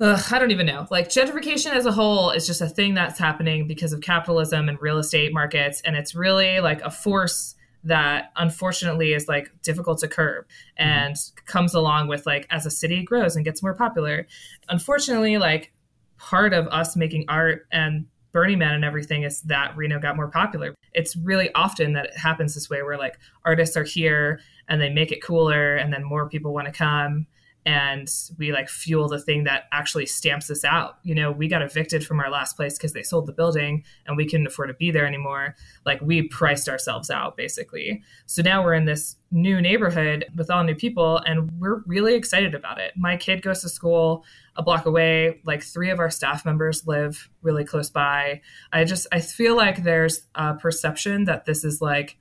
Ugh, 0.00 0.24
I 0.32 0.38
don't 0.38 0.50
even 0.50 0.66
know. 0.66 0.86
Like 0.90 1.08
gentrification 1.08 1.72
as 1.72 1.86
a 1.86 1.92
whole 1.92 2.30
is 2.30 2.46
just 2.46 2.60
a 2.60 2.68
thing 2.68 2.94
that's 2.94 3.18
happening 3.18 3.68
because 3.68 3.92
of 3.92 4.00
capitalism 4.00 4.68
and 4.68 4.80
real 4.80 4.98
estate 4.98 5.32
markets, 5.32 5.80
and 5.84 5.96
it's 5.96 6.14
really 6.14 6.60
like 6.60 6.80
a 6.82 6.90
force 6.90 7.54
that 7.84 8.32
unfortunately 8.36 9.12
is 9.12 9.28
like 9.28 9.50
difficult 9.62 9.98
to 9.98 10.08
curb 10.08 10.44
mm-hmm. 10.44 10.88
and 10.88 11.14
mm-hmm. 11.14 11.46
comes 11.46 11.74
along 11.74 12.08
with 12.08 12.26
like 12.26 12.46
as 12.50 12.66
a 12.66 12.70
city 12.70 13.02
grows 13.02 13.36
and 13.36 13.44
gets 13.44 13.62
more 13.62 13.74
popular. 13.74 14.26
Unfortunately, 14.68 15.38
like 15.38 15.72
part 16.18 16.52
of 16.52 16.66
us 16.68 16.96
making 16.96 17.24
art 17.28 17.66
and 17.70 18.06
Burning 18.32 18.58
Man 18.58 18.74
and 18.74 18.84
everything 18.84 19.22
is 19.22 19.42
that 19.42 19.76
Reno 19.76 20.00
got 20.00 20.16
more 20.16 20.28
popular. 20.28 20.74
It's 20.92 21.14
really 21.14 21.52
often 21.54 21.92
that 21.92 22.06
it 22.06 22.16
happens 22.16 22.54
this 22.54 22.68
way 22.68 22.82
where 22.82 22.98
like 22.98 23.16
artists 23.44 23.76
are 23.76 23.84
here 23.84 24.40
and 24.68 24.80
they 24.80 24.90
make 24.90 25.12
it 25.12 25.22
cooler 25.22 25.76
and 25.76 25.92
then 25.92 26.02
more 26.02 26.28
people 26.28 26.52
want 26.52 26.66
to 26.66 26.72
come 26.72 27.26
and 27.66 28.10
we 28.36 28.52
like 28.52 28.68
fuel 28.68 29.08
the 29.08 29.18
thing 29.18 29.44
that 29.44 29.64
actually 29.72 30.04
stamps 30.04 30.50
us 30.50 30.64
out. 30.64 30.98
You 31.02 31.14
know, 31.14 31.32
we 31.32 31.48
got 31.48 31.62
evicted 31.62 32.06
from 32.06 32.20
our 32.20 32.30
last 32.30 32.56
place 32.56 32.76
because 32.76 32.92
they 32.92 33.02
sold 33.02 33.26
the 33.26 33.32
building 33.32 33.84
and 34.06 34.16
we 34.16 34.26
couldn't 34.26 34.46
afford 34.46 34.68
to 34.68 34.74
be 34.74 34.90
there 34.90 35.06
anymore. 35.06 35.54
Like 35.86 36.00
we 36.02 36.28
priced 36.28 36.68
ourselves 36.68 37.10
out 37.10 37.38
basically. 37.38 38.02
So 38.26 38.42
now 38.42 38.62
we're 38.62 38.74
in 38.74 38.84
this 38.84 39.16
new 39.30 39.62
neighborhood 39.62 40.26
with 40.36 40.50
all 40.50 40.62
new 40.62 40.74
people 40.74 41.18
and 41.18 41.58
we're 41.58 41.82
really 41.86 42.14
excited 42.14 42.54
about 42.54 42.78
it. 42.78 42.92
My 42.96 43.16
kid 43.16 43.40
goes 43.40 43.62
to 43.62 43.70
school 43.70 44.24
a 44.56 44.62
block 44.62 44.84
away. 44.84 45.40
Like 45.44 45.62
three 45.62 45.90
of 45.90 45.98
our 45.98 46.10
staff 46.10 46.44
members 46.44 46.86
live 46.86 47.30
really 47.40 47.64
close 47.64 47.88
by. 47.88 48.42
I 48.72 48.84
just 48.84 49.06
I 49.10 49.20
feel 49.20 49.56
like 49.56 49.82
there's 49.82 50.22
a 50.34 50.54
perception 50.54 51.24
that 51.24 51.46
this 51.46 51.64
is 51.64 51.80
like 51.80 52.18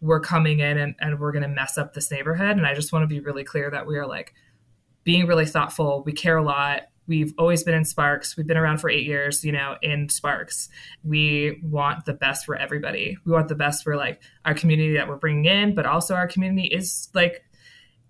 we're 0.00 0.20
coming 0.20 0.60
in 0.60 0.78
and, 0.78 0.94
and 0.98 1.20
we're 1.20 1.32
gonna 1.32 1.48
mess 1.48 1.76
up 1.76 1.92
this 1.92 2.10
neighborhood. 2.10 2.56
And 2.56 2.66
I 2.66 2.74
just 2.74 2.92
want 2.92 3.02
to 3.02 3.06
be 3.06 3.20
really 3.20 3.44
clear 3.44 3.70
that 3.70 3.86
we 3.86 3.98
are 3.98 4.06
like 4.06 4.34
being 5.04 5.26
really 5.26 5.46
thoughtful. 5.46 6.02
We 6.04 6.12
care 6.12 6.36
a 6.36 6.42
lot. 6.42 6.82
We've 7.06 7.34
always 7.38 7.64
been 7.64 7.74
in 7.74 7.84
Sparks. 7.84 8.36
We've 8.36 8.46
been 8.46 8.56
around 8.56 8.78
for 8.78 8.88
eight 8.88 9.04
years, 9.04 9.44
you 9.44 9.50
know, 9.50 9.76
in 9.82 10.08
Sparks. 10.08 10.68
We 11.02 11.60
want 11.64 12.04
the 12.04 12.14
best 12.14 12.46
for 12.46 12.54
everybody. 12.54 13.16
We 13.24 13.32
want 13.32 13.48
the 13.48 13.56
best 13.56 13.82
for 13.82 13.96
like 13.96 14.22
our 14.44 14.54
community 14.54 14.94
that 14.94 15.08
we're 15.08 15.16
bringing 15.16 15.46
in, 15.46 15.74
but 15.74 15.86
also 15.86 16.14
our 16.14 16.28
community 16.28 16.68
is 16.68 17.08
like 17.12 17.42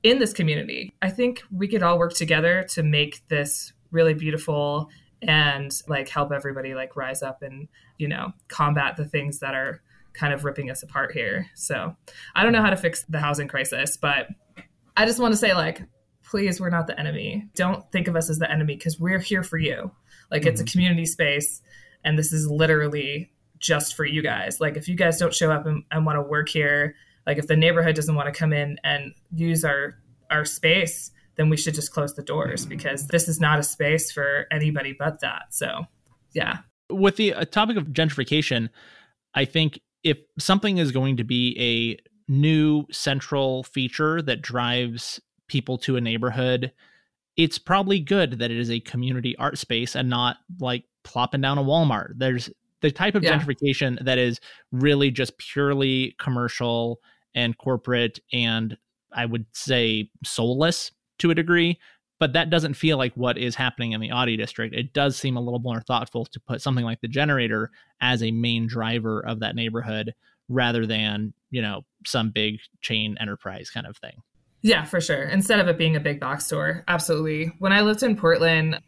in 0.03 0.19
this 0.19 0.35
community. 0.35 0.95
I 1.01 1.11
think 1.11 1.43
we 1.51 1.67
could 1.67 1.83
all 1.83 1.99
work 1.99 2.13
together 2.13 2.67
to 2.71 2.83
make 2.83 3.27
this 3.29 3.73
really 3.91 4.15
beautiful 4.15 4.91
and 5.23 5.73
like 5.89 6.09
help 6.09 6.33
everybody 6.33 6.75
like 6.75 6.97
rise 6.97 7.23
up 7.23 7.43
and, 7.43 7.69
you 7.99 8.09
know, 8.09 8.33
combat 8.49 8.97
the 8.97 9.05
things 9.05 9.39
that 9.41 9.55
are 9.55 9.81
kind 10.13 10.33
of 10.33 10.45
ripping 10.45 10.71
us 10.71 10.83
apart 10.83 11.13
here. 11.13 11.47
So 11.55 11.97
I 12.35 12.43
don't 12.43 12.53
know 12.53 12.63
how 12.63 12.71
to 12.71 12.77
fix 12.77 13.05
the 13.09 13.21
housing 13.21 13.49
crisis, 13.49 13.97
but 13.97 14.29
I 14.97 15.07
just 15.07 15.21
want 15.21 15.33
to 15.33 15.39
say 15.39 15.55
like 15.55 15.83
please, 16.31 16.61
we're 16.61 16.71
not 16.71 16.87
the 16.87 16.99
enemy. 16.99 17.49
Don't 17.57 17.91
think 17.91 18.07
of 18.07 18.15
us 18.15 18.31
as 18.31 18.39
the 18.39 18.51
enemy 18.51 18.77
because 18.77 19.01
we're 19.01 19.19
here 19.19 19.43
for 19.43 19.59
you. 19.59 19.91
Like 20.31 20.43
mm-hmm. 20.43 20.51
it's 20.51 20.61
a 20.61 20.65
mm-hmm. 20.65 20.73
community 20.73 21.07
space, 21.07 21.61
and 22.05 22.19
this 22.19 22.33
is 22.33 22.49
literally 22.49 23.33
just 23.59 23.95
for 23.95 24.05
you 24.05 24.23
guys. 24.23 24.61
Like 24.61 24.77
if 24.77 24.89
you 24.89 24.95
guys 24.95 25.19
don't 25.19 25.35
show 25.35 25.51
up 25.51 25.67
and, 25.67 25.83
and 25.91 26.07
want 26.07 26.17
to 26.17 26.23
work 26.23 26.49
here, 26.49 26.95
like 27.27 27.39
if 27.39 27.49
the 27.49 27.57
neighborhood 27.57 27.97
doesn't 27.97 28.15
want 28.15 28.33
to 28.33 28.39
come 28.39 28.53
in 28.53 28.79
and 28.85 29.13
use 29.35 29.65
our 29.65 29.99
our 30.31 30.45
space, 30.45 31.11
then 31.35 31.51
we 31.51 31.57
should 31.57 31.75
just 31.75 31.93
close 31.93 32.15
the 32.15 32.23
doors 32.23 32.65
because 32.65 33.09
this 33.09 33.29
is 33.29 33.41
not 33.41 33.59
a 33.59 33.65
space 33.65 34.13
for 34.13 34.47
anybody 34.53 34.95
but 34.97 35.21
that. 35.21 35.47
So, 35.51 35.87
yeah. 36.33 36.59
With 36.89 37.17
the 37.17 37.35
uh, 37.35 37.45
topic 37.45 37.77
of 37.77 37.89
gentrification, 37.89 38.69
I 39.35 39.45
think 39.45 39.81
if 40.05 40.19
something 40.39 40.79
is 40.79 40.93
going 40.93 41.17
to 41.17 41.25
be 41.25 41.57
a 41.59 42.31
new 42.31 42.87
central 42.93 43.65
feature 43.65 44.23
that 44.23 44.41
drives 44.41 45.21
people 45.51 45.77
to 45.77 45.97
a 45.97 46.01
neighborhood, 46.01 46.73
it's 47.37 47.59
probably 47.59 48.01
good 48.01 48.39
that 48.39 48.51
it 48.51 48.57
is 48.57 48.71
a 48.71 48.81
community 48.81 49.37
art 49.37 49.59
space 49.59 49.97
and 49.97 50.09
not 50.09 50.37
like 50.61 50.85
plopping 51.03 51.41
down 51.41 51.59
a 51.59 51.65
Walmart. 51.65 52.13
There's 52.17 52.49
the 52.81 52.91
type 52.91 53.15
of 53.15 53.23
yeah. 53.23 53.39
gentrification 53.39 54.03
that 54.05 54.17
is 54.17 54.41
really 54.73 55.11
just 55.11 55.37
purely 55.39 56.15
commercial 56.19 57.01
and 57.35 57.59
corporate 57.59 58.21
and 58.33 58.77
I 59.13 59.27
would 59.27 59.47
say 59.53 60.11
soulless 60.25 60.93
to 61.19 61.31
a 61.31 61.35
degree, 61.35 61.79
but 62.21 62.33
that 62.35 62.49
doesn't 62.49 62.75
feel 62.75 62.97
like 62.97 63.13
what 63.15 63.37
is 63.37 63.57
happening 63.57 63.93
in 63.93 64.01
the 64.01 64.11
Oddie 64.11 64.39
district. 64.39 64.75
It 64.75 64.93
does 64.93 65.17
seem 65.17 65.37
a 65.37 65.41
little 65.41 65.59
more 65.59 65.81
thoughtful 65.81 66.27
to 66.27 66.41
put 66.41 66.63
something 66.63 66.85
like 66.85 67.01
the 67.01 67.09
generator 67.09 67.71
as 68.01 68.23
a 68.23 68.31
main 68.31 68.69
driver 68.69 69.21
of 69.21 69.41
that 69.41 69.57
neighborhood 69.57 70.15
rather 70.49 70.87
than, 70.87 71.33
you 71.51 71.61
know, 71.61 71.83
some 72.07 72.31
big 72.31 72.61
chain 72.81 73.17
enterprise 73.21 73.71
kind 73.71 73.87
of 73.87 73.97
thing. 73.97 74.23
Yeah, 74.63 74.85
for 74.85 75.01
sure. 75.01 75.23
Instead 75.23 75.61
of 75.61 75.69
it 75.69 75.79
being 75.79 75.97
a 75.97 76.01
big 76.01 76.21
box 76.21 76.47
store. 76.47 76.85
Absolutely. 76.87 77.53
When 77.59 77.73
I 77.73 77.81
lived 77.81 78.03
in 78.03 78.17
Portland, 78.17 78.81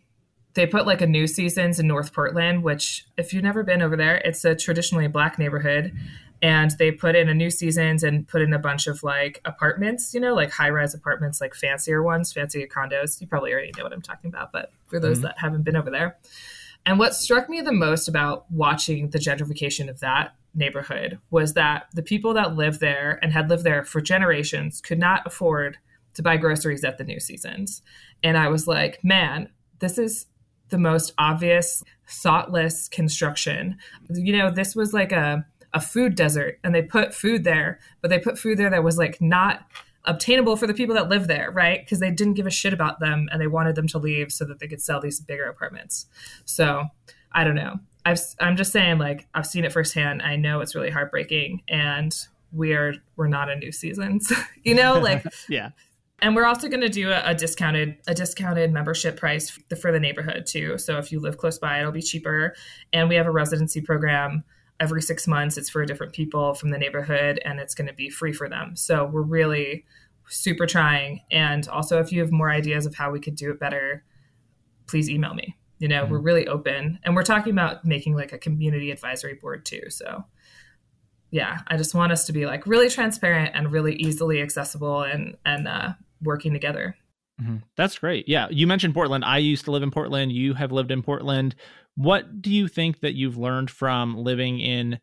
they 0.55 0.67
put 0.67 0.87
like 0.87 1.01
a 1.01 1.07
new 1.07 1.27
seasons 1.27 1.81
in 1.81 1.87
North 1.87 2.13
Portland, 2.13 2.63
which 2.63 3.07
if 3.17 3.33
you've 3.33 3.43
never 3.43 3.63
been 3.63 3.81
over 3.81 3.97
there, 3.97 4.17
it's 4.17 4.45
a 4.45 4.55
traditionally 4.55 5.09
black 5.09 5.39
neighborhood. 5.39 5.93
And 6.43 6.73
they 6.79 6.91
put 6.91 7.15
in 7.15 7.29
a 7.29 7.35
new 7.35 7.51
seasons 7.51 8.03
and 8.03 8.27
put 8.27 8.43
in 8.43 8.53
a 8.53 8.59
bunch 8.59 8.87
of 8.89 9.03
like 9.03 9.41
apartments, 9.45 10.13
you 10.13 10.21
know, 10.21 10.35
like 10.35 10.51
high 10.51 10.71
rise 10.71 10.93
apartments, 10.93 11.41
like 11.41 11.55
fancier 11.55 12.03
ones, 12.03 12.33
fancier 12.33 12.67
condos. 12.67 13.21
You 13.21 13.29
probably 13.29 13.53
already 13.53 13.73
know 13.77 13.85
what 13.85 13.93
I'm 13.93 14.03
talking 14.03 14.29
about, 14.29 14.53
but 14.53 14.73
for 14.89 14.99
those 14.99 15.19
mm-hmm. 15.19 15.27
that 15.27 15.39
haven't 15.39 15.63
been 15.63 15.77
over 15.77 15.91
there. 15.91 16.19
And 16.85 16.99
what 16.99 17.15
struck 17.15 17.49
me 17.49 17.61
the 17.61 17.73
most 17.73 18.09
about 18.09 18.51
watching 18.51 19.11
the 19.11 19.19
gentrification 19.19 19.89
of 19.89 20.01
that 20.01 20.35
neighborhood 20.55 21.19
was 21.31 21.55
that 21.55 21.87
the 21.93 22.03
people 22.03 22.35
that 22.35 22.57
lived 22.57 22.81
there 22.81 23.19
and 23.23 23.33
had 23.33 23.49
lived 23.49 23.65
there 23.65 23.85
for 23.85 24.01
generations 24.01 24.81
could 24.81 24.99
not 24.99 25.27
afford 25.27 25.79
to 26.15 26.23
buy 26.23 26.37
groceries 26.37 26.85
at 26.85 26.99
the 26.99 27.05
new 27.05 27.21
seasons. 27.21 27.83
And 28.23 28.37
I 28.37 28.49
was 28.49 28.67
like, 28.67 29.03
man, 29.03 29.49
this 29.79 29.99
is 29.99 30.27
the 30.69 30.79
most 30.79 31.13
obvious, 31.19 31.83
thoughtless 32.07 32.89
construction. 32.89 33.77
You 34.11 34.37
know, 34.37 34.51
this 34.51 34.75
was 34.75 34.93
like 34.93 35.13
a, 35.13 35.47
a 35.73 35.81
food 35.81 36.15
desert, 36.15 36.59
and 36.63 36.75
they 36.75 36.83
put 36.83 37.15
food 37.15 37.45
there, 37.45 37.79
but 38.01 38.09
they 38.09 38.19
put 38.19 38.39
food 38.39 38.59
there 38.59 38.71
that 38.71 38.85
was 38.85 38.99
like 38.99 39.21
not 39.21 39.63
obtainable 40.05 40.57
for 40.57 40.67
the 40.67 40.75
people 40.75 40.95
that 40.95 41.09
live 41.09 41.29
there, 41.29 41.51
right? 41.53 41.85
Because 41.85 42.01
they 42.01 42.11
didn't 42.11 42.35
give 42.35 42.47
a 42.47 42.51
shit 42.51 42.73
about 42.73 43.01
them 43.01 43.29
and 43.31 43.41
they 43.41 43.47
wanted 43.47 43.77
them 43.77 43.87
to 43.89 43.99
leave 43.99 44.33
so 44.33 44.45
that 44.45 44.59
they 44.59 44.67
could 44.67 44.83
sell 44.83 45.01
these 45.01 45.21
bigger 45.21 45.45
apartments. 45.45 46.07
So 46.45 46.87
I 47.31 47.45
don't 47.45 47.55
know. 47.55 47.79
I've, 48.05 48.21
I'm 48.41 48.57
just 48.57 48.73
saying, 48.73 48.99
like, 48.99 49.29
I've 49.35 49.47
seen 49.47 49.65
it 49.65 49.73
firsthand. 49.73 50.23
I 50.23 50.37
know 50.37 50.61
it's 50.61 50.75
really 50.75 50.91
heartbreaking, 50.91 51.63
and 51.69 52.15
we're 52.53 52.97
we're 53.17 53.29
not 53.29 53.49
in 53.49 53.59
new 53.59 53.73
seasons. 53.73 54.33
you 54.65 54.75
know, 54.75 54.99
like, 54.99 55.25
yeah. 55.49 55.71
And 56.21 56.37
we're 56.37 56.47
also 56.47 56.69
going 56.69 56.83
to 56.83 56.89
do 56.89 57.11
a, 57.11 57.21
a, 57.25 57.35
discounted 57.35 57.97
a 58.07 58.15
discounted 58.15 58.73
membership 58.73 59.17
price 59.17 59.59
for 59.81 59.91
the 59.91 59.99
neighborhood 59.99 60.47
too. 60.47 60.79
So 60.79 60.99
if 60.99 61.11
you 61.11 61.19
live 61.19 61.37
close 61.37 61.59
by, 61.59 61.81
it'll 61.81 61.91
be 61.91 62.01
cheaper. 62.01 62.55
And 62.93 63.09
we 63.09 63.17
have 63.17 63.27
a 63.27 63.33
residency 63.33 63.81
program 63.81 64.45
every 64.79 65.03
six 65.03 65.27
months. 65.27 65.59
It's 65.59 65.69
for 65.69 65.85
different 65.85 66.13
people 66.13 66.55
from 66.55 66.71
the 66.71 66.79
neighborhood, 66.79 67.41
and 67.45 67.59
it's 67.59 67.75
going 67.75 67.89
to 67.89 67.95
be 67.95 68.09
free 68.09 68.33
for 68.33 68.49
them. 68.49 68.77
So 68.77 69.05
we're 69.05 69.23
really 69.23 69.85
super 70.29 70.67
trying. 70.67 71.23
And 71.31 71.67
also, 71.69 71.99
if 71.99 72.13
you 72.13 72.21
have 72.21 72.31
more 72.31 72.51
ideas 72.51 72.87
of 72.87 72.95
how 72.95 73.11
we 73.11 73.21
could 73.21 73.35
do 73.35 73.51
it 73.51 73.59
better, 73.59 74.05
please 74.87 75.11
email 75.11 75.35
me. 75.35 75.57
You 75.83 75.89
know, 75.89 76.05
mm-hmm. 76.05 76.13
we're 76.13 76.21
really 76.21 76.47
open, 76.47 77.01
and 77.03 77.17
we're 77.17 77.25
talking 77.25 77.53
about 77.53 77.85
making 77.85 78.15
like 78.15 78.33
a 78.33 78.39
community 78.39 78.93
advisory 78.93 79.35
board 79.35 79.65
too. 79.65 79.91
So 79.91 80.25
yeah, 81.33 81.59
I 81.67 81.77
just 81.77 81.93
want 81.93 82.13
us 82.13 82.25
to 82.27 82.33
be 82.33 82.47
like 82.47 82.69
really 82.69 82.89
transparent 82.89 83.51
and 83.55 83.73
really 83.73 83.97
easily 83.97 84.41
accessible 84.41 85.03
and 85.03 85.37
and 85.45 85.67
uh, 85.67 85.95
working 86.23 86.53
together. 86.53 86.95
Mm-hmm. 87.43 87.57
That's 87.77 87.99
great. 87.99 88.29
Yeah, 88.29 88.47
you 88.49 88.69
mentioned 88.69 88.95
Portland. 88.95 89.25
I 89.25 89.39
used 89.39 89.65
to 89.65 89.73
live 89.73 89.83
in 89.83 89.91
Portland. 89.91 90.31
You 90.31 90.55
have 90.55 90.71
lived 90.71 90.93
in 90.93 91.03
Portland. 91.03 91.57
What 91.97 92.41
do 92.41 92.53
you 92.53 92.69
think 92.69 93.01
that 93.01 93.15
you've 93.15 93.37
learned 93.37 93.69
from 93.69 94.17
living 94.17 94.61
in 94.61 95.01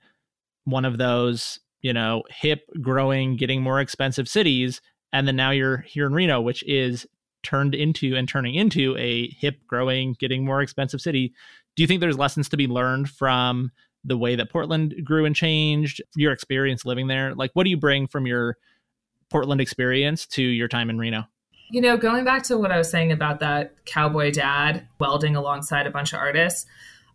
one 0.64 0.86
of 0.86 0.98
those, 0.98 1.60
you 1.82 1.92
know, 1.92 2.24
hip, 2.30 2.62
growing, 2.82 3.36
getting 3.36 3.62
more 3.62 3.82
expensive 3.82 4.30
cities, 4.30 4.80
and 5.12 5.28
then 5.28 5.36
now 5.36 5.52
you're 5.52 5.80
here 5.80 6.06
in 6.06 6.14
Reno, 6.14 6.40
which 6.40 6.64
is 6.64 7.06
turned 7.44 7.76
into 7.76 8.16
and 8.16 8.28
turning 8.28 8.56
into 8.56 8.96
a 8.98 9.30
hip, 9.30 9.60
growing, 9.68 10.16
getting 10.20 10.46
more 10.46 10.62
expensive 10.62 11.02
city? 11.02 11.34
Do 11.76 11.84
you 11.84 11.88
think 11.88 12.02
there's 12.02 12.18
lessons 12.18 12.50
to 12.50 12.58
be 12.58 12.68
learned 12.68 13.10
from 13.10 13.72
the 14.04 14.18
way 14.18 14.36
that 14.36 14.52
Portland 14.52 14.96
grew 15.04 15.26
and 15.26 15.36
changed, 15.36 16.02
your 16.16 16.32
experience 16.32 16.86
living 16.86 17.08
there? 17.08 17.36
Like, 17.36 17.52
what 17.54 17.64
do 17.64 17.70
you 17.70 17.78
bring 17.78 18.08
from 18.08 18.26
your 18.26 18.58
Portland 19.30 19.62
experience 19.62 20.26
to 20.28 20.42
your 20.42 20.68
time 20.68 20.90
in 20.90 20.98
Reno? 20.98 21.26
You 21.72 21.82
know, 21.82 21.98
going 21.98 22.26
back 22.26 22.44
to 22.44 22.58
what 22.58 22.72
I 22.72 22.78
was 22.78 22.90
saying 22.90 23.12
about 23.12 23.42
that 23.42 23.86
cowboy 23.86 24.32
dad 24.32 24.88
welding 25.00 25.36
alongside 25.36 25.86
a 25.86 25.92
bunch 25.92 26.14
of 26.14 26.20
artists, 26.20 26.66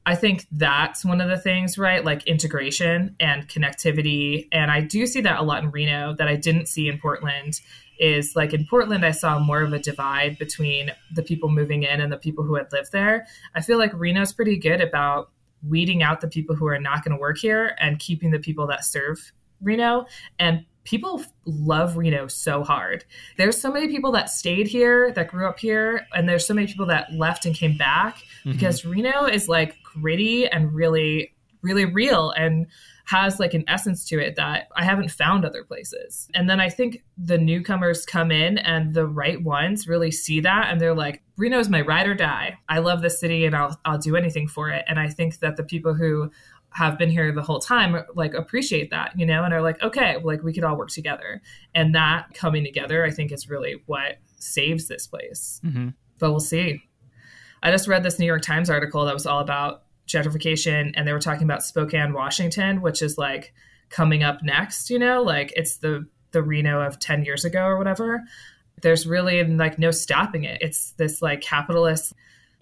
I 0.06 0.14
think 0.14 0.46
that's 0.52 1.04
one 1.04 1.20
of 1.20 1.28
the 1.28 1.38
things, 1.38 1.78
right? 1.78 2.04
Like 2.04 2.26
integration 2.26 3.16
and 3.18 3.48
connectivity. 3.48 4.48
And 4.52 4.70
I 4.70 4.80
do 4.80 5.06
see 5.06 5.22
that 5.22 5.40
a 5.40 5.42
lot 5.42 5.62
in 5.62 5.70
Reno 5.70 6.14
that 6.18 6.28
I 6.28 6.36
didn't 6.36 6.66
see 6.66 6.88
in 6.88 6.98
Portland. 6.98 7.60
Is 8.00 8.34
like 8.34 8.52
in 8.52 8.66
Portland, 8.66 9.06
I 9.06 9.12
saw 9.12 9.38
more 9.38 9.62
of 9.62 9.72
a 9.72 9.78
divide 9.78 10.36
between 10.36 10.90
the 11.14 11.22
people 11.22 11.48
moving 11.48 11.84
in 11.84 12.00
and 12.00 12.12
the 12.12 12.16
people 12.16 12.42
who 12.42 12.56
had 12.56 12.72
lived 12.72 12.90
there. 12.90 13.24
I 13.54 13.60
feel 13.60 13.78
like 13.78 13.92
Reno's 13.94 14.32
pretty 14.32 14.56
good 14.58 14.80
about 14.80 15.30
weeding 15.66 16.02
out 16.02 16.20
the 16.20 16.26
people 16.26 16.56
who 16.56 16.66
are 16.66 16.80
not 16.80 17.04
going 17.04 17.16
to 17.16 17.20
work 17.20 17.38
here 17.38 17.76
and 17.78 18.00
keeping 18.00 18.32
the 18.32 18.40
people 18.40 18.66
that 18.66 18.84
serve 18.84 19.32
Reno. 19.62 20.06
And 20.40 20.66
people 20.82 21.22
love 21.46 21.96
Reno 21.96 22.26
so 22.26 22.64
hard. 22.64 23.04
There's 23.36 23.60
so 23.60 23.72
many 23.72 23.86
people 23.86 24.10
that 24.12 24.28
stayed 24.28 24.66
here, 24.66 25.12
that 25.12 25.28
grew 25.28 25.46
up 25.46 25.58
here, 25.58 26.06
and 26.12 26.28
there's 26.28 26.46
so 26.46 26.52
many 26.52 26.66
people 26.66 26.86
that 26.86 27.12
left 27.12 27.46
and 27.46 27.54
came 27.54 27.76
back 27.76 28.16
mm-hmm. 28.16 28.52
because 28.52 28.84
Reno 28.84 29.26
is 29.26 29.48
like 29.48 29.76
gritty 30.00 30.46
and 30.46 30.72
really, 30.72 31.34
really 31.62 31.84
real 31.84 32.30
and 32.30 32.66
has 33.06 33.38
like 33.38 33.52
an 33.52 33.64
essence 33.68 34.06
to 34.06 34.18
it 34.18 34.36
that 34.36 34.68
I 34.76 34.84
haven't 34.84 35.10
found 35.10 35.44
other 35.44 35.62
places. 35.62 36.28
And 36.34 36.48
then 36.48 36.58
I 36.58 36.70
think 36.70 37.04
the 37.18 37.36
newcomers 37.36 38.06
come 38.06 38.30
in 38.30 38.56
and 38.58 38.94
the 38.94 39.06
right 39.06 39.42
ones 39.42 39.86
really 39.86 40.10
see 40.10 40.40
that 40.40 40.68
and 40.70 40.80
they're 40.80 40.94
like, 40.94 41.22
Reno's 41.36 41.68
my 41.68 41.82
ride 41.82 42.06
or 42.06 42.14
die. 42.14 42.58
I 42.68 42.78
love 42.78 43.02
the 43.02 43.10
city 43.10 43.44
and 43.44 43.54
I'll 43.54 43.78
I'll 43.84 43.98
do 43.98 44.16
anything 44.16 44.48
for 44.48 44.70
it. 44.70 44.84
And 44.88 44.98
I 44.98 45.08
think 45.08 45.40
that 45.40 45.56
the 45.56 45.64
people 45.64 45.94
who 45.94 46.30
have 46.74 46.98
been 46.98 47.10
here 47.10 47.30
the 47.32 47.42
whole 47.42 47.60
time 47.60 47.96
like 48.16 48.34
appreciate 48.34 48.90
that 48.90 49.12
you 49.16 49.24
know 49.24 49.44
and 49.44 49.54
are 49.54 49.62
like 49.62 49.80
okay 49.80 50.18
like 50.24 50.42
we 50.42 50.52
could 50.52 50.64
all 50.64 50.76
work 50.76 50.90
together 50.90 51.40
and 51.72 51.94
that 51.94 52.26
coming 52.34 52.64
together 52.64 53.04
i 53.04 53.10
think 53.10 53.30
is 53.30 53.48
really 53.48 53.80
what 53.86 54.18
saves 54.38 54.88
this 54.88 55.06
place 55.06 55.60
mm-hmm. 55.64 55.90
but 56.18 56.32
we'll 56.32 56.40
see 56.40 56.82
i 57.64 57.70
just 57.70 57.88
read 57.88 58.04
this 58.04 58.20
new 58.20 58.26
york 58.26 58.42
times 58.42 58.70
article 58.70 59.04
that 59.04 59.14
was 59.14 59.26
all 59.26 59.40
about 59.40 59.82
gentrification 60.06 60.92
and 60.94 61.08
they 61.08 61.12
were 61.12 61.18
talking 61.18 61.44
about 61.44 61.64
spokane 61.64 62.12
washington 62.12 62.80
which 62.80 63.02
is 63.02 63.18
like 63.18 63.52
coming 63.94 64.22
up 64.24 64.42
next 64.42 64.90
you 64.90 64.98
know? 64.98 65.22
Like 65.22 65.52
it's 65.56 65.76
the 65.78 66.06
the 66.32 66.42
reno 66.42 66.80
of 66.82 66.98
10 66.98 67.24
years 67.24 67.44
ago 67.44 67.64
or 67.64 67.78
whatever. 67.78 68.24
There's 68.82 69.06
really 69.06 69.42
like 69.44 69.78
no 69.78 69.92
stopping 69.92 70.42
it. 70.42 70.60
It's 70.60 70.90
this 70.92 71.22
like 71.22 71.40
capitalist 71.40 72.12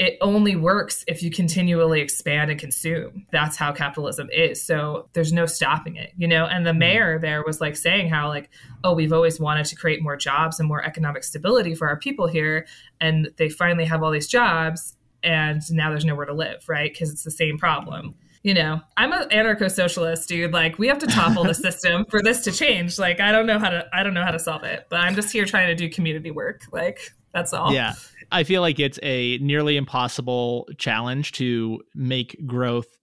it 0.02 0.18
only 0.20 0.56
works 0.56 1.04
if 1.06 1.22
you 1.22 1.30
continually 1.30 2.00
expand 2.00 2.50
and 2.50 2.58
consume. 2.58 3.24
That's 3.30 3.56
how 3.56 3.70
capitalism 3.70 4.28
is. 4.32 4.60
So 4.60 5.08
there's 5.12 5.32
no 5.32 5.46
stopping 5.46 5.94
it, 5.94 6.12
you 6.16 6.26
know? 6.26 6.44
And 6.44 6.66
the 6.66 6.70
mm-hmm. 6.70 6.78
mayor 6.80 7.18
there 7.20 7.44
was 7.44 7.60
like 7.60 7.76
saying 7.76 8.08
how, 8.08 8.26
like, 8.26 8.50
oh, 8.82 8.94
we've 8.94 9.12
always 9.12 9.38
wanted 9.38 9.66
to 9.66 9.76
create 9.76 10.02
more 10.02 10.16
jobs 10.16 10.58
and 10.58 10.68
more 10.68 10.84
economic 10.84 11.22
stability 11.22 11.76
for 11.76 11.86
our 11.86 11.96
people 11.96 12.26
here. 12.26 12.66
And 13.00 13.30
they 13.36 13.48
finally 13.48 13.84
have 13.84 14.02
all 14.02 14.10
these 14.10 14.26
jobs 14.26 14.96
and 15.22 15.62
now 15.70 15.90
there's 15.90 16.04
nowhere 16.04 16.26
to 16.26 16.34
live, 16.34 16.64
right? 16.68 16.92
Because 16.92 17.12
it's 17.12 17.22
the 17.22 17.30
same 17.30 17.56
problem. 17.56 18.16
You 18.42 18.54
know, 18.54 18.80
I'm 18.96 19.12
an 19.12 19.28
anarcho 19.28 19.70
socialist, 19.70 20.28
dude. 20.28 20.52
Like, 20.52 20.80
we 20.80 20.88
have 20.88 20.98
to 20.98 21.06
topple 21.06 21.44
the 21.44 21.54
system 21.68 22.06
for 22.10 22.20
this 22.20 22.40
to 22.40 22.50
change. 22.50 22.98
Like, 22.98 23.20
I 23.20 23.30
don't 23.30 23.46
know 23.46 23.60
how 23.60 23.70
to, 23.70 23.86
I 23.92 24.02
don't 24.02 24.14
know 24.14 24.24
how 24.24 24.32
to 24.32 24.40
solve 24.40 24.64
it, 24.64 24.88
but 24.90 24.96
I'm 24.96 25.14
just 25.14 25.32
here 25.32 25.44
trying 25.44 25.68
to 25.68 25.76
do 25.76 25.88
community 25.88 26.32
work. 26.32 26.62
Like, 26.72 26.98
that's 27.32 27.52
all. 27.52 27.72
Yeah. 27.72 27.92
I 28.32 28.44
feel 28.44 28.62
like 28.62 28.80
it's 28.80 28.98
a 29.02 29.38
nearly 29.38 29.76
impossible 29.76 30.68
challenge 30.78 31.32
to 31.32 31.82
make 31.94 32.36
growth 32.46 32.96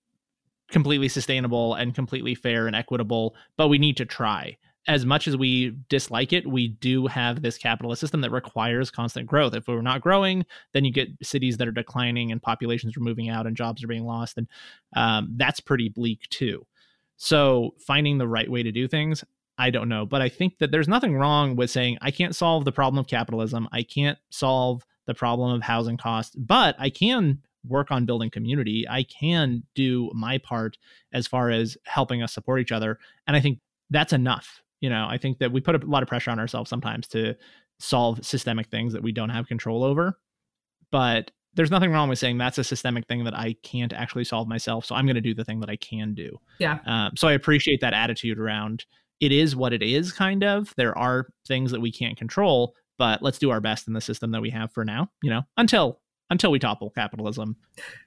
completely 0.72 1.08
sustainable 1.08 1.76
and 1.76 1.94
completely 1.96 2.36
fair 2.36 2.68
and 2.68 2.76
equitable, 2.76 3.36
but 3.56 3.68
we 3.68 3.78
need 3.78 3.98
to 3.98 4.06
try. 4.06 4.58
As 4.88 5.06
much 5.06 5.28
as 5.28 5.38
we 5.38 5.76
dislike 5.88 6.34
it, 6.34 6.48
we 6.48 6.68
do 6.68 7.06
have 7.08 7.42
this 7.42 7.58
capitalist 7.58 8.00
system 8.00 8.22
that 8.22 8.32
requires 8.32 8.90
constant 8.90 9.28
growth. 9.28 9.54
If 9.54 9.68
we're 9.68 9.82
not 9.82 10.02
growing, 10.02 10.46
then 10.74 10.84
you 10.84 10.92
get 10.92 11.10
cities 11.22 11.58
that 11.58 11.68
are 11.68 11.72
declining 11.72 12.32
and 12.32 12.42
populations 12.42 12.98
are 12.98 13.02
moving 13.02 13.30
out 13.30 13.46
and 13.46 13.56
jobs 13.56 13.84
are 13.84 13.88
being 13.88 14.06
lost. 14.06 14.38
And 14.38 14.48
um, 14.96 15.34
that's 15.38 15.60
pretty 15.60 15.90
bleak 15.90 16.28
too. 16.30 16.66
So, 17.18 17.76
finding 17.86 18.18
the 18.18 18.28
right 18.28 18.50
way 18.50 18.64
to 18.64 18.72
do 18.72 18.88
things, 18.88 19.24
I 19.58 19.70
don't 19.70 19.90
know. 19.90 20.06
But 20.06 20.22
I 20.22 20.30
think 20.30 20.58
that 20.60 20.72
there's 20.72 20.88
nothing 20.88 21.16
wrong 21.16 21.56
with 21.56 21.70
saying, 21.70 21.98
I 22.02 22.12
can't 22.12 22.36
solve 22.36 22.64
the 22.64 22.72
problem 22.72 22.98
of 22.98 23.08
capitalism. 23.08 23.68
I 23.72 23.84
can't 23.84 24.18
solve 24.30 24.86
the 25.10 25.16
problem 25.16 25.52
of 25.52 25.64
housing 25.64 25.98
costs, 25.98 26.36
but 26.36 26.76
I 26.78 26.92
can 26.92 27.40
work 27.68 27.90
on 27.90 28.06
building 28.06 28.30
community. 28.30 28.86
I 28.88 29.02
can 29.02 29.64
do 29.74 30.12
my 30.14 30.38
part 30.38 30.78
as 31.14 31.26
far 31.26 31.50
as 31.50 31.76
helping 31.86 32.22
us 32.22 32.32
support 32.32 32.62
each 32.62 32.72
other. 32.72 33.00
And 33.26 33.36
I 33.36 33.42
think 33.42 33.58
that's 33.90 34.14
enough. 34.14 34.62
You 34.82 34.90
know, 34.92 35.08
I 35.10 35.18
think 35.18 35.40
that 35.40 35.52
we 35.52 35.62
put 35.62 35.84
a 35.84 35.86
lot 35.86 36.04
of 36.04 36.10
pressure 36.10 36.30
on 36.30 36.40
ourselves 36.40 36.70
sometimes 36.70 37.08
to 37.08 37.34
solve 37.80 38.24
systemic 38.24 38.68
things 38.68 38.94
that 38.94 39.02
we 39.02 39.12
don't 39.12 39.32
have 39.32 39.48
control 39.48 39.84
over. 39.84 40.20
But 40.92 41.32
there's 41.56 41.72
nothing 41.72 41.92
wrong 41.92 42.08
with 42.08 42.20
saying 42.20 42.38
that's 42.38 42.60
a 42.60 42.64
systemic 42.64 43.08
thing 43.08 43.24
that 43.24 43.34
I 43.34 43.56
can't 43.64 43.94
actually 43.94 44.26
solve 44.26 44.48
myself. 44.48 44.86
So 44.86 44.94
I'm 44.94 45.08
going 45.08 45.16
to 45.16 45.22
do 45.22 45.34
the 45.34 45.44
thing 45.44 45.60
that 45.62 45.72
I 45.72 45.76
can 45.76 46.14
do. 46.14 46.38
Yeah. 46.60 46.78
Um, 46.86 47.14
so 47.18 47.28
I 47.28 47.34
appreciate 47.34 47.82
that 47.82 47.96
attitude 47.96 48.38
around 48.38 48.86
it 49.20 49.32
is 49.32 49.56
what 49.56 49.74
it 49.74 49.82
is, 49.82 50.12
kind 50.12 50.44
of. 50.44 50.72
There 50.78 50.96
are 50.96 51.30
things 51.48 51.72
that 51.72 51.82
we 51.82 51.92
can't 51.92 52.16
control, 52.16 52.76
but 53.00 53.24
let's 53.24 53.40
do 53.40 53.50
our 53.50 53.62
best 53.62 53.88
in 53.88 53.94
the 53.94 54.02
system 54.02 54.32
that 54.32 54.42
we 54.42 54.52
have 54.52 54.72
for 54.72 54.86
now, 54.86 55.10
you 55.24 55.32
know, 55.32 55.42
until 55.58 56.00
until 56.30 56.52
we 56.52 56.60
topple 56.60 56.92
capitalism. 56.92 57.56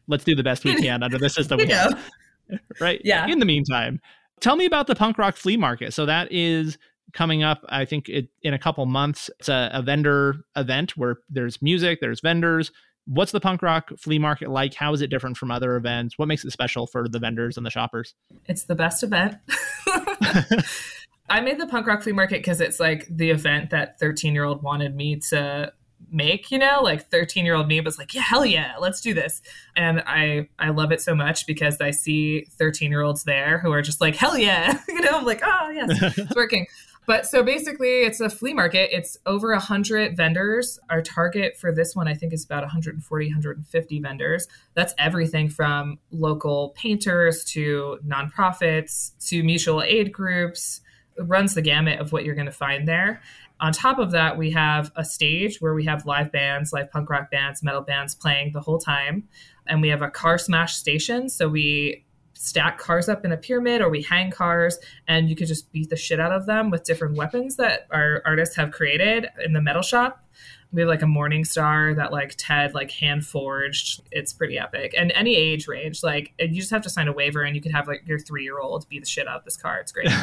Let's 0.07 0.23
do 0.23 0.37
the 0.37 0.45
best 0.45 0.65
we 0.65 0.77
can 0.77 1.03
under 1.03 1.19
the 1.19 1.29
system 1.31 1.59
we 1.59 1.67
have. 1.67 2.01
right? 2.81 3.01
Yeah. 3.03 3.27
In 3.27 3.41
the 3.41 3.45
meantime, 3.45 4.01
tell 4.41 4.55
me 4.55 4.67
about 4.67 4.87
the 4.87 4.95
punk 4.95 5.19
rock 5.19 5.35
flea 5.35 5.57
market. 5.57 5.93
So 5.93 6.07
that 6.07 6.31
is 6.31 6.79
coming 7.13 7.43
up, 7.43 7.65
I 7.69 7.85
think 7.85 8.09
it, 8.09 8.29
in 8.43 8.55
a 8.55 8.59
couple 8.59 8.87
months. 8.87 9.29
It's 9.41 9.49
a, 9.49 9.71
a 9.73 9.83
vendor 9.83 10.45
event 10.55 10.97
where 10.97 11.17
there's 11.29 11.61
music, 11.61 12.01
there's 12.01 12.21
vendors. 12.21 12.71
What's 13.07 13.33
the 13.33 13.41
punk 13.41 13.63
rock 13.63 13.91
flea 13.99 14.21
market 14.21 14.51
like? 14.51 14.75
How 14.75 14.93
is 14.93 15.01
it 15.01 15.09
different 15.09 15.37
from 15.37 15.51
other 15.51 15.75
events? 15.75 16.17
What 16.17 16.29
makes 16.29 16.45
it 16.45 16.53
special 16.53 16.87
for 16.87 17.09
the 17.09 17.19
vendors 17.19 17.57
and 17.57 17.67
the 17.67 17.71
shoppers? 17.71 18.15
It's 18.47 18.65
the 18.65 18.77
best 18.77 19.03
event. 19.03 19.39
I 21.29 21.41
made 21.41 21.59
the 21.59 21.67
punk 21.67 21.87
rock 21.87 22.03
flea 22.03 22.13
market 22.13 22.41
because 22.41 22.61
it's 22.61 22.81
like 22.81 23.07
the 23.09 23.31
event 23.31 23.71
that 23.71 23.99
13 23.99 24.35
year 24.35 24.45
old 24.45 24.63
wanted 24.63 24.95
me 24.95 25.17
to 25.31 25.73
make 26.11 26.51
you 26.51 26.59
know? 26.59 26.81
Like 26.83 27.11
13 27.11 27.45
year 27.45 27.55
old 27.55 27.69
me 27.69 27.81
was 27.81 27.99
like 27.99 28.15
yeah 28.15 28.23
hell 28.23 28.45
yeah 28.45 28.75
let's 28.79 29.01
do 29.01 29.15
this. 29.15 29.41
And 29.77 30.03
i 30.07 30.49
i 30.59 30.71
love 30.71 30.93
it 30.93 31.01
so 31.01 31.15
much 31.15 31.47
because 31.47 31.81
i 31.81 31.91
see 31.91 32.47
13 32.59 32.91
year 32.91 33.03
olds 33.03 33.25
there 33.25 33.59
who 33.59 33.73
are 33.73 33.83
just 33.83 34.01
like 34.01 34.17
hell 34.17 34.37
yeah 34.37 34.79
you 34.89 35.01
know? 35.01 35.19
I'm 35.19 35.25
like 35.25 35.43
oh 35.45 35.71
yes 35.71 36.19
it's 36.19 36.35
working. 36.35 36.67
But 37.05 37.27
so 37.27 37.43
basically 37.43 38.03
it's 38.03 38.21
a 38.21 38.31
flea 38.31 38.55
market. 38.55 38.97
It's 38.97 39.17
over 39.27 39.51
100 39.51 40.17
vendors. 40.17 40.79
Our 40.89 41.03
target 41.03 41.57
for 41.57 41.75
this 41.75 41.97
one 41.97 42.09
i 42.09 42.15
think 42.15 42.33
is 42.33 42.45
about 42.45 42.63
140 42.63 43.27
150 43.27 44.01
vendors. 44.01 44.49
That's 44.75 44.95
everything 44.99 45.49
from 45.49 45.99
local 46.11 46.71
painters 46.77 47.45
to 47.47 47.99
nonprofits 48.07 49.13
to 49.29 49.43
mutual 49.43 49.83
aid 49.83 50.13
groups 50.13 50.81
runs 51.19 51.55
the 51.55 51.63
gamut 51.63 52.01
of 52.01 52.13
what 52.13 52.25
you're 52.25 52.35
going 52.35 52.47
to 52.47 52.53
find 52.53 52.87
there. 52.87 53.23
On 53.61 53.73
top 53.73 53.99
of 53.99 54.11
that, 54.11 54.37
we 54.37 54.51
have 54.51 54.91
a 54.97 55.05
stage 55.05 55.61
where 55.61 55.75
we 55.75 55.85
have 55.85 56.05
live 56.05 56.33
bands, 56.33 56.73
live 56.73 56.91
punk 56.91 57.09
rock 57.11 57.31
bands, 57.31 57.63
metal 57.63 57.83
bands 57.83 58.15
playing 58.15 58.53
the 58.53 58.61
whole 58.61 58.79
time. 58.79 59.29
And 59.67 59.81
we 59.81 59.89
have 59.89 60.03
a 60.03 60.11
car 60.11 60.39
smash 60.39 60.75
station. 60.75 61.29
So 61.29 61.49
we 61.49 62.05
stack 62.35 62.79
cars 62.79 63.09
up 63.09 63.25
in 63.25 63.31
a 63.31 63.37
pyramid 63.37 63.81
or 63.81 63.89
we 63.89 64.03
hang 64.03 64.31
cars 64.31 64.79
and 65.07 65.29
you 65.29 65.37
could 65.37 65.47
just 65.47 65.71
beat 65.71 65.91
the 65.91 65.97
shit 65.97 66.19
out 66.19 66.33
of 66.33 66.47
them 66.47 66.71
with 66.71 66.83
different 66.83 67.17
weapons 67.17 67.55
that 67.55 67.87
our 67.93 68.21
artists 68.27 68.57
have 68.57 68.73
created 68.73 69.29
in 69.45 69.53
the 69.53 69.61
metal 69.61 69.83
shop 69.83 70.25
we 70.73 70.81
have 70.81 70.89
like 70.89 71.03
a 71.03 71.07
morning 71.07 71.45
star 71.45 71.95
that 71.95 72.13
like 72.13 72.35
ted 72.39 72.75
like 72.75 72.91
hand 72.91 73.27
forged 73.27 74.01
it's 74.11 74.33
pretty 74.33 74.59
epic. 74.59 74.95
And 74.97 75.13
any 75.13 75.37
age 75.37 75.69
range 75.69 76.03
like 76.03 76.33
you 76.39 76.61
just 76.61 76.71
have 76.71 76.83
to 76.83 76.91
sign 76.91 77.09
a 77.09 77.13
waiver 77.13 77.43
and 77.43 77.55
you 77.55 77.63
could 77.63 77.73
have 77.73 77.87
like 77.87 78.03
your 78.07 78.19
three 78.19 78.43
year 78.43 78.59
old 78.59 78.89
beat 78.89 79.01
the 79.01 79.09
shit 79.09 79.29
out 79.29 79.39
of 79.39 79.45
this 79.45 79.57
car. 79.57 79.79
It's 79.79 79.93
great. 79.93 80.09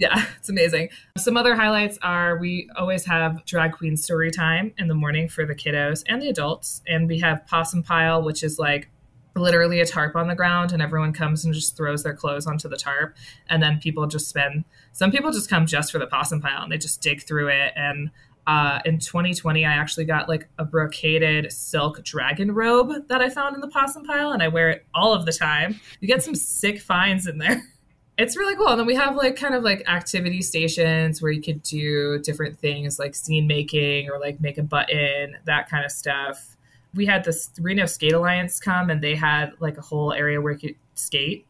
Yeah 0.00 0.26
it's 0.36 0.48
amazing. 0.48 0.90
Some 1.16 1.36
other 1.36 1.56
highlights 1.56 1.98
are 2.02 2.38
we 2.38 2.70
always 2.76 3.04
have 3.06 3.44
drag 3.44 3.72
queen 3.72 3.96
story 3.96 4.30
time 4.30 4.72
in 4.78 4.86
the 4.86 4.94
morning 4.94 5.28
for 5.28 5.44
the 5.44 5.56
kiddos 5.56 6.04
and 6.06 6.22
the 6.22 6.28
adults. 6.28 6.82
And 6.86 7.08
we 7.08 7.18
have 7.18 7.44
possum 7.48 7.82
pile 7.82 8.22
which 8.22 8.44
is 8.44 8.60
like 8.60 8.88
literally 9.34 9.80
a 9.80 9.86
tarp 9.86 10.16
on 10.16 10.28
the 10.28 10.34
ground 10.34 10.72
and 10.72 10.80
everyone 10.80 11.12
comes 11.12 11.44
and 11.44 11.52
just 11.52 11.76
throws 11.76 12.02
their 12.02 12.14
clothes 12.14 12.46
onto 12.46 12.68
the 12.68 12.76
tarp. 12.76 13.16
And 13.48 13.62
then 13.62 13.78
people 13.78 14.06
just 14.06 14.28
spend 14.28 14.64
some 14.92 15.10
people 15.10 15.32
just 15.32 15.50
come 15.50 15.66
just 15.66 15.92
for 15.92 15.98
the 15.98 16.06
possum 16.06 16.40
pile 16.40 16.62
and 16.62 16.72
they 16.72 16.78
just 16.78 17.02
dig 17.02 17.22
through 17.22 17.48
it 17.48 17.72
and 17.74 18.10
uh, 18.48 18.80
in 18.86 18.98
2020, 18.98 19.66
I 19.66 19.74
actually 19.74 20.06
got 20.06 20.26
like 20.26 20.48
a 20.58 20.64
brocaded 20.64 21.52
silk 21.52 22.02
dragon 22.02 22.52
robe 22.52 23.06
that 23.08 23.20
I 23.20 23.28
found 23.28 23.54
in 23.54 23.60
the 23.60 23.68
possum 23.68 24.04
pile, 24.04 24.32
and 24.32 24.42
I 24.42 24.48
wear 24.48 24.70
it 24.70 24.86
all 24.94 25.12
of 25.12 25.26
the 25.26 25.32
time. 25.32 25.78
You 26.00 26.08
get 26.08 26.22
some 26.22 26.34
sick 26.34 26.80
finds 26.80 27.26
in 27.26 27.36
there. 27.36 27.62
It's 28.16 28.36
really 28.36 28.56
cool. 28.56 28.68
And 28.68 28.80
then 28.80 28.86
we 28.86 28.96
have 28.96 29.14
like 29.14 29.36
kind 29.36 29.54
of 29.54 29.62
like 29.62 29.86
activity 29.86 30.40
stations 30.40 31.20
where 31.20 31.30
you 31.30 31.42
could 31.42 31.62
do 31.62 32.18
different 32.20 32.58
things 32.58 32.98
like 32.98 33.12
zine 33.12 33.46
making 33.46 34.10
or 34.10 34.18
like 34.18 34.40
make 34.40 34.58
a 34.58 34.62
button, 34.62 35.36
that 35.44 35.68
kind 35.68 35.84
of 35.84 35.92
stuff. 35.92 36.56
We 36.94 37.06
had 37.06 37.22
this 37.22 37.50
Reno 37.60 37.86
Skate 37.86 38.14
Alliance 38.14 38.58
come 38.58 38.90
and 38.90 39.00
they 39.00 39.14
had 39.14 39.52
like 39.60 39.76
a 39.76 39.82
whole 39.82 40.12
area 40.14 40.40
where 40.40 40.54
you 40.54 40.58
could 40.58 40.74
skate. 40.94 41.46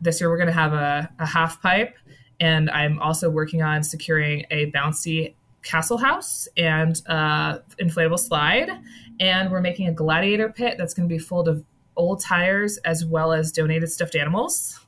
This 0.00 0.20
year 0.20 0.30
we're 0.30 0.38
going 0.38 0.46
to 0.46 0.54
have 0.54 0.72
a, 0.72 1.10
a 1.18 1.26
half 1.26 1.60
pipe 1.60 1.98
and 2.40 2.70
I'm 2.70 2.98
also 3.00 3.28
working 3.28 3.62
on 3.62 3.82
securing 3.82 4.46
a 4.50 4.70
bouncy 4.70 5.34
castle 5.66 5.98
house 5.98 6.46
and 6.56 7.02
uh, 7.06 7.58
inflatable 7.80 8.18
slide. 8.18 8.70
And 9.18 9.50
we're 9.50 9.60
making 9.60 9.88
a 9.88 9.92
gladiator 9.92 10.48
pit 10.48 10.76
that's 10.78 10.94
going 10.94 11.08
to 11.08 11.12
be 11.12 11.18
full 11.18 11.48
of 11.48 11.64
old 11.96 12.20
tires 12.20 12.78
as 12.78 13.04
well 13.04 13.32
as 13.32 13.50
donated 13.50 13.90
stuffed 13.90 14.14
animals. 14.14 14.78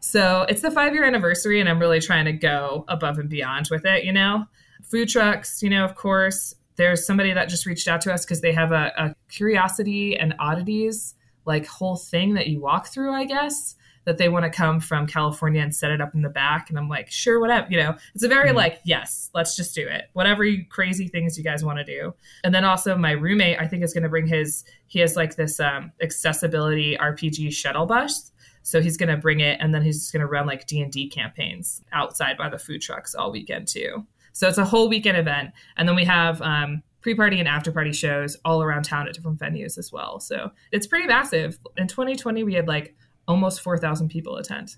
So 0.00 0.46
it's 0.48 0.62
the 0.62 0.70
five 0.70 0.94
year 0.94 1.04
anniversary, 1.04 1.60
and 1.60 1.68
I'm 1.68 1.78
really 1.78 2.00
trying 2.00 2.24
to 2.26 2.32
go 2.32 2.84
above 2.88 3.18
and 3.18 3.28
beyond 3.28 3.68
with 3.70 3.84
it, 3.84 4.04
you 4.04 4.12
know? 4.12 4.46
Food 4.82 5.08
trucks, 5.08 5.62
you 5.62 5.70
know, 5.70 5.84
of 5.84 5.94
course. 5.94 6.54
There's 6.76 7.06
somebody 7.06 7.32
that 7.32 7.48
just 7.48 7.66
reached 7.66 7.88
out 7.88 8.00
to 8.02 8.12
us 8.12 8.24
because 8.24 8.40
they 8.40 8.52
have 8.52 8.72
a, 8.72 8.92
a 8.96 9.14
curiosity 9.28 10.16
and 10.16 10.34
oddities 10.38 11.14
like 11.44 11.66
whole 11.66 11.96
thing 11.96 12.34
that 12.34 12.46
you 12.46 12.60
walk 12.60 12.86
through, 12.86 13.12
I 13.12 13.24
guess 13.24 13.76
that 14.04 14.18
they 14.18 14.28
want 14.28 14.44
to 14.44 14.50
come 14.50 14.80
from 14.80 15.06
California 15.06 15.62
and 15.62 15.74
set 15.74 15.90
it 15.90 16.00
up 16.00 16.14
in 16.14 16.22
the 16.22 16.28
back. 16.28 16.68
And 16.68 16.78
I'm 16.78 16.88
like, 16.88 17.10
sure, 17.10 17.40
whatever. 17.40 17.66
You 17.70 17.78
know, 17.78 17.96
it's 18.14 18.24
a 18.24 18.28
very 18.28 18.48
mm-hmm. 18.48 18.56
like, 18.56 18.80
yes, 18.84 19.30
let's 19.34 19.56
just 19.56 19.74
do 19.74 19.86
it. 19.86 20.10
Whatever 20.12 20.44
you, 20.44 20.64
crazy 20.68 21.08
things 21.08 21.38
you 21.38 21.44
guys 21.44 21.64
want 21.64 21.78
to 21.78 21.84
do. 21.84 22.14
And 22.44 22.54
then 22.54 22.64
also 22.64 22.96
my 22.96 23.12
roommate, 23.12 23.60
I 23.60 23.66
think 23.66 23.84
is 23.84 23.92
going 23.92 24.02
to 24.02 24.08
bring 24.08 24.26
his, 24.26 24.64
he 24.86 24.98
has 25.00 25.16
like 25.16 25.36
this 25.36 25.60
um, 25.60 25.92
accessibility 26.02 26.96
RPG 26.96 27.52
shuttle 27.52 27.86
bus. 27.86 28.32
So 28.62 28.80
he's 28.80 28.96
going 28.96 29.08
to 29.08 29.16
bring 29.16 29.40
it 29.40 29.58
and 29.60 29.74
then 29.74 29.82
he's 29.82 30.00
just 30.00 30.12
going 30.12 30.20
to 30.20 30.26
run 30.26 30.46
like 30.46 30.66
D&D 30.66 31.08
campaigns 31.10 31.82
outside 31.92 32.36
by 32.36 32.48
the 32.48 32.58
food 32.58 32.80
trucks 32.80 33.14
all 33.14 33.32
weekend 33.32 33.68
too. 33.68 34.06
So 34.32 34.48
it's 34.48 34.58
a 34.58 34.64
whole 34.64 34.88
weekend 34.88 35.16
event. 35.16 35.52
And 35.76 35.88
then 35.88 35.96
we 35.96 36.04
have 36.04 36.40
um, 36.42 36.82
pre-party 37.02 37.38
and 37.38 37.48
after-party 37.48 37.92
shows 37.92 38.36
all 38.44 38.62
around 38.62 38.84
town 38.84 39.08
at 39.08 39.14
different 39.14 39.38
venues 39.38 39.76
as 39.78 39.92
well. 39.92 40.20
So 40.20 40.50
it's 40.70 40.86
pretty 40.86 41.06
massive. 41.06 41.58
In 41.76 41.88
2020, 41.88 42.44
we 42.44 42.54
had 42.54 42.68
like 42.68 42.96
almost 43.32 43.62
4,000 43.62 44.08
people 44.08 44.36
attend. 44.36 44.76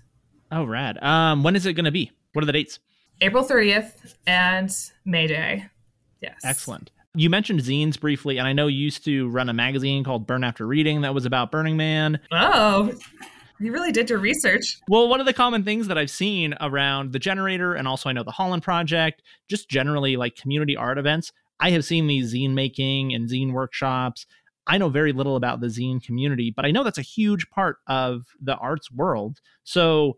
Oh, 0.51 0.63
rad. 0.63 0.97
Um, 1.03 1.43
when 1.43 1.55
is 1.55 1.65
it 1.65 1.73
going 1.73 1.85
to 1.85 1.91
be? 1.91 2.11
What 2.33 2.43
are 2.43 2.45
the 2.45 2.53
dates? 2.53 2.79
April 3.21 3.43
30th 3.43 4.15
and 4.25 4.71
May 5.03 5.27
Day. 5.27 5.65
Yes. 6.21 6.39
Excellent. 6.43 6.91
You 7.13 7.29
mentioned 7.29 7.59
zines 7.59 7.99
briefly, 7.99 8.37
and 8.37 8.47
I 8.47 8.53
know 8.53 8.67
you 8.67 8.77
used 8.77 9.05
to 9.05 9.29
run 9.29 9.49
a 9.49 9.53
magazine 9.53 10.03
called 10.03 10.25
Burn 10.25 10.43
After 10.43 10.65
Reading 10.65 11.01
that 11.01 11.13
was 11.13 11.25
about 11.25 11.51
Burning 11.51 11.77
Man. 11.77 12.19
Oh, 12.31 12.93
you 13.59 13.71
really 13.71 13.91
did 13.91 14.09
your 14.09 14.19
research. 14.19 14.79
Well, 14.89 15.07
one 15.07 15.19
of 15.19 15.25
the 15.25 15.33
common 15.33 15.63
things 15.63 15.87
that 15.87 15.97
I've 15.97 16.09
seen 16.09 16.55
around 16.59 17.13
the 17.13 17.19
generator, 17.19 17.73
and 17.73 17.87
also 17.87 18.09
I 18.09 18.13
know 18.13 18.23
the 18.23 18.31
Holland 18.31 18.63
Project, 18.63 19.21
just 19.49 19.69
generally 19.69 20.17
like 20.17 20.35
community 20.35 20.75
art 20.75 20.97
events, 20.97 21.31
I 21.59 21.71
have 21.71 21.85
seen 21.85 22.07
these 22.07 22.33
zine 22.33 22.53
making 22.53 23.13
and 23.13 23.29
zine 23.29 23.53
workshops 23.53 24.25
I 24.67 24.77
know 24.77 24.89
very 24.89 25.13
little 25.13 25.35
about 25.35 25.59
the 25.59 25.67
zine 25.67 26.03
community, 26.03 26.51
but 26.51 26.65
I 26.65 26.71
know 26.71 26.83
that's 26.83 26.97
a 26.97 27.03
huge 27.03 27.49
part 27.49 27.77
of 27.87 28.25
the 28.41 28.55
arts 28.55 28.91
world. 28.91 29.39
So 29.63 30.17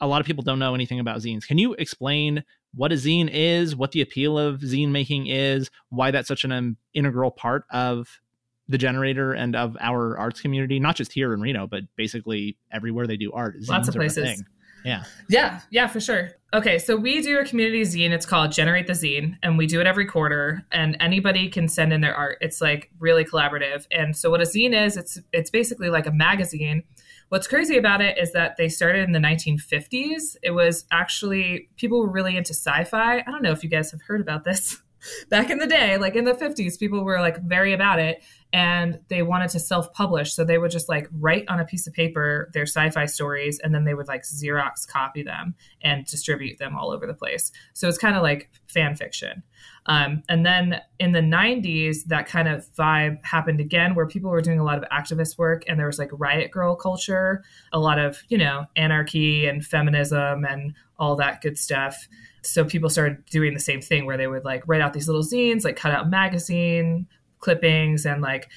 a 0.00 0.06
lot 0.06 0.20
of 0.20 0.26
people 0.26 0.42
don't 0.42 0.58
know 0.58 0.74
anything 0.74 1.00
about 1.00 1.18
zines. 1.18 1.46
Can 1.46 1.58
you 1.58 1.74
explain 1.74 2.44
what 2.74 2.92
a 2.92 2.96
zine 2.96 3.30
is, 3.32 3.74
what 3.74 3.92
the 3.92 4.02
appeal 4.02 4.38
of 4.38 4.60
zine 4.60 4.90
making 4.90 5.28
is, 5.28 5.70
why 5.88 6.10
that's 6.10 6.28
such 6.28 6.44
an 6.44 6.52
um, 6.52 6.76
integral 6.92 7.30
part 7.30 7.64
of 7.70 8.20
the 8.68 8.76
generator 8.76 9.32
and 9.32 9.56
of 9.56 9.76
our 9.80 10.18
arts 10.18 10.40
community, 10.40 10.78
not 10.78 10.96
just 10.96 11.12
here 11.12 11.32
in 11.32 11.40
Reno, 11.40 11.66
but 11.66 11.84
basically 11.96 12.58
everywhere 12.70 13.06
they 13.06 13.16
do 13.16 13.32
art. 13.32 13.56
Lots 13.68 13.88
of 13.88 13.94
places. 13.94 14.42
Yeah. 14.86 15.02
Yeah, 15.28 15.60
yeah, 15.70 15.88
for 15.88 16.00
sure. 16.00 16.30
Okay, 16.54 16.78
so 16.78 16.96
we 16.96 17.20
do 17.20 17.38
a 17.38 17.44
community 17.44 17.82
zine. 17.82 18.12
It's 18.12 18.24
called 18.24 18.52
Generate 18.52 18.86
the 18.86 18.92
Zine, 18.92 19.36
and 19.42 19.58
we 19.58 19.66
do 19.66 19.80
it 19.80 19.86
every 19.86 20.06
quarter. 20.06 20.64
And 20.70 20.96
anybody 21.00 21.48
can 21.48 21.68
send 21.68 21.92
in 21.92 22.00
their 22.00 22.14
art. 22.14 22.38
It's 22.40 22.60
like 22.60 22.90
really 23.00 23.24
collaborative. 23.24 23.86
And 23.90 24.16
so 24.16 24.30
what 24.30 24.40
a 24.40 24.44
zine 24.44 24.72
is, 24.72 24.96
it's 24.96 25.18
it's 25.32 25.50
basically 25.50 25.90
like 25.90 26.06
a 26.06 26.12
magazine. 26.12 26.84
What's 27.30 27.48
crazy 27.48 27.76
about 27.76 28.00
it 28.00 28.16
is 28.16 28.32
that 28.32 28.56
they 28.56 28.68
started 28.68 29.02
in 29.02 29.10
the 29.10 29.18
1950s. 29.18 30.36
It 30.44 30.52
was 30.52 30.84
actually 30.92 31.68
people 31.76 31.98
were 31.98 32.10
really 32.10 32.36
into 32.36 32.54
sci-fi. 32.54 33.18
I 33.18 33.22
don't 33.22 33.42
know 33.42 33.50
if 33.50 33.64
you 33.64 33.68
guys 33.68 33.90
have 33.90 34.02
heard 34.02 34.20
about 34.20 34.44
this. 34.44 34.80
Back 35.28 35.50
in 35.50 35.58
the 35.58 35.66
day, 35.66 35.98
like 35.98 36.14
in 36.14 36.24
the 36.24 36.32
50s, 36.32 36.78
people 36.78 37.04
were 37.04 37.20
like 37.20 37.42
very 37.42 37.72
about 37.72 37.98
it 37.98 38.22
and 38.52 39.00
they 39.08 39.22
wanted 39.22 39.50
to 39.50 39.60
self-publish. 39.60 40.32
So 40.32 40.44
they 40.44 40.58
would 40.58 40.70
just 40.70 40.88
like 40.88 41.08
write 41.12 41.44
on 41.48 41.60
a 41.60 41.64
piece 41.64 41.86
of 41.86 41.92
paper 41.92 42.50
their 42.54 42.62
sci-fi 42.62 43.06
stories 43.06 43.58
and 43.58 43.74
then 43.74 43.84
they 43.84 43.94
would 43.94 44.08
like 44.08 44.22
xerox 44.22 44.86
copy 44.86 45.22
them 45.22 45.54
and 45.82 46.06
distribute 46.06 46.58
them 46.58 46.76
all 46.76 46.90
over 46.90 47.06
the 47.06 47.14
place. 47.14 47.52
So 47.74 47.88
it's 47.88 47.98
kind 47.98 48.16
of 48.16 48.22
like 48.22 48.50
fan 48.66 48.94
fiction. 48.96 49.42
Um, 49.86 50.22
and 50.28 50.44
then 50.44 50.80
in 50.98 51.12
the 51.12 51.20
90s 51.20 52.04
that 52.06 52.26
kind 52.26 52.48
of 52.48 52.66
vibe 52.74 53.24
happened 53.24 53.60
again 53.60 53.94
where 53.94 54.06
people 54.06 54.30
were 54.30 54.40
doing 54.40 54.58
a 54.58 54.64
lot 54.64 54.78
of 54.78 54.84
activist 54.90 55.38
work 55.38 55.62
and 55.68 55.78
there 55.78 55.86
was 55.86 55.98
like 55.98 56.10
riot 56.12 56.50
girl 56.50 56.74
culture 56.74 57.44
a 57.72 57.78
lot 57.78 57.98
of 57.98 58.22
you 58.28 58.36
know 58.36 58.66
anarchy 58.74 59.46
and 59.46 59.64
feminism 59.64 60.44
and 60.44 60.74
all 60.98 61.16
that 61.16 61.42
good 61.42 61.58
stuff. 61.58 62.08
So 62.42 62.64
people 62.64 62.88
started 62.88 63.24
doing 63.26 63.54
the 63.54 63.60
same 63.60 63.80
thing 63.80 64.06
where 64.06 64.16
they 64.16 64.26
would 64.26 64.44
like 64.44 64.62
write 64.66 64.80
out 64.80 64.92
these 64.92 65.08
little 65.08 65.24
zines 65.24 65.64
like 65.64 65.76
cut 65.76 65.92
out 65.92 66.08
magazine 66.08 67.06
clippings 67.38 68.06
and 68.06 68.22
like 68.22 68.48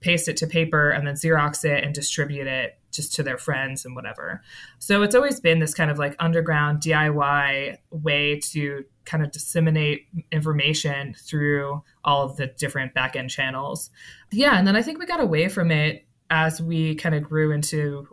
paste 0.00 0.28
it 0.28 0.36
to 0.38 0.46
paper 0.46 0.90
and 0.90 1.06
then 1.06 1.14
Xerox 1.14 1.64
it 1.64 1.82
and 1.82 1.94
distribute 1.94 2.46
it 2.46 2.78
just 2.90 3.14
to 3.14 3.22
their 3.22 3.38
friends 3.38 3.84
and 3.84 3.94
whatever. 3.94 4.42
So 4.78 5.02
it's 5.02 5.14
always 5.14 5.40
been 5.40 5.58
this 5.58 5.74
kind 5.74 5.90
of 5.90 5.98
like 5.98 6.16
underground 6.18 6.80
DIY 6.80 7.78
way 7.90 8.40
to 8.50 8.84
kind 9.04 9.24
of 9.24 9.30
disseminate 9.30 10.06
information 10.30 11.14
through 11.14 11.82
all 12.04 12.24
of 12.24 12.36
the 12.36 12.46
different 12.46 12.94
backend 12.94 13.30
channels. 13.30 13.90
Yeah, 14.30 14.58
and 14.58 14.66
then 14.66 14.76
I 14.76 14.82
think 14.82 14.98
we 14.98 15.06
got 15.06 15.20
away 15.20 15.48
from 15.48 15.70
it 15.70 16.06
as 16.30 16.60
we 16.60 16.94
kind 16.94 17.14
of 17.14 17.22
grew 17.22 17.52
into, 17.52 18.08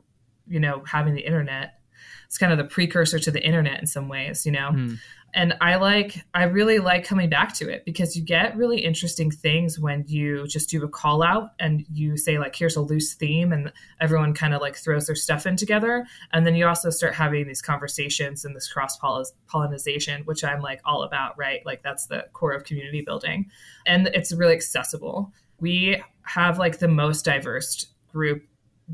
you 0.48 0.60
know, 0.60 0.84
having 0.86 1.14
the 1.14 1.26
internet. 1.26 1.80
It's 2.28 2.38
kind 2.38 2.52
of 2.52 2.58
the 2.58 2.66
precursor 2.66 3.20
to 3.20 3.32
the 3.32 3.46
internet 3.46 3.80
in 3.80 3.88
some 3.88 4.10
ways, 4.10 4.46
you 4.46 4.52
know. 4.52 4.72
Mm 4.72 4.98
and 5.36 5.54
i 5.62 5.76
like 5.76 6.26
i 6.34 6.43
really 6.43 6.80
like 6.80 7.06
coming 7.06 7.30
back 7.30 7.54
to 7.54 7.69
it 7.69 7.86
because 7.86 8.15
you 8.15 8.24
get 8.24 8.56
really 8.58 8.80
interesting 8.80 9.30
things 9.30 9.78
when 9.78 10.04
you 10.08 10.48
just 10.48 10.69
do 10.69 10.84
a 10.84 10.89
call 10.89 11.21
out 11.21 11.52
and 11.60 11.86
you 11.91 12.17
say 12.17 12.39
like 12.39 12.56
here's 12.56 12.76
a 12.76 12.82
loose 12.82 13.13
theme 13.13 13.54
and 13.54 13.71
everyone 14.02 14.34
kind 14.34 14.54
of 14.54 14.62
like 14.62 14.76
throws 14.76 15.08
their 15.08 15.15
stuff 15.15 15.45
in 15.45 15.56
together. 15.56 16.06
And 16.32 16.45
then 16.45 16.56
you 16.56 16.67
also 16.67 16.89
start 16.89 17.13
having 17.13 17.48
these 17.48 17.62
conversations 17.62 18.45
and 18.45 18.56
this 18.56 18.71
cross 18.71 18.98
pollination 19.48 20.24
which 20.24 20.43
i'm 20.43 20.62
like 20.62 20.82
all 20.86 21.04
about 21.04 21.38
right? 21.38 21.65
Like 21.65 21.84
that's 21.84 22.08
the 22.08 22.26
core 22.34 22.54
of 22.54 22.63
community 22.63 23.02
building. 23.02 23.50
And 23.86 24.08
it's 24.08 24.32
really 24.32 24.54
accessible. 24.54 25.34
We 25.60 26.02
have 26.24 26.58
like 26.58 26.80
the 26.80 26.88
most 26.88 27.26
diverse 27.26 27.88
group 28.12 28.44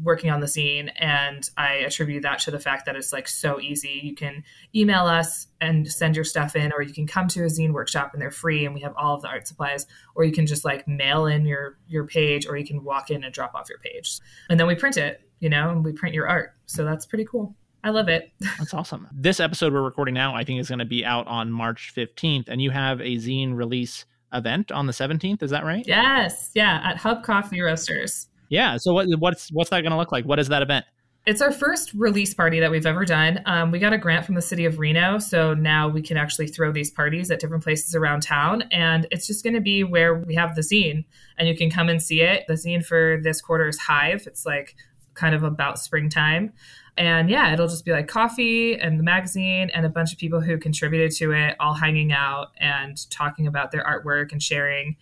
working 0.03 0.29
on 0.29 0.39
the 0.39 0.47
zine 0.47 0.89
and 0.97 1.49
i 1.57 1.73
attribute 1.75 2.23
that 2.23 2.39
to 2.39 2.51
the 2.51 2.59
fact 2.59 2.85
that 2.85 2.95
it's 2.95 3.11
like 3.11 3.27
so 3.27 3.59
easy 3.59 3.99
you 4.03 4.15
can 4.15 4.43
email 4.73 5.05
us 5.05 5.47
and 5.59 5.91
send 5.91 6.15
your 6.15 6.23
stuff 6.23 6.55
in 6.55 6.71
or 6.71 6.81
you 6.81 6.93
can 6.93 7.05
come 7.05 7.27
to 7.27 7.43
a 7.43 7.47
zine 7.47 7.73
workshop 7.73 8.11
and 8.13 8.21
they're 8.21 8.31
free 8.31 8.65
and 8.65 8.73
we 8.73 8.81
have 8.81 8.93
all 8.95 9.15
of 9.15 9.21
the 9.21 9.27
art 9.27 9.47
supplies 9.47 9.85
or 10.15 10.23
you 10.23 10.31
can 10.31 10.45
just 10.45 10.63
like 10.63 10.87
mail 10.87 11.25
in 11.25 11.45
your 11.45 11.77
your 11.87 12.05
page 12.05 12.47
or 12.47 12.55
you 12.57 12.65
can 12.65 12.83
walk 12.83 13.09
in 13.09 13.23
and 13.23 13.33
drop 13.33 13.53
off 13.53 13.69
your 13.69 13.79
page 13.79 14.19
and 14.49 14.59
then 14.59 14.67
we 14.67 14.75
print 14.75 14.97
it 14.97 15.21
you 15.39 15.49
know 15.49 15.69
and 15.69 15.83
we 15.83 15.91
print 15.91 16.15
your 16.15 16.27
art 16.27 16.53
so 16.65 16.85
that's 16.85 17.05
pretty 17.05 17.25
cool 17.25 17.55
I 17.83 17.89
love 17.89 18.09
it. 18.09 18.31
That's 18.59 18.75
awesome. 18.75 19.07
This 19.11 19.39
episode 19.39 19.73
we're 19.73 19.81
recording 19.81 20.13
now, 20.13 20.35
I 20.35 20.43
think, 20.43 20.59
is 20.59 20.69
going 20.69 20.77
to 20.77 20.85
be 20.85 21.03
out 21.03 21.25
on 21.25 21.51
March 21.51 21.91
15th, 21.97 22.47
and 22.47 22.61
you 22.61 22.69
have 22.69 23.01
a 23.01 23.15
zine 23.15 23.55
release 23.55 24.05
event 24.33 24.71
on 24.71 24.85
the 24.85 24.93
17th. 24.93 25.43
Is 25.43 25.51
that 25.51 25.63
right? 25.63 25.83
Yes. 25.87 26.51
Yeah. 26.53 26.79
At 26.83 26.97
Hub 26.97 27.23
Coffee 27.23 27.61
Roasters. 27.61 28.27
Yeah. 28.51 28.77
So 28.77 28.93
what, 28.93 29.07
what's 29.17 29.49
what's 29.51 29.69
that 29.69 29.81
going 29.81 29.91
to 29.91 29.97
look 29.97 30.11
like? 30.11 30.25
What 30.25 30.37
is 30.37 30.49
that 30.49 30.61
event? 30.61 30.85
It's 31.25 31.41
our 31.41 31.51
first 31.51 31.93
release 31.93 32.33
party 32.33 32.59
that 32.59 32.69
we've 32.69 32.85
ever 32.85 33.05
done. 33.05 33.41
Um, 33.45 33.71
we 33.71 33.79
got 33.79 33.93
a 33.93 33.97
grant 33.97 34.25
from 34.25 34.35
the 34.35 34.41
city 34.41 34.65
of 34.65 34.77
Reno, 34.79 35.19
so 35.19 35.53
now 35.53 35.87
we 35.87 36.01
can 36.01 36.17
actually 36.17 36.47
throw 36.47 36.71
these 36.71 36.89
parties 36.89 37.29
at 37.29 37.39
different 37.39 37.63
places 37.63 37.93
around 37.95 38.23
town. 38.23 38.63
And 38.71 39.07
it's 39.11 39.27
just 39.27 39.43
going 39.43 39.53
to 39.53 39.61
be 39.61 39.83
where 39.83 40.15
we 40.15 40.35
have 40.35 40.55
the 40.55 40.61
zine, 40.61 41.05
and 41.37 41.47
you 41.47 41.55
can 41.55 41.69
come 41.69 41.89
and 41.89 42.01
see 42.01 42.21
it. 42.21 42.43
The 42.47 42.55
zine 42.55 42.83
for 42.83 43.19
this 43.23 43.39
quarter 43.39 43.67
is 43.67 43.79
Hive. 43.79 44.25
It's 44.27 44.45
like 44.45 44.75
kind 45.13 45.33
of 45.33 45.43
about 45.43 45.79
springtime. 45.79 46.53
And 46.97 47.29
yeah, 47.29 47.53
it'll 47.53 47.67
just 47.67 47.85
be 47.85 47.91
like 47.91 48.07
coffee 48.07 48.77
and 48.77 48.99
the 48.99 49.03
magazine 49.03 49.69
and 49.73 49.85
a 49.85 49.89
bunch 49.89 50.11
of 50.11 50.17
people 50.19 50.41
who 50.41 50.57
contributed 50.57 51.11
to 51.17 51.31
it 51.31 51.55
all 51.59 51.73
hanging 51.73 52.11
out 52.11 52.51
and 52.57 52.97
talking 53.09 53.47
about 53.47 53.71
their 53.71 53.83
artwork 53.83 54.31
and 54.31 54.43
sharing. 54.43 54.97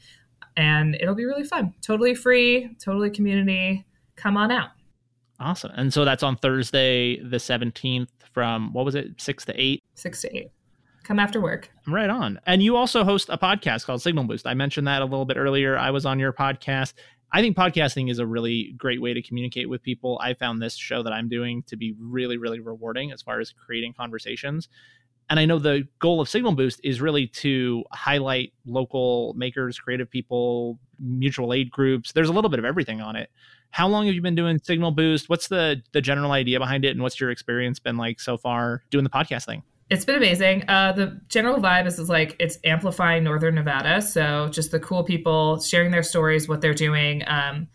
And 0.60 0.96
it'll 0.96 1.16
be 1.16 1.24
really 1.24 1.46
fun. 1.46 1.74
Totally 1.82 2.14
free, 2.14 2.76
totally 2.84 3.10
community. 3.10 3.86
Come 4.18 4.36
on 4.36 4.52
out. 4.52 4.72
Awesome. 5.40 5.72
And 5.74 5.94
so 5.94 6.04
that's 6.04 6.22
on 6.22 6.36
Thursday, 6.36 7.18
the 7.22 7.38
17th 7.38 8.10
from 8.34 8.74
what 8.74 8.84
was 8.84 8.94
it, 8.94 9.22
6 9.22 9.46
to 9.46 9.60
8? 9.60 9.82
6 9.96 10.22
to 10.22 10.38
8. 10.38 10.52
Come 11.06 11.18
after 11.18 11.40
work. 11.40 11.70
Right 11.88 12.10
on. 12.10 12.42
And 12.46 12.62
you 12.62 12.76
also 12.76 13.06
host 13.06 13.30
a 13.30 13.38
podcast 13.38 13.86
called 13.86 14.02
Signal 14.02 14.26
Boost. 14.26 14.46
I 14.46 14.54
mentioned 14.54 14.86
that 14.88 15.02
a 15.02 15.06
little 15.06 15.24
bit 15.24 15.38
earlier. 15.38 15.78
I 15.78 15.92
was 15.92 16.06
on 16.06 16.20
your 16.20 16.34
podcast. 16.34 16.94
I 17.32 17.40
think 17.40 17.56
podcasting 17.56 18.12
is 18.12 18.20
a 18.20 18.26
really 18.26 18.74
great 18.78 19.02
way 19.02 19.14
to 19.14 19.22
communicate 19.22 19.70
with 19.70 19.82
people. 19.82 20.20
I 20.22 20.34
found 20.34 20.62
this 20.62 20.76
show 20.76 21.04
that 21.04 21.14
I'm 21.14 21.30
doing 21.30 21.64
to 21.68 21.78
be 21.78 21.96
really, 21.98 22.38
really 22.38 22.60
rewarding 22.60 23.14
as 23.14 23.22
far 23.22 23.40
as 23.40 23.54
creating 23.54 23.94
conversations. 23.94 24.68
And 25.30 25.40
I 25.40 25.46
know 25.46 25.60
the 25.60 25.88
goal 26.00 26.22
of 26.22 26.28
Signal 26.28 26.54
Boost 26.54 26.80
is 26.84 27.02
really 27.02 27.28
to 27.28 27.84
highlight 27.92 28.54
local 28.66 29.34
makers, 29.36 29.80
creative 29.80 30.10
people, 30.10 30.80
mutual 31.00 31.54
aid 31.54 31.70
groups. 31.70 32.12
There's 32.14 32.30
a 32.30 32.34
little 32.34 32.50
bit 32.50 32.60
of 32.60 32.66
everything 32.66 33.00
on 33.00 33.16
it. 33.16 33.30
How 33.72 33.88
long 33.88 34.08
have 34.08 34.16
you 34.16 34.22
been 34.22 34.36
doing 34.36 34.60
Signal 34.64 34.92
Boost? 34.92 35.30
What's 35.30 35.48
the 35.48 35.84
the 35.92 36.02
general 36.02 36.32
idea 36.32 36.60
behind 36.60 36.86
it, 36.86 36.90
and 36.90 37.02
what's 37.02 37.20
your 37.20 37.30
experience 37.30 37.80
been 37.80 37.98
like 37.98 38.20
so 38.20 38.38
far 38.38 38.84
doing 38.90 39.04
the 39.04 39.10
podcast 39.12 39.46
thing? 39.46 39.62
It's 39.92 40.06
been 40.06 40.16
amazing. 40.16 40.68
Uh, 40.68 40.92
the 40.92 41.20
general 41.30 41.60
vibe 41.60 41.88
is, 41.88 41.98
is 41.98 42.10
like 42.10 42.36
it's 42.40 42.58
amplifying 42.64 43.24
Northern 43.24 43.56
Nevada. 43.56 44.02
So 44.02 44.48
just 44.50 44.72
the 44.72 44.80
cool 44.80 45.04
people 45.04 45.60
sharing 45.62 45.92
their 45.92 46.04
stories, 46.04 46.48
what 46.48 46.62
they're 46.62 46.76
doing, 46.76 47.24
um, 47.28 47.68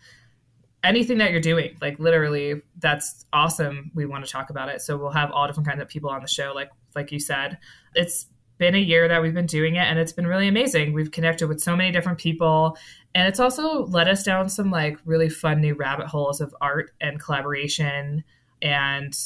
anything 0.83 1.17
that 1.17 1.31
you're 1.31 1.41
doing. 1.41 1.77
Like 1.81 1.99
literally, 1.99 2.61
that's 2.79 3.25
awesome. 3.33 3.91
We 3.95 4.05
want 4.05 4.25
to 4.25 4.31
talk 4.31 4.49
about 4.49 4.69
it. 4.69 4.81
So 4.81 4.97
we'll 4.97 5.11
have 5.11 5.31
all 5.31 5.47
different 5.47 5.67
kinds 5.67 5.81
of 5.81 5.89
people 5.89 6.09
on 6.09 6.21
the 6.21 6.27
show. 6.27 6.53
Like 6.55 6.69
like 6.95 7.11
you 7.11 7.19
said, 7.19 7.57
it's 7.93 8.27
been 8.57 8.75
a 8.75 8.79
year 8.79 9.07
that 9.07 9.21
we've 9.21 9.33
been 9.33 9.45
doing 9.45 9.75
it 9.75 9.83
and 9.83 9.99
it's 9.99 10.13
been 10.13 10.27
really 10.27 10.47
amazing. 10.47 10.93
We've 10.93 11.11
connected 11.11 11.47
with 11.47 11.61
so 11.61 11.75
many 11.75 11.91
different 11.91 12.17
people 12.17 12.77
and 13.13 13.27
it's 13.27 13.39
also 13.39 13.85
led 13.85 14.07
us 14.07 14.23
down 14.23 14.49
some 14.49 14.71
like 14.71 14.97
really 15.05 15.29
fun 15.29 15.61
new 15.61 15.73
rabbit 15.75 16.07
holes 16.07 16.41
of 16.41 16.55
art 16.61 16.91
and 17.01 17.19
collaboration 17.19 18.23
and 18.61 19.17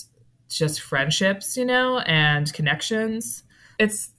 just 0.50 0.82
friendships, 0.82 1.56
you 1.56 1.66
know, 1.66 2.00
and 2.00 2.52
connections. 2.54 3.44
It's 3.78 4.12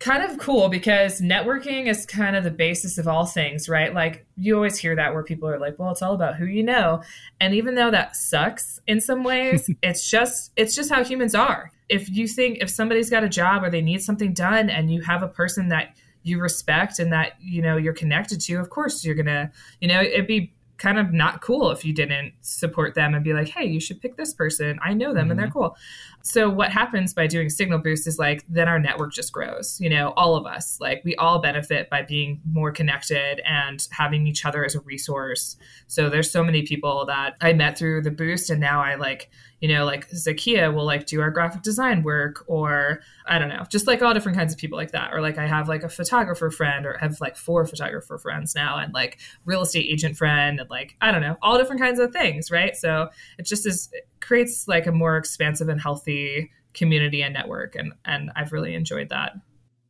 kind 0.00 0.22
of 0.22 0.38
cool 0.38 0.68
because 0.68 1.20
networking 1.20 1.86
is 1.86 2.04
kind 2.06 2.34
of 2.34 2.42
the 2.42 2.50
basis 2.50 2.98
of 2.98 3.06
all 3.06 3.26
things, 3.26 3.68
right? 3.68 3.94
Like 3.94 4.26
you 4.36 4.56
always 4.56 4.78
hear 4.78 4.96
that 4.96 5.14
where 5.14 5.22
people 5.22 5.48
are 5.48 5.58
like, 5.58 5.78
"Well, 5.78 5.90
it's 5.90 6.02
all 6.02 6.14
about 6.14 6.36
who 6.36 6.46
you 6.46 6.62
know." 6.62 7.02
And 7.40 7.54
even 7.54 7.76
though 7.76 7.90
that 7.92 8.16
sucks 8.16 8.80
in 8.86 9.00
some 9.00 9.22
ways, 9.22 9.70
it's 9.82 10.10
just 10.10 10.50
it's 10.56 10.74
just 10.74 10.90
how 10.90 11.04
humans 11.04 11.34
are 11.34 11.70
if 11.90 12.08
you 12.08 12.26
think 12.26 12.58
if 12.60 12.70
somebody's 12.70 13.10
got 13.10 13.24
a 13.24 13.28
job 13.28 13.62
or 13.64 13.68
they 13.68 13.82
need 13.82 14.00
something 14.00 14.32
done 14.32 14.70
and 14.70 14.90
you 14.90 15.02
have 15.02 15.22
a 15.22 15.28
person 15.28 15.68
that 15.68 15.96
you 16.22 16.40
respect 16.40 16.98
and 16.98 17.12
that 17.12 17.32
you 17.40 17.60
know 17.60 17.76
you're 17.76 17.92
connected 17.92 18.40
to 18.40 18.54
of 18.54 18.70
course 18.70 19.04
you're 19.04 19.14
gonna 19.14 19.50
you 19.80 19.88
know 19.88 20.00
it'd 20.00 20.26
be 20.26 20.54
kind 20.80 20.98
of 20.98 21.12
not 21.12 21.42
cool 21.42 21.70
if 21.70 21.84
you 21.84 21.92
didn't 21.92 22.32
support 22.40 22.94
them 22.94 23.12
and 23.12 23.22
be 23.22 23.34
like 23.34 23.48
hey 23.48 23.64
you 23.66 23.78
should 23.78 24.00
pick 24.00 24.16
this 24.16 24.32
person 24.32 24.78
i 24.82 24.94
know 24.94 25.12
them 25.12 25.24
mm-hmm. 25.24 25.30
and 25.32 25.38
they're 25.38 25.46
mm-hmm. 25.46 25.58
cool 25.58 25.76
so 26.22 26.48
what 26.48 26.72
happens 26.72 27.12
by 27.12 27.26
doing 27.26 27.50
signal 27.50 27.78
boost 27.78 28.06
is 28.06 28.18
like 28.18 28.42
then 28.48 28.66
our 28.66 28.78
network 28.78 29.12
just 29.12 29.30
grows 29.30 29.78
you 29.78 29.90
know 29.90 30.14
all 30.16 30.34
of 30.34 30.46
us 30.46 30.78
like 30.80 31.02
we 31.04 31.14
all 31.16 31.38
benefit 31.38 31.90
by 31.90 32.00
being 32.00 32.40
more 32.50 32.72
connected 32.72 33.42
and 33.46 33.86
having 33.90 34.26
each 34.26 34.46
other 34.46 34.64
as 34.64 34.74
a 34.74 34.80
resource 34.80 35.56
so 35.86 36.08
there's 36.08 36.30
so 36.30 36.42
many 36.42 36.62
people 36.62 37.04
that 37.04 37.36
i 37.42 37.52
met 37.52 37.76
through 37.76 38.00
the 38.00 38.10
boost 38.10 38.48
and 38.48 38.58
now 38.58 38.82
i 38.82 38.94
like 38.94 39.30
you 39.60 39.68
know, 39.68 39.84
like 39.84 40.08
Zakia 40.10 40.74
will 40.74 40.86
like 40.86 41.06
do 41.06 41.20
our 41.20 41.30
graphic 41.30 41.62
design 41.62 42.02
work, 42.02 42.44
or 42.46 43.00
I 43.26 43.38
don't 43.38 43.50
know, 43.50 43.64
just 43.68 43.86
like 43.86 44.00
all 44.00 44.14
different 44.14 44.36
kinds 44.36 44.52
of 44.52 44.58
people 44.58 44.78
like 44.78 44.92
that. 44.92 45.12
Or 45.12 45.20
like 45.20 45.36
I 45.36 45.46
have 45.46 45.68
like 45.68 45.82
a 45.82 45.88
photographer 45.88 46.50
friend, 46.50 46.86
or 46.86 46.96
have 46.98 47.20
like 47.20 47.36
four 47.36 47.66
photographer 47.66 48.16
friends 48.16 48.54
now, 48.54 48.78
and 48.78 48.94
like 48.94 49.18
real 49.44 49.62
estate 49.62 49.86
agent 49.90 50.16
friend, 50.16 50.60
and 50.60 50.70
like 50.70 50.96
I 51.00 51.12
don't 51.12 51.20
know, 51.20 51.36
all 51.42 51.58
different 51.58 51.80
kinds 51.80 52.00
of 52.00 52.10
things, 52.12 52.50
right? 52.50 52.74
So 52.74 53.10
it 53.38 53.46
just 53.46 53.66
is 53.66 53.90
it 53.92 54.08
creates 54.20 54.66
like 54.66 54.86
a 54.86 54.92
more 54.92 55.18
expansive 55.18 55.68
and 55.68 55.80
healthy 55.80 56.50
community 56.72 57.22
and 57.22 57.34
network, 57.34 57.74
and 57.74 57.92
and 58.06 58.30
I've 58.34 58.52
really 58.52 58.74
enjoyed 58.74 59.10
that. 59.10 59.34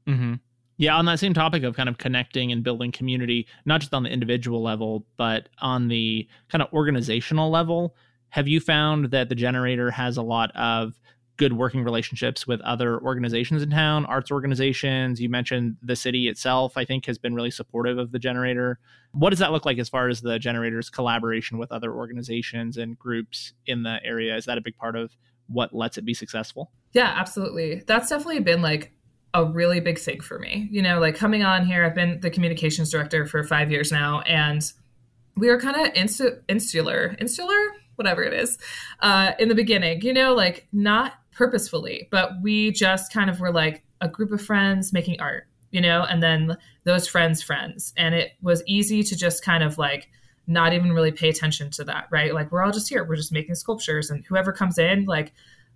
Mm-hmm. 0.09 0.35
Yeah, 0.79 0.97
on 0.97 1.05
that 1.05 1.21
same 1.21 1.35
topic 1.35 1.63
of 1.63 1.77
kind 1.77 1.89
of 1.89 1.99
connecting 1.99 2.51
and 2.51 2.65
building 2.65 2.91
community, 2.91 3.47
not 3.67 3.83
just 3.83 3.93
on 3.93 4.03
the 4.03 4.09
individual 4.09 4.63
level, 4.63 5.07
but 5.17 5.49
on 5.61 5.89
the 5.89 6.27
kind 6.49 6.63
of 6.63 6.73
organizational 6.73 7.51
level 7.51 7.95
have 8.31 8.49
you 8.49 8.61
found 8.61 9.11
that 9.11 9.29
the 9.29 9.35
generator 9.35 9.91
has 9.91 10.17
a 10.17 10.23
lot 10.23 10.51
of 10.57 11.01
good 11.37 11.53
working 11.55 11.83
relationships 11.83 12.47
with 12.47 12.61
other 12.61 13.01
organizations 13.01 13.63
in 13.63 13.71
town, 13.71 14.05
arts 14.07 14.31
organizations? 14.31 15.21
You 15.21 15.29
mentioned 15.29 15.77
the 15.83 15.97
city 15.97 16.29
itself, 16.29 16.77
I 16.77 16.85
think, 16.85 17.07
has 17.07 17.19
been 17.19 17.35
really 17.35 17.51
supportive 17.51 17.99
of 17.99 18.13
the 18.13 18.19
generator. 18.19 18.79
What 19.13 19.31
does 19.31 19.39
that 19.39 19.51
look 19.51 19.65
like 19.65 19.79
as 19.79 19.89
far 19.89 20.09
as 20.09 20.21
the 20.21 20.39
generator's 20.39 20.91
collaboration 20.91 21.59
with 21.59 21.73
other 21.73 21.95
organizations 21.95 22.77
and 22.77 22.99
groups 22.99 23.55
in 23.67 23.83
the 23.83 23.99
area? 24.05 24.37
Is 24.37 24.45
that 24.45 24.59
a 24.59 24.61
big 24.61 24.77
part 24.77 24.97
of 24.97 25.17
what 25.49 25.75
lets 25.75 25.99
it 25.99 26.05
be 26.05 26.15
successful? 26.15 26.71
Yeah, 26.93 27.13
absolutely. 27.17 27.83
That's 27.87 28.09
definitely 28.09 28.41
been 28.41 28.63
like 28.63 28.93
a 29.35 29.45
really 29.45 29.81
big 29.81 29.99
thing 29.99 30.21
for 30.21 30.39
me. 30.39 30.69
You 30.71 30.83
know, 30.83 31.01
like 31.01 31.15
coming 31.15 31.43
on 31.43 31.65
here, 31.65 31.85
I've 31.85 31.95
been 31.95 32.21
the 32.21 32.31
communications 32.31 32.91
director 32.91 33.27
for 33.27 33.43
five 33.45 33.71
years 33.71 33.91
now, 33.93 34.21
and 34.23 34.63
we 35.37 35.49
are 35.49 35.59
kind 35.59 35.77
of 35.77 35.93
insu- 35.95 36.41
insular, 36.49 37.17
insular, 37.19 37.75
whatever 38.01 38.23
it 38.23 38.33
is, 38.33 38.57
uh, 39.01 39.33
in 39.39 39.51
the 39.51 39.55
beginning, 39.55 40.01
you 40.01 40.15
know, 40.15 40.35
like 40.35 40.67
not 40.73 41.13
purposefully, 41.31 42.09
but 42.11 42.31
we 42.43 42.71
just 42.71 43.13
kind 43.13 43.29
of 43.29 43.39
were 43.41 43.53
like 43.53 43.85
a 44.01 44.09
group 44.09 44.33
of 44.33 44.41
friends 44.41 44.91
making 44.91 45.21
art, 45.21 45.47
you 45.71 45.83
know, 45.83 46.03
and 46.09 46.23
then 46.23 46.57
those 46.85 47.07
friends' 47.07 47.43
friends. 47.43 47.93
And 47.99 48.15
it 48.15 48.33
was 48.41 48.63
easy 48.67 49.03
to 49.03 49.15
just 49.15 49.45
kind 49.45 49.63
of 49.63 49.77
like 49.77 50.09
not 50.47 50.73
even 50.73 50.95
really 50.95 51.13
pay 51.13 51.29
attention 51.29 51.71
to 51.73 51.85
that, 51.85 52.09
right? 52.11 52.33
Like 52.33 52.51
we're 52.51 52.63
all 52.63 52.73
just 52.73 52.89
here, 52.89 53.05
we're 53.05 53.17
just 53.17 53.33
making 53.33 53.55
sculptures, 53.55 54.09
and 54.09 54.25
whoever 54.25 54.51
comes 54.53 54.79
in, 54.79 55.05
like, 55.05 55.33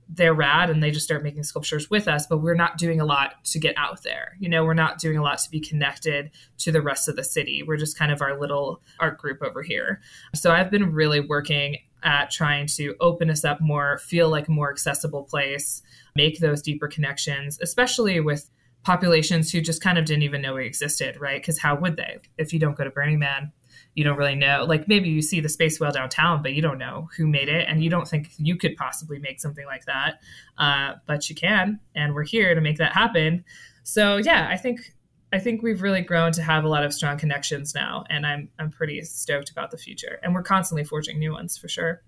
they're 0.07 0.35
rad 0.35 0.69
and 0.69 0.83
they 0.83 0.91
just 0.91 1.07
start 1.07 1.23
making 1.23 1.43
sculptures 1.43 1.89
with 1.89 2.09
us, 2.09 2.27
but 2.27 2.43
we're 2.43 2.55
not 2.55 2.77
doing 2.77 3.01
a 3.01 3.07
lot 3.07 3.43
to 3.43 3.59
get 3.59 3.75
out 3.79 4.03
there. 4.03 4.37
You 4.39 4.51
know, 4.51 4.63
we're 4.63 4.75
not 4.75 4.99
doing 4.99 5.17
a 5.17 5.23
lot 5.23 5.39
to 5.39 5.51
be 5.51 5.61
connected 5.61 6.31
to 6.59 6.71
the 6.71 6.83
rest 6.83 7.09
of 7.09 7.17
the 7.17 7.25
city. 7.25 7.63
We're 7.63 7.79
just 7.79 7.99
kind 7.99 8.13
of 8.13 8.21
our 8.21 8.39
little 8.39 8.83
art 9.01 9.17
group 9.17 9.43
over 9.43 9.63
here. 9.63 10.03
So 10.35 10.53
I've 10.53 10.71
been 10.71 10.93
really 10.93 11.21
working 11.21 11.79
at 12.05 12.31
trying 12.31 12.67
to 12.67 12.95
open 13.01 13.31
us 13.31 13.45
up 13.45 13.61
more, 13.61 13.99
feel 13.99 14.29
like 14.29 14.49
a 14.49 14.53
more 14.53 14.71
accessible 14.71 15.25
place, 15.25 15.83
make 16.15 16.39
those 16.39 16.63
deeper 16.63 16.87
connections, 16.87 17.59
especially 17.61 18.21
with 18.21 18.51
populations 18.85 19.51
who 19.51 19.61
just 19.61 19.83
kind 19.83 19.99
of 19.99 20.05
didn't 20.05 20.23
even 20.23 20.43
know 20.43 20.55
we 20.55 20.67
existed, 20.67 21.19
right? 21.19 21.41
Because 21.41 21.59
how 21.59 21.75
would 21.75 21.97
they? 21.97 22.19
If 22.39 22.53
you 22.53 22.59
don't 22.59 22.77
go 22.77 22.85
to 22.85 22.91
Burning 22.91 23.19
Man, 23.19 23.51
you 23.95 24.05
don't 24.05 24.19
really 24.19 24.35
know. 24.35 24.65
Like 24.69 24.89
maybe 24.89 25.09
you 25.09 25.23
see 25.23 25.41
the 25.41 25.49
space 25.49 25.81
whale 25.81 25.93
downtown, 25.93 26.43
but 26.43 26.53
you 26.53 26.63
don't 26.63 26.79
know 26.79 27.09
who 27.17 27.27
made 27.27 27.49
it, 27.49 27.67
and 27.69 27.83
you 27.83 27.91
don't 27.91 28.07
think 28.07 28.31
you 28.37 28.57
could 28.57 28.77
possibly 28.77 29.19
make 29.19 29.41
something 29.41 29.67
like 29.67 29.87
that. 29.87 30.21
Uh, 30.59 30.95
but 31.07 31.29
you 31.31 31.35
can, 31.35 31.81
and 31.95 32.15
we're 32.15 32.25
here 32.25 32.55
to 32.55 32.61
make 32.61 32.79
that 32.79 32.93
happen. 32.93 33.45
So 33.83 34.17
yeah, 34.17 34.49
I 34.51 34.57
think 34.57 34.94
I 35.35 35.41
think 35.41 35.65
we've 35.65 35.83
really 35.83 36.01
grown 36.01 36.31
to 36.33 36.43
have 36.45 36.63
a 36.63 36.69
lot 36.69 36.85
of 36.85 36.95
strong 36.95 37.19
connections 37.19 37.75
now, 37.75 38.05
and 38.09 38.25
I'm 38.25 38.49
I'm 38.61 38.71
pretty 38.71 39.01
stoked 39.03 39.51
about 39.51 39.73
the 39.73 39.77
future. 39.77 40.21
And 40.23 40.33
we're 40.33 40.45
constantly 40.45 40.85
forging 40.85 41.19
new 41.19 41.33
ones 41.33 41.59
for 41.59 41.67
sure. 41.67 42.03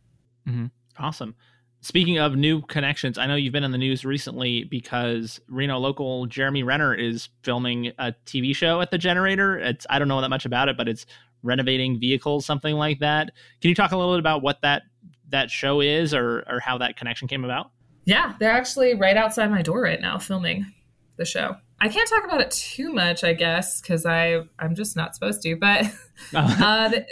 Mm-hmm. 0.48 0.66
Awesome. 0.96 1.34
Speaking 1.80 2.18
of 2.18 2.36
new 2.36 2.62
connections, 2.62 3.18
I 3.18 3.26
know 3.26 3.34
you've 3.34 3.52
been 3.52 3.64
in 3.64 3.72
the 3.72 3.78
news 3.78 4.04
recently 4.04 4.62
because 4.62 5.40
Reno 5.48 5.76
local 5.78 6.26
Jeremy 6.26 6.62
Renner 6.62 6.94
is 6.94 7.28
filming 7.42 7.88
a 7.98 8.14
TV 8.26 8.54
show 8.54 8.80
at 8.80 8.92
the 8.92 8.98
generator. 8.98 9.58
It's 9.58 9.88
I 9.90 9.98
don't 9.98 10.06
know 10.06 10.20
that 10.20 10.30
much 10.30 10.46
about 10.46 10.68
it, 10.68 10.76
but 10.76 10.86
it's 10.86 11.04
renovating 11.42 11.98
vehicles, 11.98 12.46
something 12.46 12.76
like 12.76 13.00
that. 13.00 13.32
Can 13.60 13.70
you 13.70 13.74
talk 13.74 13.90
a 13.90 13.96
little 13.96 14.14
bit 14.14 14.20
about 14.20 14.42
what 14.42 14.62
that 14.62 14.84
that 15.30 15.50
show 15.50 15.80
is 15.80 16.14
or 16.14 16.44
or 16.48 16.60
how 16.60 16.78
that 16.78 16.96
connection 16.96 17.26
came 17.26 17.44
about? 17.44 17.72
Yeah, 18.04 18.34
they're 18.38 18.52
actually 18.52 18.94
right 18.94 19.16
outside 19.16 19.50
my 19.50 19.62
door 19.62 19.82
right 19.82 20.00
now 20.00 20.16
filming 20.16 20.72
the 21.16 21.24
show. 21.24 21.56
I 21.80 21.88
can't 21.88 22.08
talk 22.08 22.24
about 22.24 22.40
it 22.40 22.50
too 22.50 22.92
much, 22.92 23.24
I 23.24 23.34
guess, 23.34 23.80
because 23.80 24.06
I 24.06 24.42
I'm 24.58 24.74
just 24.74 24.96
not 24.96 25.14
supposed 25.14 25.42
to. 25.42 25.56
But 25.56 25.84
uh, 26.34 26.88
the, 26.88 27.06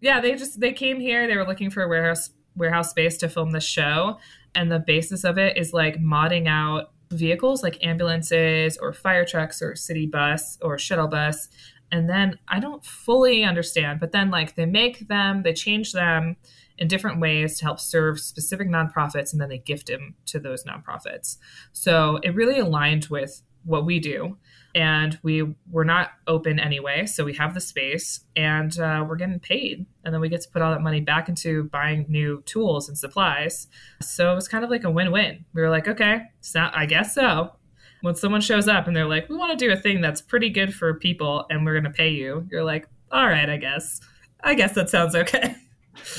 yeah, 0.00 0.20
they 0.20 0.34
just 0.34 0.60
they 0.60 0.72
came 0.72 1.00
here. 1.00 1.26
They 1.26 1.36
were 1.36 1.46
looking 1.46 1.70
for 1.70 1.82
a 1.82 1.88
warehouse 1.88 2.30
warehouse 2.56 2.90
space 2.90 3.16
to 3.18 3.28
film 3.28 3.52
the 3.52 3.60
show, 3.60 4.18
and 4.54 4.70
the 4.70 4.80
basis 4.80 5.24
of 5.24 5.38
it 5.38 5.56
is 5.56 5.72
like 5.72 5.96
modding 6.00 6.48
out 6.48 6.92
vehicles 7.10 7.62
like 7.62 7.82
ambulances 7.82 8.76
or 8.76 8.92
fire 8.92 9.24
trucks 9.24 9.62
or 9.62 9.74
city 9.74 10.06
bus 10.06 10.58
or 10.60 10.76
shuttle 10.76 11.08
bus 11.08 11.48
and 11.90 12.08
then 12.08 12.38
I 12.48 12.60
don't 12.60 12.84
fully 12.84 13.44
understand, 13.44 14.00
but 14.00 14.12
then 14.12 14.30
like 14.30 14.54
they 14.54 14.66
make 14.66 15.08
them, 15.08 15.42
they 15.42 15.52
change 15.52 15.92
them, 15.92 16.36
in 16.78 16.88
different 16.88 17.20
ways 17.20 17.58
to 17.58 17.64
help 17.64 17.80
serve 17.80 18.20
specific 18.20 18.68
nonprofits, 18.68 19.32
and 19.32 19.40
then 19.40 19.48
they 19.48 19.58
gift 19.58 19.88
them 19.88 20.14
to 20.26 20.38
those 20.38 20.64
nonprofits. 20.64 21.36
So 21.72 22.18
it 22.22 22.34
really 22.34 22.58
aligned 22.58 23.06
with 23.06 23.42
what 23.64 23.84
we 23.84 24.00
do 24.00 24.36
and 24.74 25.18
we 25.22 25.54
were 25.70 25.84
not 25.84 26.12
open 26.26 26.58
anyway 26.58 27.04
so 27.06 27.24
we 27.24 27.34
have 27.34 27.54
the 27.54 27.60
space 27.60 28.20
and 28.36 28.78
uh, 28.78 29.04
we're 29.06 29.16
getting 29.16 29.40
paid. 29.40 29.86
And 30.04 30.14
then 30.14 30.20
we 30.20 30.28
get 30.28 30.40
to 30.42 30.48
put 30.48 30.62
all 30.62 30.72
that 30.72 30.80
money 30.80 31.00
back 31.00 31.28
into 31.28 31.64
buying 31.64 32.06
new 32.08 32.42
tools 32.46 32.88
and 32.88 32.96
supplies. 32.96 33.66
So 34.00 34.32
it 34.32 34.34
was 34.34 34.48
kind 34.48 34.64
of 34.64 34.70
like 34.70 34.84
a 34.84 34.90
win-win. 34.90 35.44
We 35.52 35.62
were 35.62 35.70
like 35.70 35.88
okay 35.88 36.22
so 36.40 36.68
i 36.72 36.86
guess 36.86 37.14
so. 37.14 37.52
When 38.00 38.14
someone 38.14 38.40
shows 38.40 38.68
up 38.68 38.86
and 38.86 38.96
they're 38.96 39.08
like 39.08 39.28
we 39.28 39.36
want 39.36 39.58
to 39.58 39.66
do 39.66 39.72
a 39.72 39.76
thing 39.76 40.00
that's 40.00 40.20
pretty 40.20 40.50
good 40.50 40.74
for 40.74 40.94
people 40.94 41.46
and 41.50 41.64
we're 41.64 41.72
going 41.72 41.84
to 41.84 41.90
pay 41.90 42.10
you 42.10 42.46
you're 42.50 42.64
like 42.64 42.88
all 43.10 43.26
right 43.26 43.48
i 43.50 43.56
guess. 43.56 44.00
I 44.40 44.54
guess 44.54 44.74
that 44.74 44.88
sounds 44.88 45.14
okay 45.14 45.56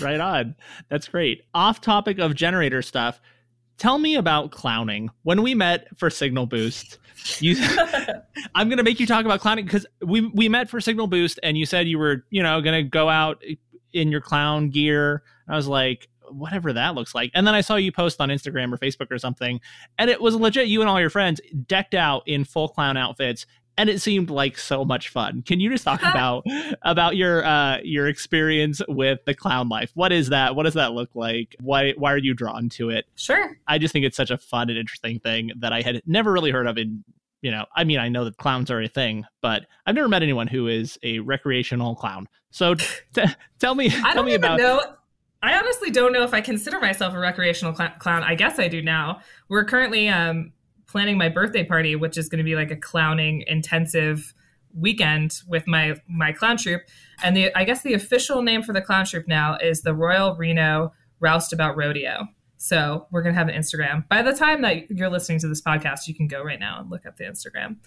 right 0.02 0.20
on. 0.20 0.56
That's 0.90 1.08
great. 1.08 1.44
Off 1.54 1.82
topic 1.82 2.20
of 2.20 2.36
generator 2.36 2.82
stuff 2.82 3.20
tell 3.78 3.98
me 3.98 4.16
about 4.16 4.52
clowning. 4.52 5.10
When 5.24 5.42
we 5.42 5.56
met 5.56 5.88
for 5.98 6.10
signal 6.10 6.46
boost 6.46 6.98
you 7.40 7.56
i'm 8.56 8.70
gonna 8.70 8.84
make 8.84 9.00
you 9.00 9.06
talk 9.06 9.26
about 9.26 9.40
clowning 9.40 9.66
because 9.66 9.86
we 10.02 10.22
we 10.28 10.48
met 10.48 10.70
for 10.70 10.80
signal 10.80 11.08
boost 11.08 11.40
and 11.44 11.58
you 11.58 11.66
said 11.66 11.88
you 11.88 12.00
were 12.00 12.26
you 12.30 12.42
know 12.42 12.62
gonna 12.62 12.84
go 12.84 13.10
out 13.10 13.44
in 13.92 14.12
your 14.12 14.22
clown 14.22 14.70
gear. 14.70 15.24
I 15.48 15.56
was 15.56 15.68
like 15.68 16.08
whatever 16.30 16.74
that 16.74 16.94
looks 16.94 17.16
like. 17.16 17.32
And 17.34 17.48
then 17.48 17.56
i 17.56 17.62
saw 17.62 17.76
you 17.76 17.92
post 17.92 18.22
on 18.22 18.30
instagram 18.30 18.72
or 18.72 18.78
facebook 18.78 19.12
or 19.12 19.18
something 19.18 19.60
and 19.98 20.10
it 20.10 20.22
was 20.22 20.36
legit 20.36 20.68
you 20.68 20.82
and 20.82 20.90
all 20.90 21.00
your 21.00 21.10
friends 21.10 21.42
decked 21.68 21.96
out 21.96 22.24
in 22.28 22.46
full 22.46 22.70
clown 22.70 22.98
outfits 22.98 23.46
and 23.78 23.90
it 23.90 24.02
seemed 24.02 24.30
like 24.30 24.58
so 24.58 24.84
much 24.84 25.10
fun. 25.10 25.42
Can 25.42 25.60
you 25.60 25.70
just 25.70 25.84
talk 25.84 26.02
about 26.04 26.46
about 26.82 27.16
your 27.16 27.46
uh 27.46 27.80
your 27.84 28.08
experience 28.08 28.82
with 28.88 29.20
the 29.26 29.34
clown 29.34 29.70
life? 29.70 29.92
What 29.94 30.12
is 30.12 30.30
that? 30.30 30.56
What 30.56 30.64
does 30.64 30.74
that 30.76 30.94
look 30.94 31.10
like? 31.16 31.56
Why 31.62 31.94
why 31.98 32.14
are 32.14 32.18
you 32.18 32.34
drawn 32.34 32.70
to 32.70 32.90
it? 32.90 33.06
Sure. 33.16 33.58
I 33.68 33.78
just 33.78 33.94
think 33.94 34.06
it's 34.06 34.18
such 34.18 34.32
a 34.32 34.38
fun 34.38 34.70
and 34.70 34.78
interesting 34.78 35.20
thing 35.20 35.52
that 35.58 35.74
I 35.74 35.82
had 35.82 36.02
never 36.06 36.32
really 36.32 36.52
heard 36.52 36.68
of 36.68 36.78
in 36.78 37.04
you 37.42 37.52
know, 37.52 37.66
I 37.76 37.84
mean, 37.84 38.00
I 38.00 38.10
know 38.10 38.26
that 38.26 38.38
clowns 38.38 38.70
are 38.70 38.82
a 38.82 38.88
thing, 38.88 39.26
but 39.42 39.66
I've 39.86 39.96
never 39.96 40.10
met 40.10 40.24
anyone 40.24 40.48
who 40.48 40.68
is 40.68 41.00
a 41.04 41.20
recreational 41.20 41.96
clown. 41.96 42.28
So 42.52 42.76
t- 42.76 43.24
tell 43.60 43.76
me, 43.76 43.88
I 43.88 44.14
tell 44.14 44.24
me 44.24 44.34
about. 44.34 44.60
Know. 44.60 44.82
I 45.42 45.58
honestly 45.58 45.90
don't 45.90 46.12
know 46.12 46.24
if 46.24 46.34
I 46.34 46.42
consider 46.42 46.82
myself 46.82 47.14
a 47.14 47.20
recreational 47.20 47.74
cl- 47.74 47.94
clown. 48.00 48.24
I 48.24 48.36
guess 48.36 48.60
I 48.60 48.68
do 48.68 48.82
now. 48.82 49.22
We're 49.48 49.64
currently 49.64 50.10
um, 50.10 50.52
planning 50.90 51.18
my 51.18 51.30
birthday 51.30 51.64
party, 51.64 51.96
which 51.96 52.18
is 52.18 52.30
going 52.30 52.40
to 52.40 52.44
be 52.44 52.56
like 52.56 52.72
a 52.72 52.76
clowning 52.76 53.44
intensive 53.48 54.34
weekend 54.74 55.42
with 55.48 55.68
my 55.68 55.96
my 56.08 56.32
clown 56.32 56.58
troupe. 56.58 56.82
And 57.24 57.36
the 57.36 57.56
I 57.58 57.64
guess 57.64 57.82
the 57.82 57.94
official 57.94 58.42
name 58.42 58.64
for 58.64 58.74
the 58.74 58.82
clown 58.82 59.06
troupe 59.06 59.28
now 59.28 59.58
is 59.58 59.82
the 59.82 59.94
Royal 59.94 60.36
Reno 60.36 60.94
Roustabout 61.20 61.76
Rodeo. 61.76 62.28
So 62.58 63.08
we're 63.12 63.22
gonna 63.22 63.36
have 63.36 63.48
an 63.48 63.56
Instagram. 63.56 64.08
By 64.10 64.22
the 64.22 64.34
time 64.34 64.62
that 64.64 64.92
you're 64.92 65.10
listening 65.10 65.40
to 65.40 65.48
this 65.48 65.62
podcast, 65.62 66.08
you 66.08 66.14
can 66.14 66.28
go 66.28 66.44
right 66.44 66.60
now 66.60 66.80
and 66.80 66.90
look 66.90 67.06
up 67.06 67.18
the 67.18 67.24
Instagram. 67.24 67.78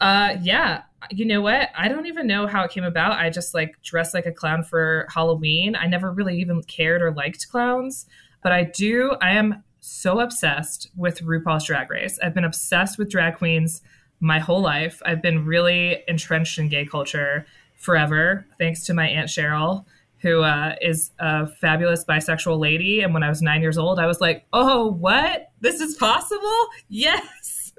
Uh, 0.00 0.36
yeah, 0.42 0.82
you 1.10 1.24
know 1.24 1.40
what? 1.40 1.70
I 1.76 1.88
don't 1.88 2.06
even 2.06 2.26
know 2.26 2.46
how 2.46 2.64
it 2.64 2.70
came 2.70 2.84
about. 2.84 3.12
I 3.12 3.30
just 3.30 3.54
like 3.54 3.80
dressed 3.82 4.12
like 4.12 4.26
a 4.26 4.32
clown 4.32 4.62
for 4.62 5.06
Halloween. 5.12 5.74
I 5.74 5.86
never 5.86 6.12
really 6.12 6.38
even 6.38 6.62
cared 6.64 7.02
or 7.02 7.12
liked 7.12 7.48
clowns, 7.50 8.06
but 8.42 8.52
I 8.52 8.64
do. 8.64 9.16
I 9.22 9.32
am 9.32 9.64
so 9.80 10.20
obsessed 10.20 10.88
with 10.96 11.20
RuPaul's 11.20 11.64
Drag 11.64 11.90
Race. 11.90 12.18
I've 12.22 12.34
been 12.34 12.44
obsessed 12.44 12.98
with 12.98 13.10
drag 13.10 13.36
queens 13.36 13.82
my 14.20 14.38
whole 14.38 14.60
life. 14.60 15.02
I've 15.04 15.22
been 15.22 15.46
really 15.46 16.02
entrenched 16.06 16.58
in 16.58 16.68
gay 16.68 16.84
culture 16.84 17.46
forever, 17.76 18.46
thanks 18.58 18.84
to 18.86 18.94
my 18.94 19.08
Aunt 19.08 19.28
Cheryl, 19.28 19.86
who 20.18 20.42
uh, 20.42 20.74
is 20.82 21.10
a 21.18 21.46
fabulous 21.46 22.04
bisexual 22.04 22.58
lady. 22.58 23.00
And 23.00 23.14
when 23.14 23.22
I 23.22 23.30
was 23.30 23.40
nine 23.40 23.62
years 23.62 23.78
old, 23.78 23.98
I 23.98 24.06
was 24.06 24.20
like, 24.20 24.46
oh, 24.52 24.86
what? 24.92 25.50
This 25.60 25.80
is 25.80 25.94
possible? 25.96 26.66
Yes. 26.88 27.72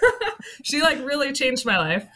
she 0.62 0.82
like 0.82 0.98
really 1.04 1.32
changed 1.32 1.64
my 1.64 1.78
life 1.78 2.06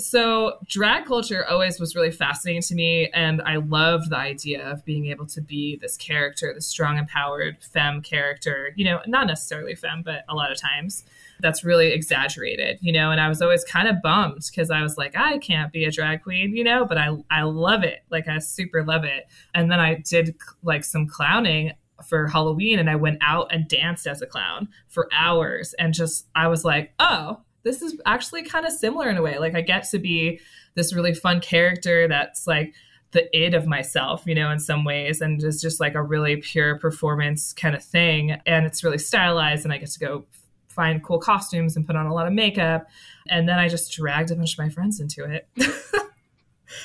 so 0.00 0.58
drag 0.66 1.04
culture 1.04 1.44
always 1.46 1.78
was 1.78 1.94
really 1.94 2.10
fascinating 2.10 2.62
to 2.62 2.74
me 2.74 3.08
and 3.14 3.40
i 3.42 3.56
loved 3.56 4.10
the 4.10 4.16
idea 4.16 4.68
of 4.68 4.84
being 4.84 5.06
able 5.06 5.26
to 5.26 5.40
be 5.40 5.76
this 5.76 5.96
character 5.96 6.52
this 6.54 6.66
strong 6.66 6.98
empowered 6.98 7.56
femme 7.62 8.00
character 8.02 8.72
you 8.76 8.84
know 8.84 9.00
not 9.06 9.26
necessarily 9.26 9.74
femme 9.74 10.02
but 10.02 10.24
a 10.28 10.34
lot 10.34 10.50
of 10.50 10.60
times 10.60 11.04
that's 11.40 11.64
really 11.64 11.92
exaggerated 11.92 12.78
you 12.80 12.92
know 12.92 13.10
and 13.10 13.20
i 13.20 13.28
was 13.28 13.40
always 13.40 13.64
kind 13.64 13.88
of 13.88 14.00
bummed 14.02 14.46
because 14.50 14.70
i 14.70 14.82
was 14.82 14.98
like 14.98 15.16
i 15.16 15.38
can't 15.38 15.72
be 15.72 15.84
a 15.84 15.90
drag 15.90 16.22
queen 16.22 16.56
you 16.56 16.64
know 16.64 16.84
but 16.84 16.98
i 16.98 17.10
i 17.30 17.42
love 17.42 17.82
it 17.82 18.00
like 18.10 18.28
i 18.28 18.38
super 18.38 18.84
love 18.84 19.04
it. 19.04 19.26
And 19.54 19.70
then 19.70 19.80
i 19.80 19.94
did 19.94 20.34
like 20.62 20.84
some 20.84 21.06
clowning 21.06 21.72
for 22.06 22.28
Halloween 22.28 22.78
and 22.78 22.88
I 22.88 22.96
went 22.96 23.18
out 23.20 23.52
and 23.52 23.68
danced 23.68 24.06
as 24.06 24.22
a 24.22 24.26
clown 24.26 24.68
for 24.88 25.08
hours 25.12 25.74
and 25.74 25.92
just 25.92 26.26
I 26.34 26.48
was 26.48 26.64
like, 26.64 26.94
"Oh, 26.98 27.40
this 27.62 27.82
is 27.82 28.00
actually 28.06 28.44
kind 28.44 28.66
of 28.66 28.72
similar 28.72 29.08
in 29.08 29.16
a 29.16 29.22
way. 29.22 29.38
Like 29.38 29.54
I 29.54 29.60
get 29.60 29.84
to 29.90 29.98
be 29.98 30.40
this 30.74 30.94
really 30.94 31.14
fun 31.14 31.40
character 31.40 32.08
that's 32.08 32.46
like 32.46 32.74
the 33.12 33.36
id 33.36 33.54
of 33.54 33.66
myself, 33.66 34.22
you 34.26 34.34
know, 34.34 34.50
in 34.50 34.58
some 34.58 34.84
ways, 34.84 35.20
and 35.20 35.42
it's 35.42 35.60
just 35.60 35.80
like 35.80 35.94
a 35.94 36.02
really 36.02 36.36
pure 36.36 36.78
performance 36.78 37.52
kind 37.52 37.74
of 37.74 37.82
thing. 37.82 38.32
And 38.46 38.66
it's 38.66 38.84
really 38.84 38.98
stylized, 38.98 39.64
and 39.64 39.72
I 39.72 39.78
get 39.78 39.90
to 39.90 39.98
go 39.98 40.26
find 40.68 41.02
cool 41.02 41.18
costumes 41.18 41.76
and 41.76 41.86
put 41.86 41.96
on 41.96 42.06
a 42.06 42.14
lot 42.14 42.26
of 42.26 42.32
makeup. 42.32 42.86
And 43.28 43.48
then 43.48 43.58
I 43.58 43.68
just 43.68 43.92
dragged 43.92 44.30
a 44.30 44.36
bunch 44.36 44.52
of 44.52 44.58
my 44.58 44.68
friends 44.68 45.00
into 45.00 45.24
it. 45.24 45.48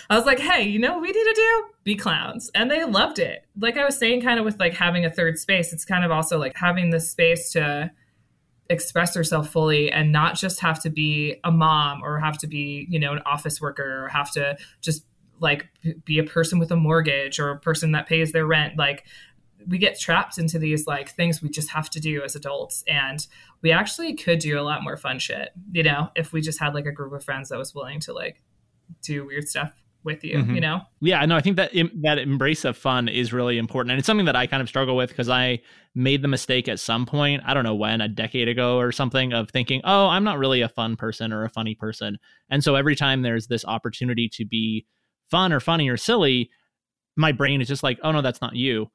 I 0.10 0.16
was 0.18 0.26
like, 0.26 0.40
hey, 0.40 0.64
you 0.64 0.80
know 0.80 0.94
what 0.94 1.02
we 1.02 1.08
need 1.08 1.14
to 1.14 1.34
do? 1.36 1.64
Be 1.84 1.96
clowns. 1.96 2.50
And 2.56 2.70
they 2.70 2.84
loved 2.84 3.20
it. 3.20 3.46
Like 3.60 3.78
I 3.78 3.86
was 3.86 3.98
saying, 3.98 4.22
kind 4.22 4.40
of 4.40 4.46
with 4.46 4.60
like 4.60 4.74
having 4.74 5.06
a 5.06 5.10
third 5.10 5.38
space, 5.38 5.72
it's 5.72 5.86
kind 5.86 6.04
of 6.04 6.12
also 6.12 6.40
like 6.40 6.56
having 6.56 6.90
the 6.90 7.00
space 7.00 7.52
to 7.52 7.92
express 8.70 9.16
herself 9.16 9.50
fully 9.50 9.92
and 9.92 10.12
not 10.12 10.36
just 10.36 10.60
have 10.60 10.82
to 10.82 10.90
be 10.90 11.40
a 11.44 11.52
mom 11.52 12.02
or 12.04 12.20
have 12.20 12.38
to 12.38 12.48
be 12.48 12.88
you 12.90 13.00
know 13.00 13.14
an 13.14 13.22
office 13.26 13.62
worker 13.62 14.06
or 14.06 14.10
have 14.10 14.32
to 14.32 14.58
just 14.82 15.06
like 15.40 15.68
be 16.06 16.18
a 16.18 16.24
person 16.24 16.60
with 16.60 16.72
a 16.72 16.76
mortgage 16.76 17.40
or 17.40 17.52
a 17.52 17.60
person 17.60 17.92
that 17.92 18.08
pays 18.08 18.32
their 18.32 18.46
rent. 18.46 18.78
Like 18.78 19.06
we 19.68 19.78
get 19.78 20.00
trapped 20.00 20.38
into 20.38 20.60
these 20.60 20.88
like 20.88 21.10
things 21.10 21.42
we 21.42 21.50
just 21.50 21.70
have 21.70 21.90
to 21.90 22.00
do 22.00 22.22
as 22.24 22.36
adults 22.36 22.84
and 22.88 23.28
we 23.62 23.72
actually 23.72 24.14
could 24.14 24.40
do 24.40 24.60
a 24.60 24.62
lot 24.62 24.84
more 24.84 24.98
fun 24.98 25.18
shit 25.18 25.50
you 25.72 25.84
know 25.84 26.10
if 26.16 26.32
we 26.32 26.42
just 26.42 26.60
had 26.60 26.74
like 26.74 26.86
a 26.86 26.92
group 26.92 27.14
of 27.14 27.24
friends 27.24 27.50
that 27.50 27.58
was 27.58 27.74
willing 27.74 28.00
to 28.00 28.14
like 28.14 28.42
do 29.02 29.26
weird 29.26 29.48
stuff 29.48 29.82
with 30.06 30.24
you 30.24 30.38
mm-hmm. 30.38 30.56
you 30.56 30.62
know 30.62 30.80
yeah 31.02 31.26
no 31.26 31.36
i 31.36 31.42
think 31.42 31.58
that 31.58 31.72
that 32.02 32.20
embrace 32.20 32.64
of 32.64 32.78
fun 32.78 33.10
is 33.10 33.34
really 33.34 33.58
important 33.58 33.92
and 33.92 34.00
it's 34.00 34.06
something 34.06 34.26
that 34.26 34.36
i 34.36 34.46
kind 34.46 34.62
of 34.62 34.70
struggle 34.70 34.96
with 34.96 35.10
because 35.10 35.28
i 35.28 35.60
made 35.96 36.22
the 36.22 36.28
mistake 36.28 36.68
at 36.70 36.80
some 36.80 37.06
point 37.06 37.42
i 37.46 37.54
don't 37.54 37.64
know 37.64 37.76
when 37.76 38.00
a 38.00 38.08
decade 38.08 38.48
ago 38.48 38.78
or 38.78 38.92
something 38.92 39.34
of 39.34 39.50
thinking 39.50 39.82
oh 39.84 40.08
i'm 40.08 40.24
not 40.24 40.38
really 40.38 40.62
a 40.62 40.70
fun 40.70 40.96
person 40.96 41.34
or 41.34 41.44
a 41.44 41.50
funny 41.50 41.76
person 41.76 42.18
and 42.50 42.64
so 42.64 42.76
every 42.76 42.96
time 42.96 43.24
there's 43.24 43.48
this 43.48 43.66
opportunity 43.66 44.30
to 44.30 44.46
be 44.46 44.86
fun 45.30 45.52
or 45.52 45.60
funny 45.60 45.90
or 45.90 45.98
silly 45.98 46.50
my 47.18 47.32
brain 47.32 47.60
is 47.60 47.68
just 47.68 47.84
like 47.84 48.00
oh 48.04 48.12
no 48.12 48.22
that's 48.22 48.42
not 48.42 48.56
you 48.56 48.90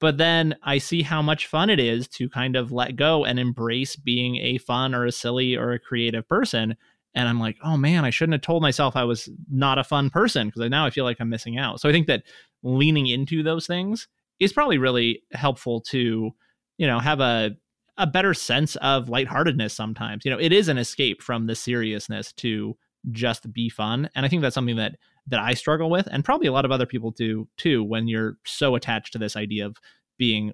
but 0.00 0.16
then 0.16 0.54
i 0.62 0.78
see 0.78 1.02
how 1.02 1.20
much 1.20 1.46
fun 1.48 1.68
it 1.68 1.80
is 1.80 2.06
to 2.06 2.28
kind 2.28 2.54
of 2.54 2.70
let 2.70 2.94
go 2.94 3.24
and 3.24 3.40
embrace 3.40 3.96
being 3.96 4.36
a 4.36 4.58
fun 4.58 4.94
or 4.94 5.04
a 5.04 5.12
silly 5.12 5.56
or 5.56 5.72
a 5.72 5.78
creative 5.78 6.26
person 6.28 6.76
and 7.14 7.28
i'm 7.28 7.40
like 7.40 7.56
oh 7.62 7.76
man 7.76 8.04
i 8.04 8.10
shouldn't 8.10 8.34
have 8.34 8.42
told 8.42 8.62
myself 8.62 8.96
i 8.96 9.04
was 9.04 9.28
not 9.50 9.78
a 9.78 9.84
fun 9.84 10.10
person 10.10 10.48
because 10.48 10.68
now 10.70 10.86
i 10.86 10.90
feel 10.90 11.04
like 11.04 11.18
i'm 11.20 11.28
missing 11.28 11.58
out. 11.58 11.80
So 11.80 11.88
i 11.88 11.92
think 11.92 12.06
that 12.06 12.22
leaning 12.62 13.06
into 13.06 13.42
those 13.42 13.66
things 13.66 14.08
is 14.40 14.52
probably 14.52 14.78
really 14.78 15.22
helpful 15.32 15.80
to 15.80 16.30
you 16.78 16.86
know 16.86 16.98
have 16.98 17.20
a 17.20 17.52
a 17.98 18.06
better 18.06 18.32
sense 18.32 18.74
of 18.76 19.10
lightheartedness 19.10 19.74
sometimes. 19.74 20.24
You 20.24 20.30
know 20.30 20.40
it 20.40 20.52
is 20.52 20.68
an 20.68 20.78
escape 20.78 21.22
from 21.22 21.46
the 21.46 21.54
seriousness 21.54 22.32
to 22.34 22.76
just 23.10 23.52
be 23.52 23.68
fun. 23.68 24.08
And 24.14 24.24
i 24.24 24.28
think 24.28 24.42
that's 24.42 24.54
something 24.54 24.76
that 24.76 24.96
that 25.26 25.40
i 25.40 25.54
struggle 25.54 25.90
with 25.90 26.08
and 26.10 26.24
probably 26.24 26.46
a 26.46 26.52
lot 26.52 26.64
of 26.64 26.72
other 26.72 26.86
people 26.86 27.10
do 27.10 27.48
too 27.56 27.84
when 27.84 28.08
you're 28.08 28.36
so 28.44 28.74
attached 28.74 29.12
to 29.12 29.18
this 29.18 29.36
idea 29.36 29.66
of 29.66 29.76
being 30.18 30.52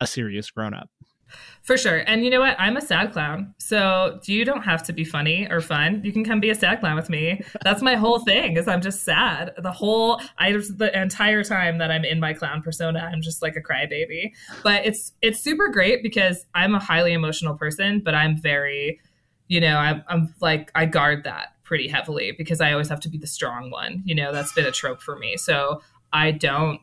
a 0.00 0.06
serious 0.06 0.50
grown 0.50 0.74
up 0.74 0.90
for 1.62 1.76
sure. 1.76 1.98
And 2.06 2.24
you 2.24 2.30
know 2.30 2.40
what? 2.40 2.56
I'm 2.58 2.76
a 2.76 2.80
sad 2.80 3.12
clown. 3.12 3.54
So 3.58 4.20
you 4.24 4.44
don't 4.44 4.62
have 4.62 4.82
to 4.84 4.92
be 4.92 5.04
funny 5.04 5.46
or 5.50 5.60
fun. 5.60 6.00
You 6.04 6.12
can 6.12 6.24
come 6.24 6.40
be 6.40 6.50
a 6.50 6.54
sad 6.54 6.80
clown 6.80 6.96
with 6.96 7.10
me. 7.10 7.42
That's 7.62 7.82
my 7.82 7.94
whole 7.94 8.20
thing 8.20 8.56
is 8.56 8.66
I'm 8.66 8.80
just 8.80 9.04
sad. 9.04 9.52
The 9.58 9.72
whole 9.72 10.20
I 10.38 10.52
the 10.52 10.90
entire 10.98 11.44
time 11.44 11.78
that 11.78 11.90
I'm 11.90 12.04
in 12.04 12.20
my 12.20 12.32
clown 12.32 12.62
persona, 12.62 13.00
I'm 13.12 13.22
just 13.22 13.42
like 13.42 13.56
a 13.56 13.60
crybaby. 13.60 14.32
But 14.62 14.86
it's 14.86 15.12
it's 15.22 15.40
super 15.40 15.68
great 15.68 16.02
because 16.02 16.46
I'm 16.54 16.74
a 16.74 16.80
highly 16.80 17.12
emotional 17.12 17.56
person, 17.56 18.00
but 18.04 18.14
I'm 18.14 18.40
very, 18.40 19.00
you 19.48 19.60
know, 19.60 19.76
I'm, 19.76 20.02
I'm 20.08 20.34
like 20.40 20.70
I 20.74 20.86
guard 20.86 21.24
that 21.24 21.48
pretty 21.64 21.88
heavily 21.88 22.32
because 22.36 22.62
I 22.62 22.72
always 22.72 22.88
have 22.88 23.00
to 23.00 23.10
be 23.10 23.18
the 23.18 23.26
strong 23.26 23.70
one. 23.70 24.02
You 24.06 24.14
know, 24.14 24.32
that's 24.32 24.52
been 24.54 24.64
a 24.64 24.72
trope 24.72 25.02
for 25.02 25.18
me. 25.18 25.36
So 25.36 25.82
I 26.12 26.30
don't 26.30 26.80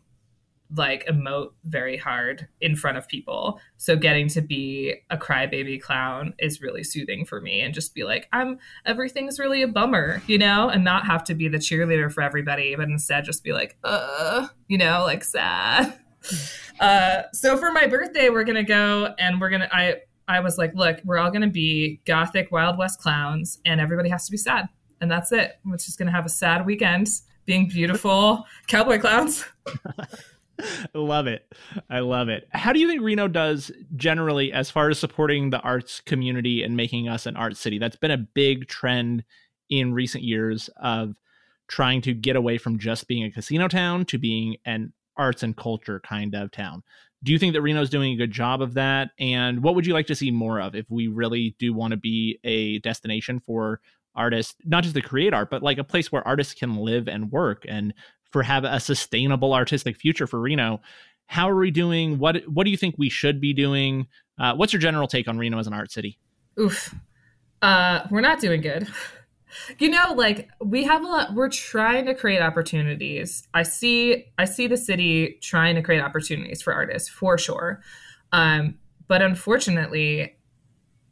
like 0.74 1.06
emote 1.06 1.52
very 1.66 1.98
hard 1.98 2.48
in 2.62 2.76
front 2.76 2.98
of 2.98 3.08
people. 3.08 3.60
So 3.78 3.96
getting 3.96 4.28
to 4.30 4.42
be 4.42 4.96
a 5.10 5.18
crybaby 5.18 5.82
clown 5.82 6.34
is 6.40 6.62
really 6.62 6.84
soothing 6.84 7.26
for 7.26 7.40
me 7.40 7.62
and 7.62 7.74
just 7.74 7.94
be 7.94 8.04
like, 8.04 8.28
I'm 8.34 8.58
everything's 8.86 9.40
really 9.40 9.62
a 9.62 9.68
bummer, 9.68 10.22
you 10.28 10.38
know, 10.38 10.70
and 10.70 10.84
not 10.84 11.06
have 11.06 11.24
to 11.26 11.36
be 11.36 11.48
the 11.48 11.58
cheerleader 11.58 12.12
for 12.12 12.22
everybody, 12.22 12.76
but 12.76 12.90
instead 12.90 13.26
just 13.26 13.44
be 13.44 13.54
like, 13.54 13.78
uh, 13.84 14.48
you 14.68 14.78
know, 14.78 15.04
like 15.04 15.24
sad. 15.24 16.00
uh, 16.80 17.24
so 17.34 17.58
for 17.58 17.72
my 17.72 17.88
birthday, 17.88 18.30
we're 18.30 18.44
gonna 18.44 18.64
go 18.64 19.14
and 19.20 19.40
we're 19.40 19.50
gonna. 19.50 19.70
I 19.72 19.98
I 20.28 20.40
was 20.40 20.58
like, 20.58 20.74
look, 20.74 21.00
we're 21.06 21.18
all 21.18 21.32
gonna 21.32 21.48
be 21.48 22.02
gothic 22.06 22.52
Wild 22.52 22.78
West 22.78 23.00
clowns, 23.00 23.60
and 23.66 23.80
everybody 23.80 24.10
has 24.10 24.26
to 24.26 24.32
be 24.32 24.38
sad, 24.38 24.68
and 25.02 25.10
that's 25.10 25.32
it. 25.32 25.60
We're 25.64 25.78
just 25.78 26.00
gonna 26.00 26.12
have 26.12 26.26
a 26.26 26.30
sad 26.30 26.66
weekend, 26.66 27.08
being 27.46 27.68
beautiful 27.68 28.46
cowboy 28.68 29.00
clowns. 29.00 29.46
I 30.60 30.98
love 30.98 31.28
it. 31.28 31.52
I 31.90 32.00
love 32.00 32.30
it. 32.30 32.48
How 32.52 32.74
do 32.74 32.80
you 32.80 32.88
think 32.88 33.02
Reno 33.02 33.28
does 33.28 33.72
generally 33.96 34.52
as 34.54 34.72
far 34.72 34.90
as 34.90 35.00
supporting 35.00 35.50
the 35.50 35.60
arts 35.60 36.02
community 36.02 36.64
and 36.64 36.78
making 36.78 37.08
us 37.08 37.26
an 37.26 37.36
art 37.36 37.58
city? 37.58 37.78
That's 37.80 37.96
been 37.96 38.12
a 38.12 38.18
big 38.18 38.68
trend 38.68 39.24
in 39.70 39.94
recent 39.94 40.24
years 40.24 40.70
of 40.82 41.16
trying 41.68 42.02
to 42.02 42.14
get 42.14 42.36
away 42.36 42.58
from 42.58 42.80
just 42.80 43.08
being 43.08 43.24
a 43.24 43.32
casino 43.32 43.68
town 43.68 44.06
to 44.06 44.18
being 44.18 44.58
an 44.66 44.94
arts 45.18 45.44
and 45.44 45.58
culture 45.58 46.00
kind 46.00 46.36
of 46.36 46.52
town. 46.52 46.84
Do 47.24 47.32
you 47.32 47.40
think 47.40 47.54
that 47.54 47.62
Reno 47.62 47.82
is 47.82 47.90
doing 47.90 48.14
a 48.14 48.18
good 48.18 48.32
job 48.32 48.62
of 48.62 48.76
that? 48.76 49.10
And 49.20 49.64
what 49.64 49.74
would 49.76 49.88
you 49.88 49.94
like 49.94 50.08
to 50.08 50.16
see 50.16 50.30
more 50.30 50.62
of 50.62 50.76
if 50.76 50.86
we 50.90 51.08
really 51.08 51.56
do 51.58 51.74
want 51.74 51.92
to 51.92 51.98
be 51.98 52.40
a 52.44 52.80
destination 52.80 53.40
for 53.40 53.82
artists, 54.16 54.56
not 54.64 54.84
just 54.84 54.96
to 54.96 55.02
create 55.02 55.34
art, 55.34 55.50
but 55.50 55.64
like 55.64 55.78
a 55.78 55.84
place 55.84 56.12
where 56.12 56.26
artists 56.28 56.54
can 56.54 56.78
live 56.78 57.08
and 57.08 57.32
work 57.32 57.66
and 57.68 57.94
for 58.32 58.44
have 58.44 58.64
a 58.64 58.80
sustainable 58.80 59.54
artistic 59.54 59.98
future 59.98 60.28
for 60.28 60.40
Reno? 60.40 60.82
How 61.28 61.50
are 61.50 61.56
we 61.56 61.72
doing? 61.72 62.20
What 62.20 62.44
what 62.48 62.66
do 62.66 62.72
you 62.72 62.78
think 62.78 62.96
we 62.98 63.10
should 63.10 63.42
be 63.42 63.54
doing? 63.54 64.08
Uh, 64.38 64.54
what's 64.56 64.74
your 64.74 64.80
general 64.80 65.08
take 65.08 65.28
on 65.28 65.38
Reno 65.38 65.58
as 65.60 65.68
an 65.68 65.74
art 65.74 65.92
city? 65.92 66.20
Oof, 66.60 66.94
uh, 67.62 68.02
we're 68.12 68.22
not 68.22 68.40
doing 68.40 68.62
good. 68.62 68.88
you 69.80 69.90
know 69.90 70.14
like 70.16 70.50
we 70.64 70.84
have 70.84 71.04
a 71.04 71.08
lot 71.08 71.34
we're 71.34 71.50
trying 71.50 72.06
to 72.06 72.14
create 72.14 72.42
opportunities 72.42 73.48
i 73.54 73.64
see 73.64 74.26
i 74.38 74.46
see 74.46 74.68
the 74.68 74.78
city 74.78 75.38
trying 75.42 75.76
to 75.76 75.82
create 75.82 76.02
opportunities 76.02 76.62
for 76.62 76.74
artists 76.74 77.08
for 77.10 77.38
sure 77.38 77.82
um, 78.32 78.76
but 79.08 79.22
unfortunately 79.22 80.36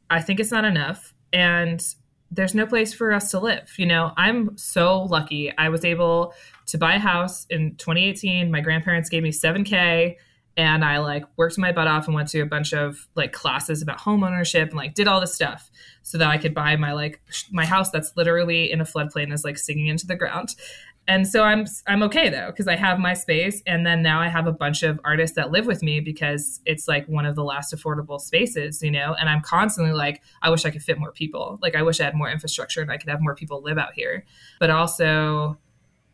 i 0.10 0.22
think 0.22 0.40
it's 0.40 0.52
not 0.52 0.66
enough 0.66 1.14
and 1.32 1.96
there's 2.36 2.56
no 2.56 2.66
place 2.66 2.94
for 2.94 3.14
us 3.14 3.32
to 3.32 3.40
live 3.40 3.72
you 3.78 3.86
know? 3.86 4.12
I'm 4.18 4.58
so 4.58 5.04
lucky. 5.04 5.56
I 5.58 5.70
was 5.70 5.86
able 5.86 6.34
to 6.68 6.78
buy 6.78 6.96
a 6.96 7.00
house 7.00 7.46
in 7.50 7.76
2018 7.76 8.52
my 8.52 8.62
grandparents 8.62 9.10
gave 9.10 9.24
me 9.24 9.32
7k 9.32 10.16
and 10.56 10.86
I 10.86 11.00
like 11.00 11.26
worked 11.36 11.58
my 11.58 11.72
butt 11.72 11.88
off 11.88 12.06
and 12.06 12.16
went 12.16 12.30
to 12.30 12.42
a 12.42 12.46
bunch 12.46 12.74
of 12.74 13.08
like 13.16 13.34
classes 13.34 13.82
about 13.82 14.00
home 14.00 14.24
ownership 14.24 14.70
and 14.70 14.78
like 14.78 14.94
did 14.94 15.08
all 15.08 15.20
this 15.20 15.34
stuff 15.34 15.72
so 16.04 16.18
that 16.18 16.30
I 16.30 16.38
could 16.38 16.54
buy 16.54 16.76
my 16.76 16.94
like 16.94 17.22
my 17.52 17.66
house 17.66 17.90
that's 17.90 18.16
literally 18.16 18.72
in 18.72 18.80
a 18.80 18.86
floodplain 18.86 19.34
is 19.34 19.44
like 19.44 19.58
sinking 19.58 19.88
into 19.88 20.06
the 20.06 20.16
ground. 20.16 20.56
And 21.08 21.28
so 21.28 21.44
I'm 21.44 21.66
I'm 21.86 22.02
okay 22.04 22.30
though 22.30 22.48
because 22.48 22.68
I 22.68 22.78
have 22.78 22.98
my 22.98 23.14
space 23.14 23.62
and 23.68 23.86
then 23.86 24.02
now 24.02 24.22
I 24.22 24.30
have 24.30 24.48
a 24.48 24.54
bunch 24.54 24.84
of 24.84 25.02
artists 25.04 25.36
that 25.36 25.52
live 25.52 25.66
with 25.66 25.84
me 25.84 26.00
because 26.00 26.62
it's 26.66 26.88
like 26.88 27.06
one 27.08 27.26
of 27.26 27.36
the 27.36 27.44
last 27.44 27.76
affordable 27.76 28.22
spaces, 28.22 28.82
you 28.82 28.92
know, 28.92 29.14
and 29.20 29.28
I'm 29.28 29.42
constantly 29.42 29.94
like 29.94 30.22
I 30.42 30.50
wish 30.50 30.64
I 30.64 30.70
could 30.70 30.82
fit 30.82 30.98
more 30.98 31.12
people. 31.12 31.60
Like 31.62 31.76
I 31.76 31.82
wish 31.82 32.00
I 32.00 32.06
had 32.06 32.16
more 32.16 32.30
infrastructure 32.30 32.82
and 32.82 32.90
I 32.90 32.98
could 32.98 33.10
have 33.10 33.22
more 33.22 33.36
people 33.36 33.62
live 33.62 33.78
out 33.78 33.94
here. 33.94 34.24
But 34.62 34.70
also 34.70 35.58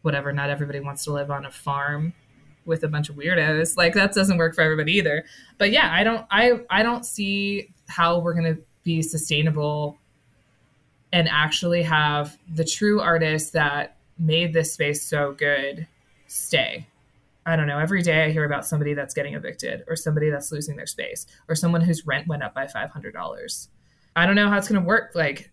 whatever, 0.01 0.33
not 0.33 0.49
everybody 0.49 0.79
wants 0.79 1.03
to 1.03 1.13
live 1.13 1.29
on 1.29 1.45
a 1.45 1.51
farm 1.51 2.13
with 2.65 2.83
a 2.83 2.87
bunch 2.87 3.09
of 3.09 3.15
weirdos. 3.15 3.77
Like 3.77 3.93
that 3.93 4.13
doesn't 4.13 4.37
work 4.37 4.55
for 4.55 4.61
everybody 4.61 4.93
either. 4.93 5.23
But 5.59 5.71
yeah, 5.71 5.91
I 5.93 6.03
don't 6.03 6.25
I 6.31 6.61
I 6.71 6.81
don't 6.81 7.05
see 7.05 7.73
how 7.87 8.19
we're 8.19 8.33
to 8.55 8.61
be 8.83 9.03
sustainable 9.03 9.99
and 11.13 11.29
actually 11.29 11.83
have 11.83 12.37
the 12.51 12.63
true 12.63 13.01
artists 13.01 13.51
that 13.51 13.97
made 14.20 14.53
this 14.53 14.74
space 14.74 15.03
so 15.03 15.34
good 15.34 15.88
stay. 16.28 16.88
I 17.45 17.55
don't 17.55 17.67
know. 17.67 17.80
Every 17.80 18.01
day 18.01 18.26
I 18.26 18.32
hear 18.32 18.45
about 18.45 18.65
somebody 18.65 18.93
that's 18.93 19.13
getting 19.13 19.34
evicted 19.34 19.84
or 19.88 19.95
somebody 19.95 20.30
that's 20.30 20.51
losing 20.51 20.76
their 20.76 20.86
space 20.86 21.26
or 21.47 21.55
someone 21.55 21.82
whose 21.82 22.05
rent 22.05 22.28
went 22.28 22.43
up 22.43 22.53
by 22.53 22.65
$500. 22.65 23.67
I 24.15 24.26
don't 24.26 24.36
know 24.36 24.49
how 24.49 24.57
it's 24.57 24.67
going 24.67 24.82
to 24.82 24.88
work. 24.88 25.11
Like 25.15 25.51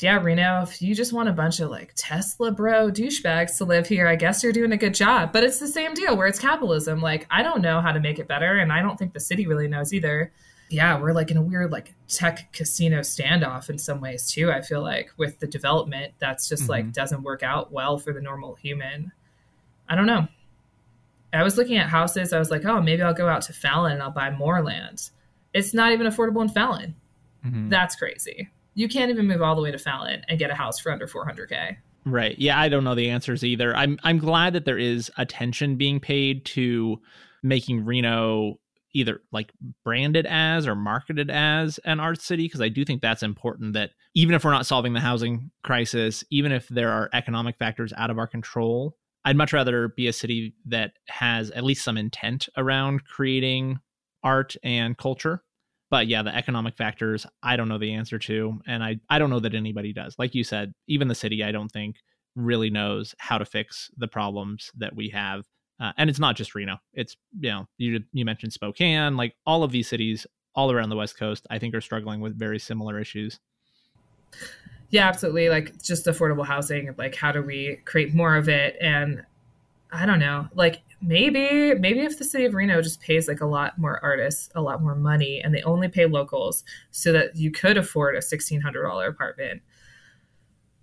yeah, 0.00 0.20
Reno, 0.20 0.62
if 0.62 0.82
you 0.82 0.94
just 0.94 1.12
want 1.12 1.28
a 1.28 1.32
bunch 1.32 1.60
of 1.60 1.70
like 1.70 1.92
Tesla 1.96 2.50
bro 2.50 2.90
douchebags 2.90 3.56
to 3.58 3.64
live 3.64 3.86
here, 3.86 4.08
I 4.08 4.16
guess 4.16 4.42
you're 4.42 4.52
doing 4.52 4.72
a 4.72 4.76
good 4.76 4.94
job. 4.94 5.32
But 5.32 5.44
it's 5.44 5.60
the 5.60 5.68
same 5.68 5.94
deal 5.94 6.16
where 6.16 6.26
it's 6.26 6.38
capitalism. 6.38 7.00
Like, 7.00 7.26
I 7.30 7.42
don't 7.42 7.62
know 7.62 7.80
how 7.80 7.92
to 7.92 8.00
make 8.00 8.18
it 8.18 8.28
better, 8.28 8.58
and 8.58 8.72
I 8.72 8.82
don't 8.82 8.98
think 8.98 9.12
the 9.12 9.20
city 9.20 9.46
really 9.46 9.68
knows 9.68 9.94
either. 9.94 10.32
Yeah, 10.74 11.00
we're 11.00 11.12
like 11.12 11.30
in 11.30 11.36
a 11.36 11.42
weird 11.42 11.70
like 11.70 11.94
tech 12.08 12.52
casino 12.52 13.00
standoff 13.00 13.70
in 13.70 13.78
some 13.78 14.00
ways 14.00 14.30
too. 14.30 14.50
I 14.50 14.60
feel 14.60 14.82
like 14.82 15.10
with 15.16 15.38
the 15.38 15.46
development 15.46 16.14
that's 16.18 16.48
just 16.48 16.64
mm-hmm. 16.64 16.70
like 16.70 16.92
doesn't 16.92 17.22
work 17.22 17.42
out 17.42 17.72
well 17.72 17.98
for 17.98 18.12
the 18.12 18.20
normal 18.20 18.54
human. 18.56 19.12
I 19.88 19.94
don't 19.94 20.06
know. 20.06 20.28
I 21.32 21.42
was 21.42 21.56
looking 21.56 21.76
at 21.76 21.88
houses. 21.88 22.32
I 22.32 22.38
was 22.38 22.50
like, 22.50 22.64
oh, 22.64 22.80
maybe 22.80 23.02
I'll 23.02 23.14
go 23.14 23.28
out 23.28 23.42
to 23.42 23.52
Fallon 23.52 23.92
and 23.92 24.02
I'll 24.02 24.10
buy 24.10 24.30
more 24.30 24.62
land. 24.62 25.10
It's 25.52 25.74
not 25.74 25.92
even 25.92 26.06
affordable 26.06 26.42
in 26.42 26.48
Fallon. 26.48 26.94
Mm-hmm. 27.44 27.68
That's 27.70 27.96
crazy 27.96 28.50
you 28.74 28.88
can't 28.88 29.10
even 29.10 29.26
move 29.26 29.40
all 29.40 29.54
the 29.54 29.62
way 29.62 29.70
to 29.70 29.78
Fallon 29.78 30.22
and 30.28 30.38
get 30.38 30.50
a 30.50 30.54
house 30.54 30.78
for 30.78 30.92
under 30.92 31.06
400k. 31.06 31.76
Right. 32.04 32.38
Yeah, 32.38 32.60
I 32.60 32.68
don't 32.68 32.84
know 32.84 32.94
the 32.94 33.08
answers 33.08 33.44
either. 33.44 33.74
I'm 33.74 33.98
I'm 34.02 34.18
glad 34.18 34.52
that 34.52 34.66
there 34.66 34.76
is 34.76 35.10
attention 35.16 35.76
being 35.76 36.00
paid 36.00 36.44
to 36.46 37.00
making 37.42 37.84
Reno 37.84 38.58
either 38.94 39.20
like 39.32 39.52
branded 39.84 40.24
as 40.26 40.66
or 40.66 40.74
marketed 40.74 41.30
as 41.30 41.78
an 41.84 42.00
art 42.00 42.22
city 42.22 42.44
because 42.46 42.60
I 42.60 42.68
do 42.68 42.84
think 42.84 43.02
that's 43.02 43.22
important 43.22 43.74
that 43.74 43.90
even 44.14 44.34
if 44.34 44.44
we're 44.44 44.52
not 44.52 44.66
solving 44.66 44.92
the 44.92 45.00
housing 45.00 45.50
crisis, 45.62 46.24
even 46.30 46.52
if 46.52 46.68
there 46.68 46.90
are 46.90 47.10
economic 47.12 47.58
factors 47.58 47.92
out 47.96 48.10
of 48.10 48.18
our 48.18 48.26
control, 48.26 48.96
I'd 49.24 49.36
much 49.36 49.52
rather 49.52 49.88
be 49.88 50.06
a 50.06 50.12
city 50.12 50.54
that 50.66 50.92
has 51.08 51.50
at 51.50 51.64
least 51.64 51.84
some 51.84 51.98
intent 51.98 52.48
around 52.56 53.04
creating 53.04 53.80
art 54.22 54.54
and 54.62 54.96
culture. 54.96 55.42
But 55.90 56.06
yeah 56.06 56.22
the 56.22 56.34
economic 56.34 56.76
factors 56.76 57.24
i 57.42 57.56
don't 57.56 57.68
know 57.68 57.78
the 57.78 57.92
answer 57.92 58.18
to 58.18 58.58
and 58.66 58.82
i 58.82 58.96
i 59.10 59.18
don't 59.18 59.30
know 59.30 59.40
that 59.40 59.54
anybody 59.54 59.92
does. 59.92 60.16
Like 60.18 60.34
you 60.34 60.42
said 60.42 60.72
even 60.88 61.08
the 61.08 61.14
city 61.14 61.44
i 61.44 61.52
don't 61.52 61.70
think 61.70 61.96
really 62.34 62.70
knows 62.70 63.14
how 63.18 63.38
to 63.38 63.44
fix 63.44 63.90
the 63.96 64.08
problems 64.08 64.72
that 64.76 64.96
we 64.96 65.10
have 65.10 65.44
uh, 65.80 65.92
and 65.96 66.08
it's 66.08 66.18
not 66.18 66.36
just 66.36 66.54
reno. 66.54 66.78
It's 66.92 67.16
you 67.40 67.50
know 67.50 67.66
you 67.78 68.00
you 68.12 68.24
mentioned 68.24 68.52
spokane 68.52 69.16
like 69.16 69.34
all 69.46 69.62
of 69.62 69.72
these 69.72 69.88
cities 69.88 70.26
all 70.54 70.70
around 70.70 70.88
the 70.88 70.96
west 70.96 71.18
coast 71.18 71.46
i 71.50 71.58
think 71.58 71.74
are 71.74 71.80
struggling 71.80 72.20
with 72.20 72.38
very 72.38 72.58
similar 72.58 73.00
issues. 73.00 73.40
Yeah 74.90 75.08
absolutely. 75.08 75.48
Like 75.48 75.82
just 75.82 76.06
affordable 76.06 76.46
housing 76.46 76.94
like 76.96 77.14
how 77.14 77.32
do 77.32 77.42
we 77.42 77.80
create 77.84 78.14
more 78.14 78.36
of 78.36 78.48
it? 78.48 78.76
And 78.80 79.24
i 79.92 80.06
don't 80.06 80.18
know 80.18 80.48
like 80.54 80.82
maybe 81.00 81.74
maybe 81.74 82.00
if 82.00 82.18
the 82.18 82.24
city 82.24 82.44
of 82.44 82.54
Reno 82.54 82.80
just 82.80 83.00
pays 83.00 83.28
like 83.28 83.40
a 83.40 83.46
lot 83.46 83.78
more 83.78 84.02
artists 84.02 84.48
a 84.54 84.62
lot 84.62 84.82
more 84.82 84.94
money 84.94 85.40
and 85.42 85.54
they 85.54 85.62
only 85.62 85.88
pay 85.88 86.06
locals 86.06 86.64
so 86.90 87.12
that 87.12 87.36
you 87.36 87.50
could 87.50 87.76
afford 87.76 88.16
a 88.16 88.20
$1600 88.20 89.08
apartment 89.08 89.62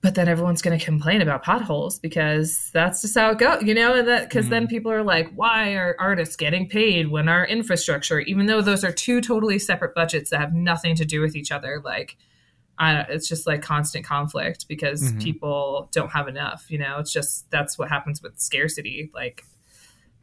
but 0.02 0.16
then 0.16 0.28
everyone's 0.28 0.62
going 0.62 0.78
to 0.78 0.84
complain 0.84 1.22
about 1.22 1.44
potholes 1.44 2.00
because 2.00 2.72
that's 2.74 3.02
just 3.02 3.18
how 3.18 3.32
it 3.32 3.38
goes 3.38 3.62
you 3.64 3.74
know 3.74 3.94
and 3.94 4.08
that 4.08 4.28
because 4.28 4.46
mm-hmm. 4.46 4.52
then 4.52 4.68
people 4.68 4.92
are 4.92 5.04
like 5.04 5.32
why 5.34 5.74
are 5.74 5.96
artists 6.00 6.36
getting 6.36 6.68
paid 6.68 7.10
when 7.10 7.30
our 7.30 7.46
infrastructure 7.46 8.20
even 8.22 8.48
though 8.48 8.62
those 8.62 8.84
are 8.84 8.92
two 8.92 9.22
totally 9.22 9.60
separate 9.60 9.94
budgets 9.96 10.30
that 10.30 10.40
have 10.40 10.54
nothing 10.54 10.96
to 10.96 11.06
do 11.06 11.22
with 11.22 11.36
each 11.36 11.52
other 11.52 11.82
like 11.84 12.18
I, 12.80 13.02
it's 13.10 13.28
just 13.28 13.46
like 13.46 13.62
constant 13.62 14.06
conflict 14.06 14.68
because 14.68 15.04
mm-hmm. 15.04 15.20
people 15.20 15.90
don't 15.92 16.10
have 16.10 16.28
enough 16.28 16.66
you 16.70 16.80
know 16.80 16.98
it's 17.00 17.14
just 17.14 17.50
that's 17.52 17.78
what 17.78 17.90
happens 17.90 18.22
with 18.22 18.40
scarcity 18.40 19.12
like 19.14 19.44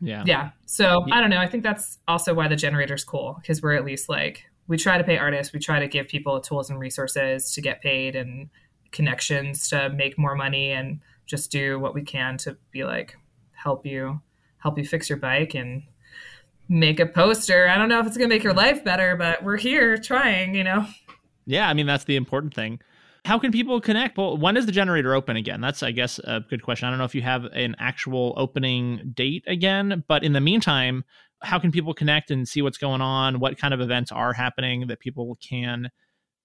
yeah. 0.00 0.22
Yeah. 0.26 0.50
So 0.66 1.04
I 1.10 1.20
don't 1.20 1.30
know. 1.30 1.38
I 1.38 1.48
think 1.48 1.64
that's 1.64 1.98
also 2.06 2.34
why 2.34 2.46
the 2.46 2.56
generator's 2.56 3.04
cool 3.04 3.36
because 3.40 3.62
we're 3.62 3.74
at 3.74 3.84
least 3.84 4.08
like 4.08 4.44
we 4.68 4.76
try 4.76 4.98
to 4.98 5.04
pay 5.04 5.18
artists, 5.18 5.52
we 5.52 5.58
try 5.58 5.80
to 5.80 5.88
give 5.88 6.08
people 6.08 6.40
tools 6.40 6.70
and 6.70 6.78
resources 6.78 7.52
to 7.54 7.60
get 7.60 7.82
paid 7.82 8.14
and 8.14 8.50
connections 8.93 9.68
to 9.68 9.91
make 9.91 10.18
more 10.18 10.34
money 10.34 10.72
and 10.72 11.01
just 11.26 11.51
do 11.51 11.78
what 11.78 11.95
we 11.95 12.03
can 12.03 12.39
to 12.39 12.57
be 12.70 12.84
like 12.84 13.16
help 13.53 13.84
you 13.84 14.20
help 14.59 14.78
you 14.78 14.84
fix 14.84 15.09
your 15.09 15.18
bike 15.18 15.55
and 15.55 15.82
make 16.68 17.01
a 17.01 17.07
poster. 17.07 17.68
I 17.68 17.76
don't 17.76 17.89
know 17.89 18.01
if 18.01 18.07
it's 18.07 18.16
going 18.16 18.28
to 18.28 18.34
make 18.34 18.43
your 18.43 18.55
life 18.55 18.84
better, 18.84 19.16
but 19.16 19.43
we're 19.43 19.57
here 19.57 19.97
trying, 19.97 20.55
you 20.55 20.64
know. 20.64 20.86
Yeah, 21.47 21.68
I 21.68 21.74
mean 21.74 21.86
that's 21.86 22.05
the 22.05 22.16
important 22.16 22.55
thing 22.55 22.80
how 23.28 23.39
can 23.39 23.53
people 23.53 23.78
connect? 23.78 24.16
Well, 24.16 24.39
when 24.39 24.57
is 24.57 24.64
the 24.64 24.72
generator 24.72 25.14
open 25.14 25.36
again? 25.36 25.61
That's, 25.61 25.82
I 25.82 25.91
guess, 25.91 26.18
a 26.20 26.41
good 26.41 26.62
question. 26.62 26.89
I 26.89 26.91
don't 26.91 26.99
know 26.99 27.05
if 27.05 27.14
you 27.14 27.20
have 27.20 27.45
an 27.45 27.76
actual 27.78 28.32
opening 28.39 29.12
date 29.14 29.45
again, 29.47 30.03
but 30.09 30.24
in 30.24 30.32
the 30.32 30.41
meantime, 30.41 31.05
how 31.43 31.59
can 31.59 31.70
people 31.70 31.93
connect 31.93 32.30
and 32.30 32.49
see 32.49 32.62
what's 32.62 32.78
going 32.78 33.03
on? 33.03 33.39
What 33.39 33.59
kind 33.59 33.74
of 33.74 33.82
events 33.82 34.11
are 34.12 34.32
happening 34.32 34.86
that 34.86 35.01
people 35.01 35.36
can 35.47 35.91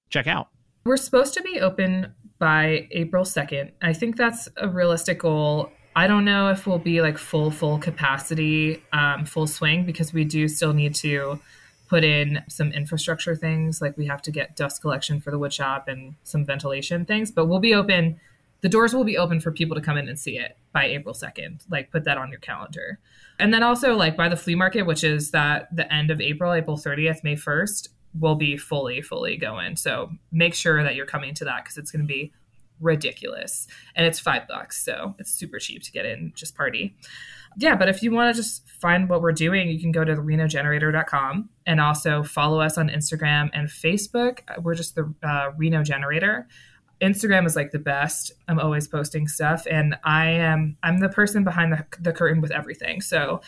check 0.10 0.28
out? 0.28 0.50
We're 0.84 0.98
supposed 0.98 1.34
to 1.36 1.42
be 1.42 1.62
open 1.62 2.14
by 2.44 2.90
April 2.92 3.24
2nd. 3.24 3.72
I 3.82 3.94
think 3.94 4.18
that's 4.18 4.50
a 4.58 4.68
realistic 4.68 5.20
goal. 5.20 5.72
I 5.96 6.08
don't 6.08 6.26
know 6.26 6.50
if 6.50 6.68
we'll 6.68 6.78
be 6.78 7.02
like 7.02 7.18
full, 7.18 7.52
full 7.52 7.78
capacity, 7.78 8.84
um, 8.92 9.24
full 9.24 9.48
swing, 9.48 9.86
because 9.86 10.12
we 10.12 10.26
do 10.26 10.50
still 10.50 10.74
need 10.74 10.94
to 10.96 11.40
put 11.88 12.04
in 12.04 12.44
some 12.50 12.74
infrastructure 12.74 13.34
things 13.34 13.82
like 13.82 13.98
we 13.98 14.08
have 14.08 14.22
to 14.24 14.32
get 14.32 14.58
dust 14.58 14.82
collection 14.82 15.22
for 15.22 15.32
the 15.32 15.40
wood 15.40 15.54
shop 15.54 15.88
and 15.88 16.16
some 16.24 16.44
ventilation 16.44 17.06
things 17.06 17.30
but 17.30 17.46
we'll 17.46 17.60
be 17.60 17.76
open 17.76 18.20
the 18.62 18.70
doors 18.70 18.94
will 18.96 19.04
be 19.04 19.18
open 19.18 19.42
for 19.42 19.52
people 19.52 19.76
to 19.76 19.82
come 19.82 19.98
in 19.98 20.08
and 20.08 20.18
see 20.18 20.38
it 20.38 20.56
by 20.72 20.86
April 20.86 21.14
2nd. 21.14 21.66
Like 21.70 21.92
put 21.92 22.06
that 22.06 22.18
on 22.18 22.30
your 22.30 22.40
calendar. 22.40 22.98
And 23.38 23.54
then 23.54 23.62
also 23.62 23.94
like 23.98 24.16
by 24.16 24.30
the 24.30 24.38
flea 24.38 24.56
market, 24.56 24.84
which 24.84 25.04
is 25.04 25.32
that 25.32 25.68
the 25.76 25.94
end 25.94 26.10
of 26.10 26.22
April, 26.22 26.54
April 26.54 26.78
30th, 26.78 27.26
May 27.26 27.36
1st, 27.36 27.90
will 28.20 28.36
be 28.36 28.58
fully, 28.58 29.02
fully 29.02 29.38
going. 29.38 29.76
So 29.76 30.12
make 30.32 30.54
sure 30.54 30.84
that 30.84 30.96
you're 30.96 31.06
coming 31.06 31.34
to 31.36 31.46
that 31.46 31.64
because 31.64 31.78
it's 31.78 31.92
going 31.92 32.06
to 32.06 32.08
be 32.08 32.32
ridiculous. 32.80 33.68
And 33.96 34.06
it's 34.06 34.20
five 34.20 34.48
bucks. 34.48 34.84
So 34.84 35.16
it's 35.20 35.32
super 35.32 35.60
cheap 35.60 35.84
to 35.84 35.92
get 35.92 36.06
in, 36.06 36.34
just 36.36 36.56
party. 36.56 36.96
Yeah, 37.58 37.76
but 37.76 37.88
if 37.88 38.02
you 38.02 38.12
want 38.12 38.36
to 38.36 38.42
just 38.42 38.68
find 38.68 39.10
what 39.10 39.22
we're 39.22 39.32
doing, 39.32 39.70
you 39.70 39.80
can 39.80 39.92
go 39.92 40.04
to 40.04 40.16
renogenerator.com 40.16 41.50
and 41.66 41.80
also 41.80 42.24
follow 42.24 42.60
us 42.60 42.78
on 42.78 42.90
Instagram 42.90 43.50
and 43.54 43.68
Facebook. 43.68 44.40
We're 44.62 44.76
just 44.76 44.96
the 44.96 45.14
uh, 45.24 45.52
Reno 45.56 45.84
Generator. 45.84 46.48
Instagram 47.02 47.46
is 47.46 47.56
like 47.56 47.72
the 47.72 47.80
best. 47.80 48.32
I'm 48.48 48.60
always 48.60 48.88
posting 48.88 49.28
stuff, 49.28 49.68
and 49.70 49.96
I 50.04 50.28
am 50.28 50.78
I'm 50.84 51.00
the 51.00 51.10
person 51.10 51.44
behind 51.44 51.74
the, 51.74 51.86
the 52.00 52.14
curtain 52.14 52.42
with 52.42 52.52
everything. 52.52 53.02
So 53.02 53.42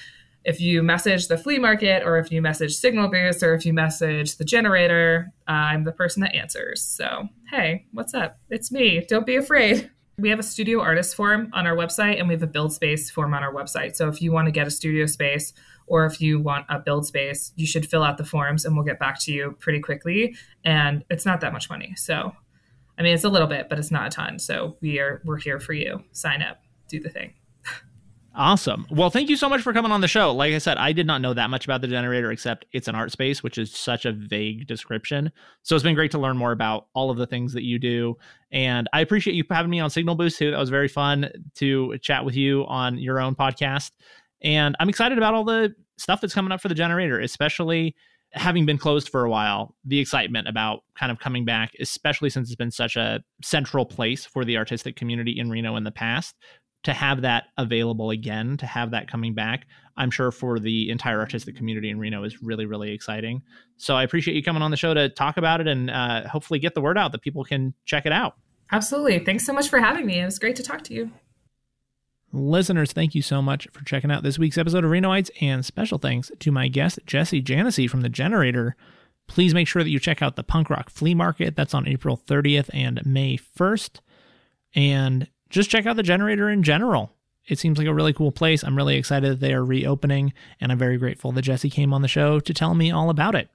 if 0.45 0.61
you 0.61 0.83
message 0.83 1.27
the 1.27 1.37
flea 1.37 1.57
market, 1.57 2.03
or 2.05 2.19
if 2.19 2.31
you 2.31 2.41
message 2.41 2.75
Signal 2.75 3.09
Boost, 3.09 3.41
or 3.41 3.55
if 3.55 3.65
you 3.65 3.73
message 3.73 4.37
the 4.37 4.45
generator, 4.45 5.33
uh, 5.47 5.51
I'm 5.51 5.83
the 5.83 5.91
person 5.91 6.21
that 6.21 6.35
answers. 6.35 6.81
So 6.81 7.27
hey, 7.49 7.87
what's 7.91 8.13
up? 8.13 8.37
It's 8.49 8.71
me. 8.71 9.03
Don't 9.09 9.25
be 9.25 9.35
afraid. 9.35 9.89
We 10.17 10.29
have 10.29 10.39
a 10.39 10.43
studio 10.43 10.79
artist 10.79 11.15
form 11.15 11.49
on 11.51 11.67
our 11.67 11.75
website, 11.75 12.19
and 12.19 12.27
we 12.27 12.35
have 12.35 12.43
a 12.43 12.47
build 12.47 12.71
space 12.71 13.09
form 13.09 13.33
on 13.33 13.43
our 13.43 13.53
website. 13.53 13.95
So 13.95 14.07
if 14.07 14.21
you 14.21 14.31
want 14.31 14.45
to 14.45 14.51
get 14.51 14.67
a 14.67 14.71
studio 14.71 15.07
space, 15.07 15.51
or 15.87 16.05
if 16.05 16.21
you 16.21 16.39
want 16.39 16.67
a 16.69 16.79
build 16.79 17.05
space, 17.05 17.51
you 17.55 17.67
should 17.67 17.85
fill 17.85 18.03
out 18.03 18.17
the 18.17 18.23
forms, 18.23 18.63
and 18.63 18.75
we'll 18.75 18.85
get 18.85 18.99
back 18.99 19.19
to 19.21 19.33
you 19.33 19.57
pretty 19.59 19.79
quickly. 19.79 20.35
And 20.63 21.03
it's 21.09 21.25
not 21.25 21.41
that 21.41 21.53
much 21.53 21.69
money, 21.69 21.95
so 21.97 22.33
I 22.97 23.01
mean, 23.01 23.13
it's 23.13 23.25
a 23.25 23.29
little 23.29 23.47
bit, 23.47 23.67
but 23.67 23.79
it's 23.79 23.91
not 23.91 24.07
a 24.07 24.09
ton. 24.09 24.39
So 24.39 24.77
we 24.79 24.99
are 24.99 25.21
we're 25.25 25.37
here 25.37 25.59
for 25.59 25.73
you. 25.73 26.03
Sign 26.11 26.41
up, 26.41 26.61
do 26.87 26.99
the 26.99 27.09
thing. 27.09 27.33
Awesome. 28.37 28.85
Well, 28.89 29.09
thank 29.09 29.29
you 29.29 29.37
so 29.37 29.47
much 29.47 29.61
for 29.61 29.71
coming 29.71 29.93
on 29.93 30.01
the 30.01 30.09
show. 30.09 30.33
Like 30.33 30.53
I 30.53 30.57
said, 30.57 30.77
I 30.77 30.91
did 30.91 31.07
not 31.07 31.21
know 31.21 31.33
that 31.33 31.49
much 31.49 31.63
about 31.63 31.79
the 31.79 31.87
generator 31.87 32.31
except 32.31 32.65
it's 32.73 32.89
an 32.89 32.95
art 32.95 33.11
space, 33.13 33.41
which 33.41 33.57
is 33.57 33.71
such 33.71 34.03
a 34.05 34.11
vague 34.11 34.67
description. 34.67 35.31
So 35.63 35.73
it's 35.73 35.83
been 35.83 35.95
great 35.95 36.11
to 36.11 36.19
learn 36.19 36.35
more 36.35 36.51
about 36.51 36.87
all 36.93 37.09
of 37.09 37.17
the 37.17 37.27
things 37.27 37.53
that 37.53 37.63
you 37.63 37.79
do. 37.79 38.17
And 38.51 38.89
I 38.91 38.99
appreciate 38.99 39.35
you 39.35 39.45
having 39.49 39.71
me 39.71 39.79
on 39.79 39.89
Signal 39.89 40.15
Boost 40.15 40.37
too. 40.37 40.51
That 40.51 40.59
was 40.59 40.69
very 40.69 40.89
fun 40.89 41.29
to 41.55 41.97
chat 41.99 42.25
with 42.25 42.35
you 42.35 42.65
on 42.67 42.97
your 42.97 43.21
own 43.21 43.35
podcast. 43.35 43.91
And 44.41 44.75
I'm 44.81 44.89
excited 44.89 45.17
about 45.17 45.33
all 45.33 45.45
the 45.45 45.73
stuff 45.97 46.19
that's 46.19 46.33
coming 46.33 46.51
up 46.51 46.59
for 46.59 46.67
the 46.67 46.75
generator, 46.75 47.21
especially 47.21 47.95
having 48.33 48.65
been 48.65 48.77
closed 48.77 49.07
for 49.07 49.23
a 49.23 49.29
while, 49.29 49.75
the 49.85 49.99
excitement 49.99 50.49
about 50.49 50.83
kind 50.99 51.09
of 51.09 51.19
coming 51.19 51.45
back, 51.45 51.71
especially 51.79 52.29
since 52.29 52.49
it's 52.49 52.57
been 52.57 52.69
such 52.69 52.97
a 52.97 53.23
central 53.41 53.85
place 53.85 54.25
for 54.25 54.43
the 54.43 54.57
artistic 54.57 54.97
community 54.97 55.39
in 55.39 55.49
Reno 55.49 55.77
in 55.77 55.85
the 55.85 55.91
past, 55.91 56.35
to 56.85 56.93
have 56.93 57.21
that 57.21 57.45
available 57.57 58.11
again, 58.11 58.57
to 58.57 58.65
have 58.65 58.91
that 58.91 59.09
coming 59.09 59.33
back, 59.33 59.67
I'm 59.97 60.11
sure 60.11 60.31
for 60.31 60.59
the 60.59 60.89
entire 60.89 61.19
artistic 61.19 61.55
community 61.55 61.89
in 61.89 61.99
Reno 61.99 62.23
is 62.23 62.41
really, 62.41 62.65
really 62.65 62.91
exciting. 62.91 63.41
So 63.77 63.95
I 63.95 64.03
appreciate 64.03 64.35
you 64.35 64.43
coming 64.43 64.61
on 64.61 64.71
the 64.71 64.77
show 64.77 64.93
to 64.93 65.09
talk 65.09 65.37
about 65.37 65.61
it 65.61 65.67
and 65.67 65.89
uh, 65.89 66.27
hopefully 66.27 66.59
get 66.59 66.75
the 66.75 66.81
word 66.81 66.97
out 66.97 67.11
that 67.11 67.21
people 67.21 67.43
can 67.43 67.73
check 67.85 68.05
it 68.05 68.11
out. 68.11 68.35
Absolutely. 68.71 69.19
Thanks 69.19 69.45
so 69.45 69.53
much 69.53 69.69
for 69.69 69.79
having 69.79 70.05
me. 70.05 70.19
It 70.19 70.25
was 70.25 70.39
great 70.39 70.55
to 70.57 70.63
talk 70.63 70.83
to 70.85 70.93
you. 70.93 71.11
Listeners, 72.31 72.91
thank 72.91 73.15
you 73.15 73.21
so 73.21 73.41
much 73.41 73.67
for 73.71 73.83
checking 73.85 74.11
out 74.11 74.21
this 74.21 74.37
week's 74.37 74.57
episode 74.57 74.83
of 74.83 74.91
Renoites, 74.91 75.29
and 75.39 75.63
special 75.63 75.97
thanks 75.97 76.31
to 76.39 76.51
my 76.51 76.67
guest, 76.67 76.99
Jesse 77.05 77.41
Janesy 77.41 77.89
from 77.89 78.01
The 78.01 78.09
Generator. 78.09 78.75
Please 79.27 79.53
make 79.53 79.67
sure 79.67 79.83
that 79.83 79.89
you 79.89 79.99
check 79.99 80.21
out 80.21 80.35
the 80.35 80.43
Punk 80.43 80.69
Rock 80.69 80.89
Flea 80.89 81.15
Market. 81.15 81.55
That's 81.55 81.73
on 81.73 81.87
April 81.87 82.17
30th 82.27 82.69
and 82.73 83.01
May 83.05 83.37
1st. 83.37 84.01
And 84.75 85.29
just 85.49 85.69
check 85.69 85.85
out 85.85 85.95
The 85.95 86.03
Generator 86.03 86.49
in 86.49 86.63
general. 86.63 87.11
It 87.47 87.59
seems 87.59 87.77
like 87.77 87.87
a 87.87 87.93
really 87.93 88.13
cool 88.13 88.31
place. 88.31 88.63
I'm 88.63 88.75
really 88.75 88.95
excited 88.95 89.31
that 89.31 89.39
they 89.39 89.53
are 89.53 89.63
reopening, 89.63 90.33
and 90.59 90.71
I'm 90.71 90.79
very 90.79 90.97
grateful 90.97 91.31
that 91.33 91.43
Jesse 91.43 91.69
came 91.69 91.93
on 91.93 92.01
the 92.01 92.07
show 92.07 92.39
to 92.39 92.53
tell 92.53 92.73
me 92.73 92.91
all 92.91 93.09
about 93.09 93.35
it. 93.35 93.49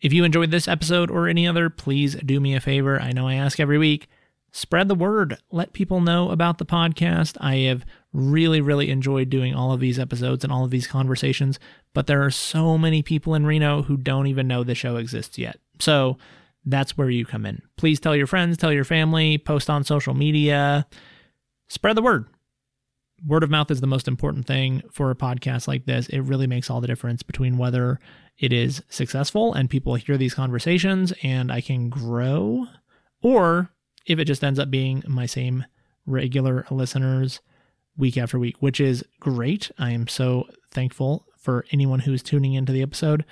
If 0.00 0.12
you 0.12 0.24
enjoyed 0.24 0.50
this 0.50 0.68
episode 0.68 1.10
or 1.10 1.28
any 1.28 1.46
other, 1.46 1.70
please 1.70 2.14
do 2.16 2.40
me 2.40 2.54
a 2.54 2.60
favor. 2.60 3.00
I 3.00 3.12
know 3.12 3.28
I 3.28 3.34
ask 3.34 3.60
every 3.60 3.78
week 3.78 4.08
spread 4.50 4.88
the 4.88 4.94
word. 4.94 5.38
Let 5.50 5.72
people 5.72 6.00
know 6.00 6.30
about 6.30 6.58
the 6.58 6.66
podcast. 6.66 7.36
I 7.40 7.56
have 7.68 7.84
really, 8.12 8.60
really 8.60 8.90
enjoyed 8.90 9.30
doing 9.30 9.54
all 9.54 9.72
of 9.72 9.80
these 9.80 9.98
episodes 9.98 10.44
and 10.44 10.52
all 10.52 10.64
of 10.64 10.70
these 10.70 10.86
conversations, 10.86 11.58
but 11.94 12.06
there 12.06 12.24
are 12.24 12.30
so 12.30 12.78
many 12.78 13.02
people 13.02 13.34
in 13.34 13.46
Reno 13.46 13.82
who 13.82 13.96
don't 13.96 14.26
even 14.26 14.48
know 14.48 14.64
the 14.64 14.74
show 14.74 14.96
exists 14.96 15.38
yet. 15.38 15.58
So 15.78 16.16
that's 16.64 16.96
where 16.96 17.10
you 17.10 17.24
come 17.24 17.46
in. 17.46 17.62
Please 17.76 18.00
tell 18.00 18.16
your 18.16 18.26
friends, 18.26 18.56
tell 18.56 18.72
your 18.72 18.84
family, 18.84 19.38
post 19.38 19.68
on 19.70 19.84
social 19.84 20.14
media, 20.14 20.86
spread 21.68 21.96
the 21.96 22.02
word. 22.02 22.26
Word 23.26 23.42
of 23.42 23.50
mouth 23.50 23.70
is 23.70 23.80
the 23.80 23.86
most 23.86 24.06
important 24.06 24.46
thing 24.46 24.82
for 24.92 25.10
a 25.10 25.16
podcast 25.16 25.66
like 25.66 25.86
this. 25.86 26.08
It 26.08 26.20
really 26.20 26.46
makes 26.46 26.70
all 26.70 26.80
the 26.80 26.86
difference 26.86 27.22
between 27.22 27.58
whether 27.58 27.98
it 28.38 28.52
is 28.52 28.82
successful 28.88 29.52
and 29.54 29.68
people 29.68 29.96
hear 29.96 30.16
these 30.16 30.34
conversations 30.34 31.12
and 31.22 31.50
I 31.50 31.60
can 31.60 31.88
grow, 31.88 32.66
or 33.20 33.72
if 34.06 34.18
it 34.18 34.26
just 34.26 34.44
ends 34.44 34.58
up 34.58 34.70
being 34.70 35.02
my 35.06 35.26
same 35.26 35.64
regular 36.06 36.64
listeners 36.70 37.40
week 37.96 38.16
after 38.16 38.38
week, 38.38 38.56
which 38.60 38.80
is 38.80 39.04
great. 39.18 39.70
I 39.78 39.90
am 39.90 40.06
so 40.06 40.48
thankful 40.70 41.26
for 41.36 41.64
anyone 41.72 42.00
who's 42.00 42.22
tuning 42.22 42.54
into 42.54 42.72
the 42.72 42.82
episode, 42.82 43.24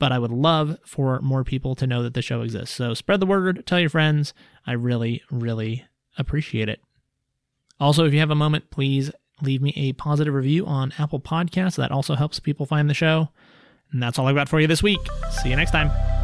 but 0.00 0.10
I 0.10 0.18
would 0.18 0.32
love 0.32 0.76
for 0.84 1.20
more 1.20 1.44
people 1.44 1.76
to 1.76 1.86
know 1.86 2.02
that 2.02 2.14
the 2.14 2.22
show 2.22 2.42
exists. 2.42 2.74
So 2.74 2.94
spread 2.94 3.20
the 3.20 3.26
word, 3.26 3.64
tell 3.66 3.78
your 3.78 3.90
friends. 3.90 4.34
I 4.66 4.72
really, 4.72 5.22
really 5.30 5.84
appreciate 6.18 6.68
it. 6.68 6.80
Also, 7.80 8.04
if 8.04 8.12
you 8.12 8.20
have 8.20 8.30
a 8.30 8.34
moment, 8.34 8.70
please 8.70 9.10
leave 9.42 9.62
me 9.62 9.72
a 9.76 9.92
positive 9.94 10.34
review 10.34 10.66
on 10.66 10.92
Apple 10.98 11.20
Podcasts. 11.20 11.76
That 11.76 11.90
also 11.90 12.14
helps 12.14 12.38
people 12.38 12.66
find 12.66 12.90
the 12.90 12.94
show. 12.94 13.30
And 13.92 14.02
that's 14.02 14.18
all 14.18 14.26
I've 14.26 14.36
got 14.36 14.48
for 14.48 14.60
you 14.60 14.66
this 14.66 14.82
week. 14.82 15.00
See 15.42 15.48
you 15.48 15.56
next 15.56 15.70
time. 15.72 16.19